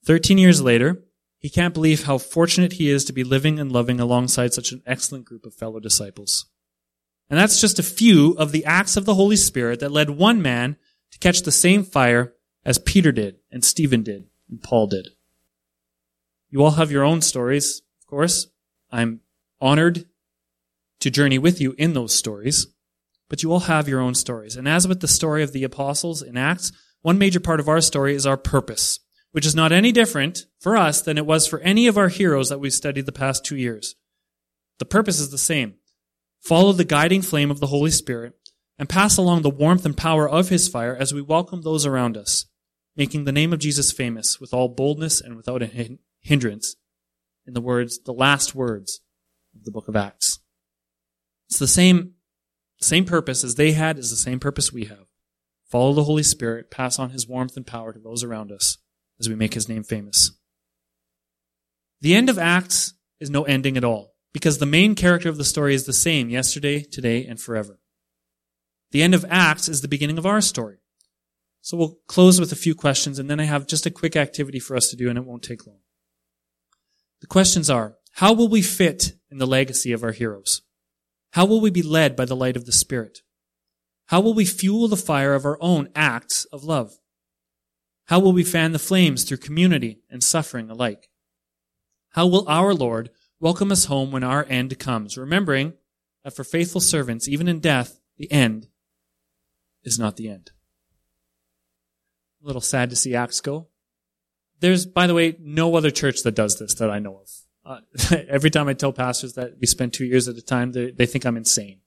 Thirteen 0.05 0.39
years 0.39 0.63
later, 0.63 1.03
he 1.39 1.51
can't 1.51 1.75
believe 1.75 2.05
how 2.05 2.19
fortunate 2.19 2.75
he 2.75 2.89
is 2.89 3.05
to 3.07 3.13
be 3.13 3.25
living 3.25 3.59
and 3.59 3.73
loving 3.73 4.01
alongside 4.01 4.55
such 4.55 4.73
an 4.73 4.83
excellent 4.87 5.25
group 5.25 5.45
of 5.45 5.55
fellow 5.55 5.81
disciples. 5.81 6.47
And 7.29 7.39
that's 7.39 7.61
just 7.61 7.79
a 7.79 7.85
few 7.85 8.33
of 8.33 8.53
the 8.53 8.65
acts 8.65 8.97
of 8.97 9.05
the 9.05 9.15
Holy 9.15 9.37
Spirit 9.37 9.81
that 9.81 9.93
led 9.93 10.11
one 10.11 10.43
man 10.43 10.77
to 11.13 11.19
catch 11.19 11.43
the 11.43 11.53
same 11.53 11.85
fire 11.85 12.35
as 12.65 12.79
Peter 12.79 13.13
did 13.13 13.37
and 13.51 13.65
Stephen 13.65 14.03
did 14.03 14.27
and 14.49 14.63
Paul 14.63 14.87
did. 14.87 15.09
You 16.51 16.65
all 16.65 16.73
have 16.73 16.91
your 16.91 17.05
own 17.05 17.21
stories, 17.21 17.83
of 18.01 18.07
course. 18.07 18.49
I'm 18.91 19.21
honored 19.61 20.07
to 21.01 21.11
journey 21.11 21.39
with 21.39 21.61
you 21.61 21.75
in 21.79 21.95
those 21.95 22.15
stories, 22.15 22.67
but 23.29 23.43
you 23.43 23.53
all 23.53 23.61
have 23.61 23.89
your 23.89 24.01
own 24.01 24.15
stories. 24.15 24.57
And 24.57 24.69
as 24.69 24.87
with 24.87 25.01
the 25.01 25.09
story 25.09 25.43
of 25.43 25.53
the 25.53 25.65
apostles 25.65 26.23
in 26.23 26.37
Acts, 26.37 26.73
one 27.03 27.19
major 27.19 27.41
part 27.41 27.61
of 27.61 27.69
our 27.69 27.81
story 27.81 28.15
is 28.15 28.27
our 28.27 28.37
purpose, 28.37 28.99
which 29.33 29.47
is 29.47 29.55
not 29.55 29.73
any 29.73 29.93
different 29.93 30.47
for 30.59 30.77
us 30.77 31.01
than 31.01 31.17
it 31.17 31.27
was 31.27 31.47
for 31.47 31.61
any 31.61 31.87
of 31.87 31.97
our 31.97 32.09
heroes 32.09 32.49
that 32.49 32.59
we've 32.59 32.73
studied 32.73 33.07
the 33.07 33.13
past 33.13 33.45
two 33.45 33.57
years. 33.57 33.95
The 34.79 34.85
purpose 34.85 35.21
is 35.21 35.31
the 35.31 35.39
same. 35.39 35.75
Follow 36.41 36.73
the 36.73 36.85
guiding 36.85 37.23
flame 37.23 37.51
of 37.51 37.61
the 37.61 37.69
Holy 37.69 37.91
Spirit 37.91 38.35
and 38.81 38.89
pass 38.89 39.19
along 39.19 39.43
the 39.43 39.51
warmth 39.51 39.85
and 39.85 39.95
power 39.95 40.27
of 40.27 40.49
his 40.49 40.67
fire 40.67 40.97
as 40.97 41.13
we 41.13 41.21
welcome 41.21 41.61
those 41.61 41.85
around 41.85 42.17
us, 42.17 42.47
making 42.97 43.25
the 43.25 43.31
name 43.31 43.53
of 43.53 43.59
Jesus 43.59 43.93
famous 43.93 44.41
with 44.41 44.55
all 44.55 44.71
boldness 44.71 45.21
and 45.21 45.37
without 45.37 45.61
a 45.61 45.99
hindrance. 46.23 46.77
In 47.47 47.53
the 47.53 47.61
words, 47.61 48.01
the 48.03 48.15
last 48.15 48.55
words 48.55 49.03
of 49.55 49.65
the 49.65 49.71
book 49.71 49.87
of 49.87 49.97
Acts. 49.97 50.39
It's 51.51 51.59
the 51.59 51.67
same, 51.67 52.15
same 52.81 53.05
purpose 53.05 53.45
as 53.45 53.57
they 53.57 53.73
had 53.73 53.99
is 53.99 54.09
the 54.09 54.17
same 54.17 54.41
purpose 54.41 54.73
we 54.73 54.87
have. 54.87 55.05
Follow 55.67 55.93
the 55.93 56.05
Holy 56.05 56.23
Spirit, 56.23 56.71
pass 56.71 56.99
on 56.99 57.11
his 57.11 57.29
warmth 57.29 57.59
and 57.59 57.67
power 57.67 57.93
to 57.93 57.99
those 57.99 58.25
around 58.25 58.51
us 58.51 58.79
as 59.21 59.29
we 59.29 59.35
make 59.35 59.53
his 59.53 59.69
name 59.69 59.83
famous. 59.83 60.31
The 62.01 62.15
end 62.15 62.31
of 62.31 62.39
Acts 62.39 62.95
is 63.21 63.29
no 63.29 63.43
ending 63.43 63.77
at 63.77 63.85
all 63.85 64.15
because 64.33 64.57
the 64.57 64.65
main 64.65 64.95
character 64.95 65.29
of 65.29 65.37
the 65.37 65.45
story 65.45 65.75
is 65.75 65.85
the 65.85 65.93
same 65.93 66.31
yesterday, 66.31 66.83
today, 66.83 67.27
and 67.27 67.39
forever. 67.39 67.80
The 68.93 69.03
end 69.03 69.15
of 69.15 69.25
Acts 69.29 69.69
is 69.69 69.81
the 69.81 69.89
beginning 69.89 70.19
of 70.19 70.27
our 70.27 70.41
story. 70.41 70.79
So 71.61 71.77
we'll 71.77 71.99
close 72.07 72.41
with 72.41 72.53
a 72.53 72.57
few 72.57 72.75
questions 72.75 73.19
and 73.19 73.31
then 73.31 73.41
I 73.41 73.45
have 73.45 73.67
just 73.67 73.87
a 73.87 73.91
quick 73.91 74.17
activity 74.17 74.59
for 74.59 74.77
us 74.77 74.89
to 74.91 74.97
do 74.97 75.09
and 75.09 75.19
it 75.19 75.25
won't 75.25 75.43
take 75.43 75.67
long. 75.67 75.81
The 77.21 77.27
questions 77.27 77.69
are, 77.69 77.97
how 78.13 78.33
will 78.33 78.49
we 78.49 78.63
fit 78.63 79.15
in 79.31 79.39
the 79.39 79.47
legacy 79.47 79.93
of 79.93 80.03
our 80.03 80.13
heroes? 80.13 80.63
How 81.33 81.45
will 81.45 81.61
we 81.61 81.71
be 81.71 81.83
led 81.83 82.17
by 82.17 82.25
the 82.25 82.35
light 82.35 82.57
of 82.57 82.67
the 82.67 82.73
Spirit? 82.73 83.21
How 84.07 84.21
will 84.21 84.35
we 84.35 84.45
fuel 84.45 84.89
the 84.89 84.97
fire 84.97 85.35
of 85.35 85.45
our 85.45 85.59
own 85.61 85.91
acts 85.95 86.45
of 86.47 86.65
love? 86.65 86.99
How 88.07 88.19
will 88.19 88.33
we 88.33 88.43
fan 88.43 88.73
the 88.73 88.81
flames 88.81 89.23
through 89.23 89.37
community 89.37 90.01
and 90.11 90.25
suffering 90.25 90.69
alike? 90.69 91.09
How 92.15 92.27
will 92.27 92.49
our 92.49 92.75
Lord 92.75 93.11
welcome 93.39 93.71
us 93.71 93.85
home 93.85 94.11
when 94.11 94.25
our 94.25 94.45
end 94.49 94.77
comes, 94.81 95.17
remembering 95.17 95.75
that 96.25 96.35
for 96.35 96.43
faithful 96.43 96.81
servants, 96.81 97.29
even 97.29 97.47
in 97.47 97.61
death, 97.61 98.01
the 98.17 98.31
end 98.33 98.67
is 99.85 99.99
not 99.99 100.17
the 100.17 100.29
end. 100.29 100.51
A 102.43 102.47
little 102.47 102.61
sad 102.61 102.91
to 102.91 102.97
see 102.97 103.15
Acts 103.15 103.41
go. 103.41 103.69
There's, 104.61 104.87
by 104.87 105.07
the 105.07 105.15
way, 105.15 105.37
no 105.41 105.75
other 105.75 105.91
church 105.91 106.23
that 106.23 106.35
does 106.35 106.59
this 106.59 106.75
that 106.75 106.91
I 106.91 106.99
know 106.99 107.23
of. 107.23 107.31
Uh, 107.65 108.17
every 108.29 108.51
time 108.51 108.69
I 108.69 108.75
tell 108.75 108.93
pastors 108.93 109.35
that 109.35 109.55
we 109.61 109.67
spend 109.67 109.93
two 109.93 110.05
years 110.05 110.29
at 110.29 110.37
a 110.37 110.43
time, 110.43 110.73
they, 110.73 110.91
they 110.91 111.07
think 111.07 111.25
I'm 111.25 111.37
insane. 111.37 111.81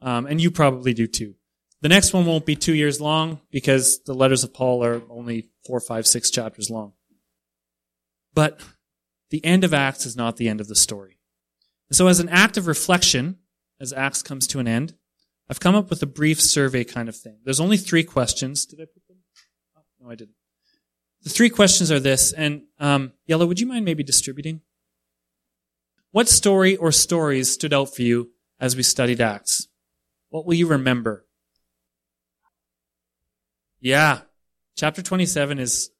Um, 0.00 0.26
and 0.26 0.40
you 0.40 0.50
probably 0.50 0.94
do 0.94 1.06
too. 1.06 1.34
The 1.80 1.88
next 1.88 2.12
one 2.12 2.26
won't 2.26 2.46
be 2.46 2.56
two 2.56 2.74
years 2.74 3.00
long 3.00 3.40
because 3.50 4.00
the 4.04 4.14
letters 4.14 4.42
of 4.42 4.52
Paul 4.52 4.84
are 4.84 5.02
only 5.10 5.48
four, 5.66 5.80
five, 5.80 6.06
six 6.06 6.30
chapters 6.30 6.70
long. 6.70 6.92
But 8.34 8.60
the 9.30 9.44
end 9.44 9.64
of 9.64 9.74
Acts 9.74 10.06
is 10.06 10.16
not 10.16 10.36
the 10.36 10.48
end 10.48 10.60
of 10.60 10.68
the 10.68 10.74
story. 10.74 11.18
So 11.90 12.08
as 12.08 12.20
an 12.20 12.28
act 12.28 12.56
of 12.56 12.66
reflection, 12.66 13.38
as 13.80 13.92
Acts 13.92 14.22
comes 14.22 14.46
to 14.48 14.58
an 14.58 14.68
end, 14.68 14.94
I've 15.50 15.60
come 15.60 15.74
up 15.74 15.88
with 15.90 16.02
a 16.02 16.06
brief 16.06 16.40
survey 16.40 16.84
kind 16.84 17.08
of 17.08 17.16
thing. 17.16 17.38
There's 17.44 17.60
only 17.60 17.76
three 17.76 18.04
questions. 18.04 18.66
Did 18.66 18.80
I 18.80 18.84
put 18.84 19.06
them? 19.08 19.18
Oh, 19.76 19.82
no, 20.00 20.10
I 20.10 20.14
didn't. 20.14 20.34
The 21.22 21.30
three 21.30 21.50
questions 21.50 21.90
are 21.90 21.98
this, 21.98 22.32
and 22.32 22.62
um, 22.78 23.12
Yellow, 23.26 23.46
would 23.46 23.58
you 23.58 23.66
mind 23.66 23.84
maybe 23.84 24.04
distributing? 24.04 24.60
What 26.12 26.28
story 26.28 26.76
or 26.76 26.92
stories 26.92 27.52
stood 27.52 27.74
out 27.74 27.94
for 27.94 28.02
you 28.02 28.30
as 28.60 28.76
we 28.76 28.82
studied 28.82 29.20
Acts? 29.20 29.68
What 30.30 30.46
will 30.46 30.54
you 30.54 30.68
remember? 30.68 31.26
Yeah, 33.80 34.20
chapter 34.76 35.02
27 35.02 35.58
is 35.58 35.90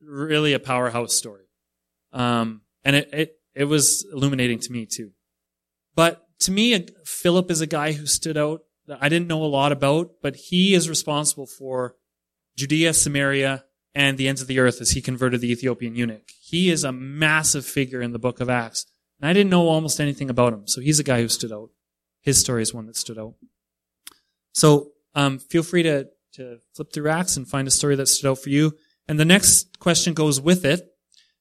really 0.00 0.52
a 0.52 0.58
powerhouse 0.58 1.14
story. 1.14 1.44
Um, 2.12 2.62
and 2.84 2.96
it, 2.96 3.08
it, 3.12 3.32
it 3.54 3.64
was 3.64 4.06
illuminating 4.12 4.60
to 4.60 4.72
me 4.72 4.86
too. 4.86 5.12
But 5.94 6.24
to 6.40 6.52
me, 6.52 6.86
Philip 7.04 7.50
is 7.50 7.60
a 7.60 7.66
guy 7.66 7.92
who 7.92 8.06
stood 8.06 8.36
out 8.36 8.60
that 8.88 8.98
I 9.00 9.08
didn't 9.08 9.28
know 9.28 9.44
a 9.44 9.46
lot 9.46 9.70
about, 9.70 10.14
but 10.22 10.34
he 10.34 10.74
is 10.74 10.88
responsible 10.88 11.46
for 11.46 11.94
Judea, 12.56 12.94
Samaria, 12.94 13.64
and 13.94 14.16
the 14.16 14.28
ends 14.28 14.40
of 14.40 14.48
the 14.48 14.58
earth 14.58 14.80
as 14.80 14.90
he 14.90 15.00
converted 15.00 15.40
the 15.40 15.52
Ethiopian 15.52 15.94
eunuch. 15.94 16.30
He 16.40 16.70
is 16.70 16.84
a 16.84 16.92
massive 16.92 17.66
figure 17.66 18.00
in 18.00 18.12
the 18.12 18.18
book 18.18 18.40
of 18.40 18.50
Acts. 18.50 18.86
And 19.20 19.28
I 19.28 19.32
didn't 19.32 19.50
know 19.50 19.68
almost 19.68 20.00
anything 20.00 20.30
about 20.30 20.52
him. 20.52 20.66
So 20.66 20.80
he's 20.80 20.98
a 20.98 21.04
guy 21.04 21.20
who 21.20 21.28
stood 21.28 21.52
out. 21.52 21.70
His 22.20 22.40
story 22.40 22.62
is 22.62 22.74
one 22.74 22.86
that 22.86 22.96
stood 22.96 23.18
out. 23.18 23.34
So 24.52 24.92
um, 25.14 25.38
feel 25.38 25.62
free 25.62 25.82
to, 25.82 26.08
to 26.34 26.58
flip 26.74 26.92
through 26.92 27.10
Acts 27.10 27.36
and 27.36 27.46
find 27.46 27.68
a 27.68 27.72
story 27.72 27.96
that 27.96 28.08
stood 28.08 28.30
out 28.30 28.38
for 28.38 28.50
you. 28.50 28.76
And 29.06 29.18
the 29.18 29.24
next 29.24 29.78
question 29.78 30.14
goes 30.14 30.40
with 30.40 30.64
it. 30.64 30.86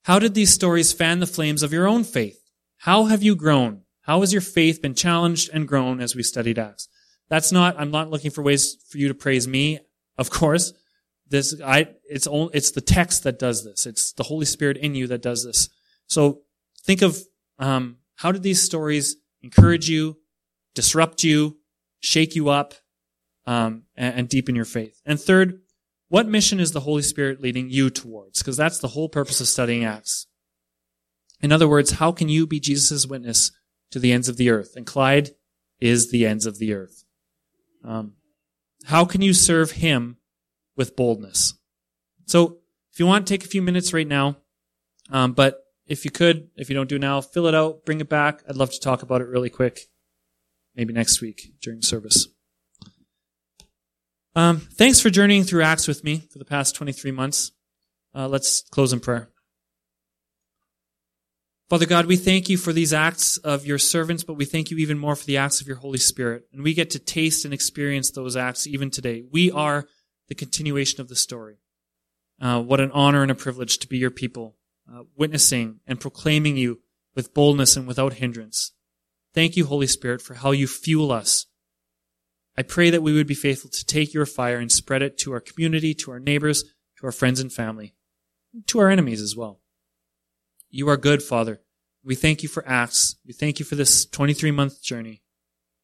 How 0.04 0.20
did 0.20 0.34
these 0.34 0.54
stories 0.54 0.94
fan 0.94 1.20
the 1.20 1.28
flames 1.28 1.64
of 1.64 1.74
your 1.74 1.88
own 1.88 2.04
faith? 2.04 2.42
How 2.80 3.06
have 3.06 3.24
you 3.24 3.36
grown? 3.36 3.82
How 4.02 4.22
has 4.22 4.32
your 4.32 4.42
faith 4.42 4.82
been 4.82 4.96
challenged 4.96 5.50
and 5.54 5.68
grown 5.68 6.00
as 6.00 6.16
we 6.16 6.24
studied 6.24 6.60
Acts? 6.60 6.88
That's 7.30 7.52
not, 7.52 7.80
I'm 7.80 7.92
not 7.92 8.10
looking 8.10 8.32
for 8.32 8.42
ways 8.42 8.78
for 8.90 8.98
you 8.98 9.08
to 9.10 9.14
praise 9.14 9.48
me, 9.48 9.80
of 10.18 10.30
course. 10.30 10.74
This, 11.30 11.60
I, 11.64 11.90
it's 12.06 12.26
only, 12.28 12.52
it's 12.54 12.72
the 12.72 12.82
text 12.82 13.24
that 13.24 13.38
does 13.38 13.66
this. 13.66 13.86
It's 13.86 14.14
the 14.14 14.24
Holy 14.24 14.46
Spirit 14.46 14.78
in 14.78 14.96
you 14.96 15.08
that 15.08 15.22
does 15.22 15.44
this. 15.44 15.70
So 16.08 16.42
think 16.84 17.02
of, 17.02 17.18
um, 17.60 17.98
how 18.16 18.32
did 18.32 18.44
these 18.44 18.62
stories 18.62 19.18
encourage 19.42 19.90
you, 19.90 20.18
disrupt 20.74 21.24
you, 21.24 21.58
shake 22.00 22.36
you 22.36 22.50
up, 22.50 22.76
um, 23.46 23.84
and, 23.96 24.20
and 24.20 24.30
deepen 24.30 24.56
your 24.56 24.66
faith? 24.66 25.02
And 25.06 25.20
third, 25.20 25.60
what 26.08 26.28
mission 26.28 26.62
is 26.62 26.72
the 26.72 26.80
Holy 26.80 27.02
Spirit 27.02 27.42
leading 27.42 27.70
you 27.70 27.90
towards? 27.90 28.40
Because 28.40 28.56
that's 28.56 28.80
the 28.80 28.90
whole 28.90 29.10
purpose 29.10 29.42
of 29.42 29.48
studying 29.48 29.84
Acts. 29.84 30.28
In 31.42 31.52
other 31.52 31.68
words, 31.68 31.92
how 31.92 32.14
can 32.14 32.30
you 32.30 32.48
be 32.48 32.62
Jesus' 32.62 33.06
witness 33.06 33.52
to 33.92 34.00
the 34.00 34.14
ends 34.14 34.30
of 34.30 34.38
the 34.38 34.50
earth? 34.50 34.76
And 34.78 34.86
Clyde 34.86 35.32
is 35.80 36.10
the 36.10 36.26
ends 36.26 36.46
of 36.46 36.58
the 36.58 36.74
earth. 36.74 37.04
Um, 37.88 38.14
how 38.86 39.06
can 39.06 39.22
you 39.22 39.34
serve 39.34 39.72
Him 39.72 40.18
with 40.76 40.96
boldness? 40.96 41.54
So, 42.26 42.58
if 42.92 43.00
you 43.00 43.06
want, 43.06 43.26
to 43.26 43.34
take 43.34 43.46
a 43.46 43.48
few 43.48 43.62
minutes 43.62 43.94
right 43.94 44.08
now. 44.08 44.38
Um, 45.10 45.32
but 45.32 45.64
if 45.88 46.04
you 46.04 46.12
could, 46.12 46.50
if 46.58 46.70
you 46.70 46.76
don't 46.76 46.90
do 46.90 47.00
now, 47.00 47.22
fill 47.22 47.48
it 47.48 47.56
out, 47.56 47.86
bring 47.86 48.02
it 48.02 48.10
back. 48.10 48.44
I'd 48.48 48.58
love 48.58 48.72
to 48.72 48.80
talk 48.80 49.04
about 49.04 49.22
it 49.22 49.28
really 49.28 49.50
quick. 49.50 49.80
Maybe 50.76 50.94
next 50.94 51.22
week 51.22 51.54
during 51.62 51.82
service. 51.82 52.28
Um, 54.36 54.60
thanks 54.60 55.00
for 55.00 55.10
journeying 55.10 55.46
through 55.46 55.64
Acts 55.64 55.88
with 55.88 56.04
me 56.04 56.28
for 56.32 56.38
the 56.38 56.46
past 56.46 56.76
23 56.76 57.12
months. 57.12 57.52
Uh, 58.14 58.28
let's 58.28 58.62
close 58.70 58.94
in 58.94 59.00
prayer. 59.00 59.32
Father 61.70 61.86
God, 61.86 62.06
we 62.06 62.16
thank 62.16 62.48
you 62.48 62.56
for 62.56 62.72
these 62.72 62.94
acts 62.94 63.38
of 63.40 63.66
your 63.66 63.78
servants, 63.78 64.24
but 64.24 64.36
we 64.36 64.46
thank 64.46 64.72
you 64.72 64.78
even 64.78 64.98
more 64.98 65.18
for 65.18 65.26
the 65.26 65.36
acts 65.36 65.60
of 65.60 65.68
your 65.68 65.76
Holy 65.76 65.98
Spirit. 65.98 66.48
And 66.54 66.64
we 66.64 66.74
get 66.74 66.92
to 66.92 67.00
taste 67.00 67.44
and 67.44 67.54
experience 67.54 68.10
those 68.10 68.38
acts 68.38 68.66
even 68.66 68.90
today. 68.90 69.24
We 69.30 69.52
are 69.52 69.86
the 70.30 70.36
continuation 70.36 71.02
of 71.02 71.10
the 71.10 71.16
story. 71.16 71.58
Uh, 72.40 72.62
what 72.62 72.80
an 72.80 72.92
honor 72.92 73.22
and 73.22 73.32
a 73.32 73.36
privilege 73.36 73.80
to 73.80 73.88
be 73.88 73.98
your 73.98 74.12
people, 74.12 74.56
uh, 74.90 75.04
witnessing 75.18 75.82
and 75.86 76.00
proclaiming 76.00 76.56
you 76.56 76.80
with 77.16 77.34
boldness 77.34 77.76
and 77.76 77.86
without 77.86 78.14
hindrance. 78.14 78.72
Thank 79.34 79.58
you, 79.58 79.66
Holy 79.66 79.88
Spirit, 79.88 80.22
for 80.22 80.36
how 80.36 80.52
you 80.52 80.68
fuel 80.68 81.12
us. 81.12 81.48
I 82.56 82.62
pray 82.64 82.90
that 82.92 83.04
we 83.04 83.14
would 83.14 83.28
be 83.28 83.36
faithful 83.36 83.70
to 83.72 83.86
take 83.86 84.14
your 84.14 84.26
fire 84.26 84.58
and 84.58 84.72
spread 84.72 85.02
it 85.02 85.18
to 85.20 85.34
our 85.34 85.42
community, 85.42 85.94
to 85.96 86.12
our 86.12 86.20
neighbors, 86.20 86.64
to 86.64 87.06
our 87.06 87.12
friends 87.12 87.42
and 87.42 87.52
family, 87.52 87.94
to 88.68 88.80
our 88.80 88.90
enemies 88.90 89.22
as 89.22 89.36
well. 89.36 89.60
You 90.78 90.88
are 90.90 90.98
good, 90.98 91.24
Father. 91.24 91.60
We 92.04 92.14
thank 92.14 92.44
you 92.44 92.50
for 92.50 92.64
Acts. 92.68 93.16
We 93.26 93.34
thank 93.34 93.58
you 93.58 93.66
for 93.66 93.74
this 93.74 94.06
23 94.06 94.52
month 94.52 94.84
journey. 94.84 95.24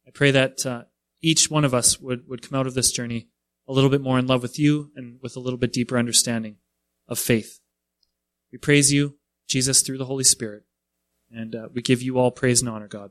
I 0.06 0.12
pray 0.12 0.30
that 0.30 0.64
uh, 0.64 0.84
each 1.20 1.50
one 1.50 1.64
of 1.64 1.74
us 1.74 1.98
would, 1.98 2.28
would 2.28 2.48
come 2.48 2.56
out 2.56 2.68
of 2.68 2.74
this 2.74 2.92
journey 2.92 3.26
a 3.66 3.72
little 3.72 3.90
bit 3.90 4.00
more 4.00 4.20
in 4.20 4.28
love 4.28 4.40
with 4.40 4.56
you 4.56 4.92
and 4.94 5.18
with 5.20 5.34
a 5.34 5.40
little 5.40 5.58
bit 5.58 5.72
deeper 5.72 5.98
understanding 5.98 6.58
of 7.08 7.18
faith. 7.18 7.58
We 8.52 8.58
praise 8.58 8.92
you, 8.92 9.16
Jesus, 9.48 9.82
through 9.82 9.98
the 9.98 10.04
Holy 10.04 10.22
Spirit. 10.22 10.62
And 11.28 11.56
uh, 11.56 11.68
we 11.74 11.82
give 11.82 12.00
you 12.00 12.20
all 12.20 12.30
praise 12.30 12.60
and 12.60 12.70
honor, 12.70 12.86
God. 12.86 13.10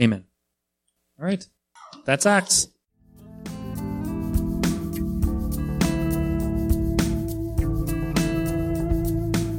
Amen. 0.00 0.26
All 1.18 1.26
right. 1.26 1.44
That's 2.04 2.26
Acts. 2.26 2.68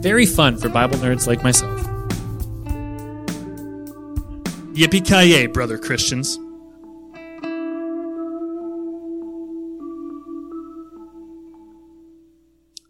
Very 0.04 0.26
fun 0.26 0.58
for 0.58 0.68
Bible 0.68 0.98
nerds 0.98 1.28
like 1.28 1.42
myself. 1.44 1.80
Yippee 4.74 5.06
ki 5.06 5.48
brother 5.48 5.78
Christians. 5.78 6.38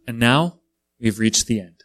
And 0.07 0.17
now 0.17 0.61
we've 0.99 1.19
reached 1.19 1.45
the 1.45 1.59
end. 1.59 1.82